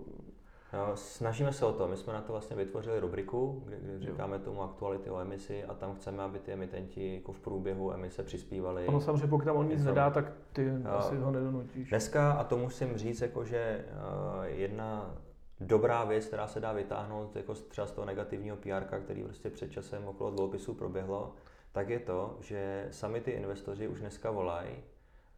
No, 0.73 0.91
snažíme 0.95 1.53
se 1.53 1.65
o 1.65 1.73
to. 1.73 1.87
My 1.87 1.97
jsme 1.97 2.13
na 2.13 2.21
to 2.21 2.31
vlastně 2.31 2.55
vytvořili 2.55 2.99
rubriku, 2.99 3.63
kde, 3.65 3.77
kde 3.79 3.99
říkáme 3.99 4.39
tomu 4.39 4.63
aktuality 4.63 5.09
o 5.09 5.19
emisi 5.19 5.63
a 5.63 5.73
tam 5.73 5.95
chceme, 5.95 6.23
aby 6.23 6.39
ty 6.39 6.51
emitenti 6.51 7.15
jako 7.15 7.31
v 7.31 7.39
průběhu 7.39 7.93
emise 7.93 8.23
přispívali. 8.23 8.87
Ono 8.87 9.01
samozřejmě, 9.01 9.27
pokud 9.27 9.45
tam 9.45 9.55
on 9.55 9.67
nic 9.67 9.83
nedá, 9.83 10.09
tak 10.09 10.31
ty 10.53 10.63
jo. 10.63 10.91
asi 10.91 11.15
ho 11.15 11.31
nedonutíš. 11.31 11.89
Dneska, 11.89 12.31
a 12.31 12.43
to 12.43 12.57
musím 12.57 12.97
říct, 12.97 13.21
jako, 13.21 13.45
že 13.45 13.85
uh, 13.91 14.43
jedna 14.45 15.15
dobrá 15.59 16.03
věc, 16.03 16.25
která 16.25 16.47
se 16.47 16.59
dá 16.59 16.73
vytáhnout 16.73 17.35
jako 17.35 17.53
třeba 17.53 17.87
z 17.87 17.91
toho 17.91 18.05
negativního 18.05 18.57
PR, 18.57 18.99
který 19.03 19.23
prostě 19.23 19.49
před 19.49 19.71
časem 19.71 20.07
okolo 20.07 20.31
dluhopisů 20.31 20.73
proběhlo, 20.73 21.33
tak 21.71 21.89
je 21.89 21.99
to, 21.99 22.37
že 22.41 22.87
sami 22.91 23.21
ty 23.21 23.31
investoři 23.31 23.87
už 23.87 23.99
dneska 23.99 24.31
volají 24.31 24.75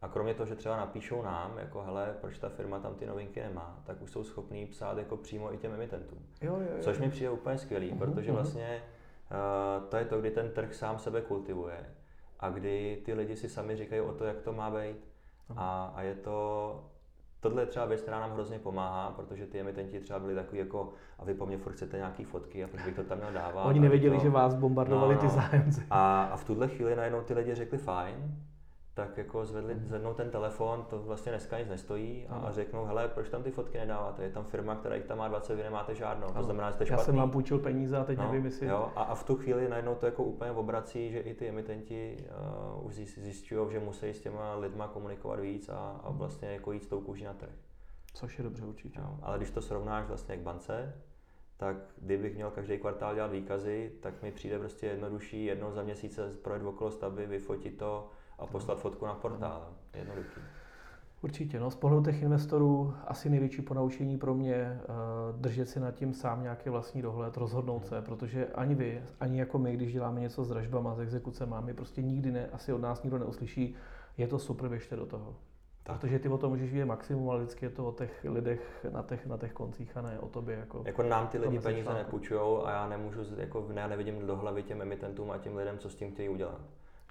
a 0.01 0.07
kromě 0.07 0.33
toho, 0.33 0.47
že 0.47 0.55
třeba 0.55 0.77
napíšou 0.77 1.21
nám, 1.21 1.57
jako 1.57 1.81
hele, 1.81 2.15
proč 2.21 2.37
ta 2.37 2.49
firma 2.49 2.79
tam 2.79 2.95
ty 2.95 3.05
novinky 3.05 3.41
nemá, 3.41 3.83
tak 3.85 4.01
už 4.01 4.11
jsou 4.11 4.23
schopní 4.23 4.65
psát 4.65 4.97
jako 4.97 5.17
přímo 5.17 5.53
i 5.53 5.57
těm 5.57 5.73
emitentům. 5.73 6.19
Jo, 6.41 6.55
jo, 6.55 6.67
jo. 6.75 6.83
Což 6.83 6.99
mi 6.99 7.09
přijde 7.09 7.29
úplně 7.29 7.57
skvělý, 7.57 7.91
uh-huh, 7.91 7.97
protože 7.97 8.31
uh-huh. 8.31 8.35
vlastně 8.35 8.83
uh, 9.31 9.89
to 9.89 9.97
je 9.97 10.05
to, 10.05 10.19
kdy 10.19 10.31
ten 10.31 10.51
trh 10.51 10.73
sám 10.73 10.99
sebe 10.99 11.21
kultivuje 11.21 11.95
a 12.39 12.49
kdy 12.49 13.01
ty 13.05 13.13
lidi 13.13 13.35
si 13.35 13.49
sami 13.49 13.75
říkají 13.75 14.01
o 14.01 14.13
to, 14.13 14.25
jak 14.25 14.41
to 14.41 14.53
má 14.53 14.71
být. 14.71 15.09
A, 15.55 15.93
a 15.95 16.01
je 16.01 16.15
to 16.15 16.83
tohle 17.39 17.61
je 17.61 17.65
třeba 17.65 17.85
věc, 17.85 18.01
která 18.01 18.19
nám 18.19 18.31
hrozně 18.31 18.59
pomáhá, 18.59 19.11
protože 19.11 19.45
ty 19.45 19.59
emitenti 19.59 19.99
třeba 19.99 20.19
byli 20.19 20.35
takový 20.35 20.59
jako, 20.59 20.93
a 21.19 21.25
vy 21.25 21.33
po 21.33 21.45
mně 21.45 21.57
furt 21.57 21.73
chcete 21.73 21.97
nějaký 21.97 22.23
fotky 22.23 22.63
a 22.63 22.67
proč 22.67 22.83
bych 22.83 22.95
to 22.95 23.03
tam 23.03 23.17
měl 23.17 23.31
dávat. 23.33 23.65
Oni 23.65 23.79
nevěděli, 23.79 24.17
to... 24.17 24.23
že 24.23 24.29
vás 24.29 24.53
bombardovali 24.53 25.15
no, 25.15 25.21
no. 25.23 25.29
ty 25.29 25.35
zájemci. 25.35 25.83
A, 25.89 26.23
a 26.23 26.37
v 26.37 26.43
tuhle 26.43 26.67
chvíli 26.67 26.95
najednou 26.95 27.21
ty 27.21 27.33
lidi 27.33 27.55
řekli 27.55 27.77
fajn, 27.77 28.35
tak 28.99 29.17
jako 29.17 29.45
zvedli, 29.45 29.75
mhm. 29.75 29.85
zvednou 29.85 30.13
ten 30.13 30.29
telefon, 30.29 30.85
to 30.89 30.99
vlastně 30.99 31.31
dneska 31.31 31.59
nic 31.59 31.69
nestojí 31.69 32.27
a, 32.29 32.35
a 32.35 32.51
řeknou, 32.51 32.85
hele, 32.85 33.07
proč 33.07 33.29
tam 33.29 33.43
ty 33.43 33.51
fotky 33.51 33.77
nedáváte? 33.77 34.23
Je 34.23 34.29
tam 34.29 34.43
firma, 34.43 34.75
která 34.75 34.95
jich 34.95 35.05
tam 35.05 35.17
má 35.17 35.27
20, 35.27 35.55
vy 35.55 35.63
nemáte 35.63 35.95
žádnou. 35.95 36.27
To 36.27 36.43
znamená, 36.43 36.69
že 36.69 36.73
jste 36.73 36.85
špatný. 36.85 37.01
Já 37.01 37.05
jsem 37.05 37.15
vám 37.15 37.31
půjčil 37.31 37.59
peníze 37.59 37.97
a 37.97 38.03
teď 38.03 38.17
no, 38.17 38.23
nevím, 38.23 38.45
jestli... 38.45 38.67
Jo, 38.67 38.91
a, 38.95 39.03
a, 39.03 39.15
v 39.15 39.23
tu 39.23 39.35
chvíli 39.35 39.69
najednou 39.69 39.95
to 39.95 40.05
jako 40.05 40.23
úplně 40.23 40.51
obrací, 40.51 41.11
že 41.11 41.19
i 41.19 41.33
ty 41.33 41.49
emitenti 41.49 42.17
uh, 42.77 42.85
už 42.85 42.95
zjišťují, 42.95 43.71
že 43.71 43.79
musí 43.79 44.09
s 44.09 44.21
těma 44.21 44.55
lidma 44.55 44.87
komunikovat 44.87 45.39
víc 45.39 45.69
a, 45.69 46.01
a 46.03 46.11
vlastně 46.11 46.47
jako 46.47 46.71
jít 46.71 46.83
s 46.83 46.87
tou 46.87 47.01
kůží 47.01 47.23
na 47.23 47.33
trh. 47.33 47.53
Což 48.13 48.37
je 48.37 48.43
dobře 48.43 48.65
určitě. 48.65 48.99
Jo, 48.99 49.17
ale 49.21 49.37
když 49.37 49.51
to 49.51 49.61
srovnáš 49.61 50.05
vlastně 50.05 50.37
k 50.37 50.41
bance, 50.41 50.93
tak 51.57 51.75
kdybych 51.97 52.35
měl 52.35 52.51
každý 52.51 52.77
kvartál 52.77 53.15
dělat 53.15 53.31
výkazy, 53.31 53.91
tak 54.01 54.21
mi 54.21 54.31
přijde 54.31 54.59
prostě 54.59 54.87
jednodušší 54.87 55.45
jednou 55.45 55.71
za 55.71 55.83
měsíc 55.83 56.19
projet 56.41 56.63
okolo 56.63 56.91
stavby, 56.91 57.27
vyfotit 57.27 57.77
to 57.77 58.09
a 58.39 58.45
poslat 58.45 58.79
fotku 58.79 59.05
na 59.05 59.13
portál. 59.13 59.67
Jednoduchý. 59.93 60.41
Určitě, 61.21 61.59
no 61.59 61.71
z 61.71 61.75
pohledu 61.75 62.03
těch 62.03 62.21
investorů 62.21 62.93
asi 63.07 63.29
největší 63.29 63.61
ponaučení 63.61 64.17
pro 64.17 64.33
mě 64.33 64.79
uh, 64.79 65.41
držet 65.41 65.69
si 65.69 65.79
nad 65.79 65.91
tím 65.91 66.13
sám 66.13 66.43
nějaký 66.43 66.69
vlastní 66.69 67.01
dohled, 67.01 67.37
rozhodnout 67.37 67.87
se, 67.87 68.01
protože 68.01 68.47
ani 68.47 68.75
vy, 68.75 69.03
ani 69.19 69.39
jako 69.39 69.59
my, 69.59 69.73
když 69.73 69.93
děláme 69.93 70.19
něco 70.21 70.43
s 70.43 70.49
dražbama, 70.49 70.95
s 70.95 70.99
exekucemi, 70.99 71.55
my 71.61 71.73
prostě 71.73 72.01
nikdy 72.01 72.31
ne, 72.31 72.49
asi 72.53 72.73
od 72.73 72.81
nás 72.81 73.03
nikdo 73.03 73.17
neuslyší, 73.17 73.75
je 74.17 74.27
to 74.27 74.39
super, 74.39 74.69
běžte 74.69 74.95
do 74.95 75.05
toho. 75.05 75.35
Tak. 75.83 75.99
Protože 75.99 76.19
ty 76.19 76.29
o 76.29 76.37
tom 76.37 76.49
můžeš 76.49 76.71
vidět 76.71 76.85
maximum, 76.85 77.29
ale 77.29 77.39
vždycky 77.39 77.65
je 77.65 77.69
to 77.69 77.87
o 77.87 77.91
těch 77.91 78.25
lidech 78.29 78.85
na 78.91 79.03
těch, 79.03 79.25
na 79.25 79.37
těch 79.37 79.53
koncích 79.53 79.97
a 79.97 80.01
ne 80.01 80.19
o 80.19 80.27
tobě. 80.27 80.55
Jako, 80.55 80.83
jako 80.85 81.03
nám 81.03 81.27
ty 81.27 81.37
lidi 81.37 81.59
peníze 81.59 81.93
nepůjčují 81.93 82.41
a 82.65 82.71
já 82.71 82.89
nemůžu, 82.89 83.21
jako 83.37 83.67
já 83.73 83.87
nevidím 83.87 84.27
do 84.27 84.35
hlavy 84.35 84.63
těm 84.63 84.81
emitentům 84.81 85.31
a 85.31 85.37
těm 85.37 85.55
lidem, 85.55 85.77
co 85.77 85.89
s 85.89 85.95
tím 85.95 86.11
chtějí 86.11 86.29
udělat. 86.29 86.61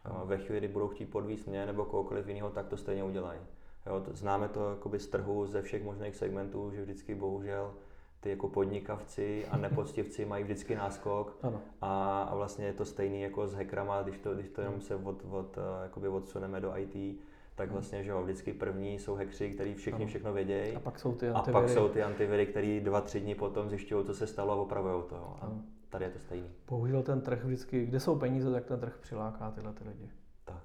No. 0.05 0.27
Ve 0.27 0.39
chvíli, 0.39 0.61
kdy 0.61 0.69
budou 0.69 0.89
chtít 0.89 1.07
podvíst 1.07 1.47
mě 1.47 1.67
nebo 1.67 1.85
kohokoliv 1.85 2.29
jiného, 2.29 2.51
tak 2.51 2.67
to 2.67 2.77
stejně 2.77 3.05
udělají. 3.05 3.41
Jo, 3.87 4.01
to, 4.01 4.11
známe 4.15 4.49
to 4.49 4.71
jakoby 4.71 4.99
z 4.99 5.07
trhu 5.09 5.47
ze 5.47 5.63
všech 5.63 5.85
možných 5.85 6.17
segmentů, 6.17 6.71
že 6.75 6.83
vždycky 6.83 7.15
bohužel 7.15 7.75
ty 8.21 8.31
jako 8.31 8.49
podnikavci 8.49 9.47
a 9.51 9.57
nepoctivci 9.57 10.25
mají 10.25 10.45
vždycky 10.45 10.75
náskok 10.75 11.39
ano. 11.43 11.61
A, 11.81 12.23
a 12.23 12.35
vlastně 12.35 12.67
je 12.67 12.73
to 12.73 12.85
stejný 12.85 13.23
jako 13.23 13.49
s 13.49 13.55
hackerama, 13.55 14.03
když 14.03 14.19
to, 14.19 14.35
když 14.35 14.49
to 14.49 14.61
jenom 14.61 14.81
se 14.81 14.97
od, 14.97 15.25
od, 15.31 15.59
jakoby 15.83 16.09
odsuneme 16.09 16.61
do 16.61 16.77
IT, 16.77 17.21
tak 17.55 17.71
vlastně, 17.71 18.05
že 18.05 18.11
jo, 18.11 18.23
vždycky 18.23 18.53
první 18.53 18.99
jsou 18.99 19.15
hackři, 19.15 19.51
kteří 19.51 19.75
všichni 19.75 20.05
ano. 20.05 20.09
všechno 20.09 20.33
vědějí. 20.33 20.77
A 20.77 20.81
pak 20.81 20.99
jsou 20.99 21.15
ty 21.15 21.29
antiviry. 21.29 21.59
A 21.59 21.61
pak 21.61 21.69
jsou 21.71 21.89
ty 21.89 22.03
antiviry, 22.03 22.47
který 22.47 22.81
dva, 22.81 23.01
tři 23.01 23.21
dny 23.21 23.35
potom 23.35 23.69
zjišťují, 23.69 24.05
co 24.05 24.15
se 24.15 24.27
stalo 24.27 24.53
a 24.53 24.57
opravují 24.57 25.03
to. 25.09 25.37
A 25.41 25.53
tady 25.91 26.05
je 26.05 26.11
to 26.11 26.19
stejný. 26.19 26.49
Bohužel 26.69 27.03
ten 27.03 27.21
trh 27.21 27.45
vždycky, 27.45 27.87
kde 27.87 28.01
jsou 28.01 28.19
peníze, 28.19 28.51
tak 28.51 28.65
ten 28.65 28.81
trh 28.81 28.99
přiláká 29.01 29.51
tyhle 29.51 29.73
ty 29.73 29.89
lidi. 29.89 30.11
Tak. 30.45 30.63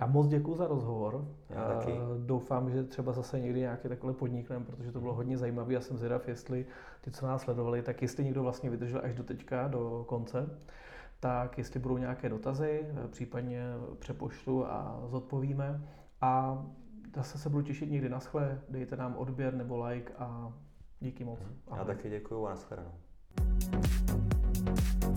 Já 0.00 0.06
moc 0.06 0.28
děkuji 0.28 0.54
za 0.56 0.66
rozhovor. 0.66 1.28
Já 1.50 1.68
taky. 1.68 1.92
Doufám, 2.18 2.70
že 2.70 2.84
třeba 2.84 3.12
zase 3.12 3.40
někdy 3.40 3.60
nějaký 3.60 3.88
takhle 3.88 4.12
podnikneme, 4.12 4.64
protože 4.64 4.92
to 4.92 5.00
bylo 5.00 5.14
hodně 5.14 5.38
zajímavé. 5.38 5.74
Já 5.74 5.80
jsem 5.80 5.96
zvědav, 5.96 6.28
jestli 6.28 6.66
ty, 7.00 7.10
co 7.10 7.26
nás 7.26 7.42
sledovali, 7.42 7.82
tak 7.82 8.02
jestli 8.02 8.24
někdo 8.24 8.42
vlastně 8.42 8.70
vydržel 8.70 9.00
až 9.04 9.14
do 9.14 9.24
teďka, 9.24 9.68
do 9.68 10.04
konce, 10.08 10.58
tak 11.20 11.58
jestli 11.58 11.80
budou 11.80 11.98
nějaké 11.98 12.28
dotazy, 12.28 12.86
případně 13.10 13.64
přepošlu 13.98 14.66
a 14.66 15.02
zodpovíme. 15.06 15.88
A 16.20 16.64
zase 17.16 17.38
se 17.38 17.48
budu 17.48 17.62
těšit 17.62 17.90
někdy 17.90 18.08
na 18.08 18.20
schle, 18.20 18.60
dejte 18.68 18.96
nám 18.96 19.16
odběr 19.16 19.54
nebo 19.54 19.84
like 19.84 20.12
a 20.18 20.52
díky 21.00 21.24
moc. 21.24 21.40
Mhm. 21.40 21.76
Já 21.76 21.84
taky 21.84 22.10
děkuji 22.10 22.46
a 22.46 22.50
nashledanou. 22.50 22.92
you 24.66 25.13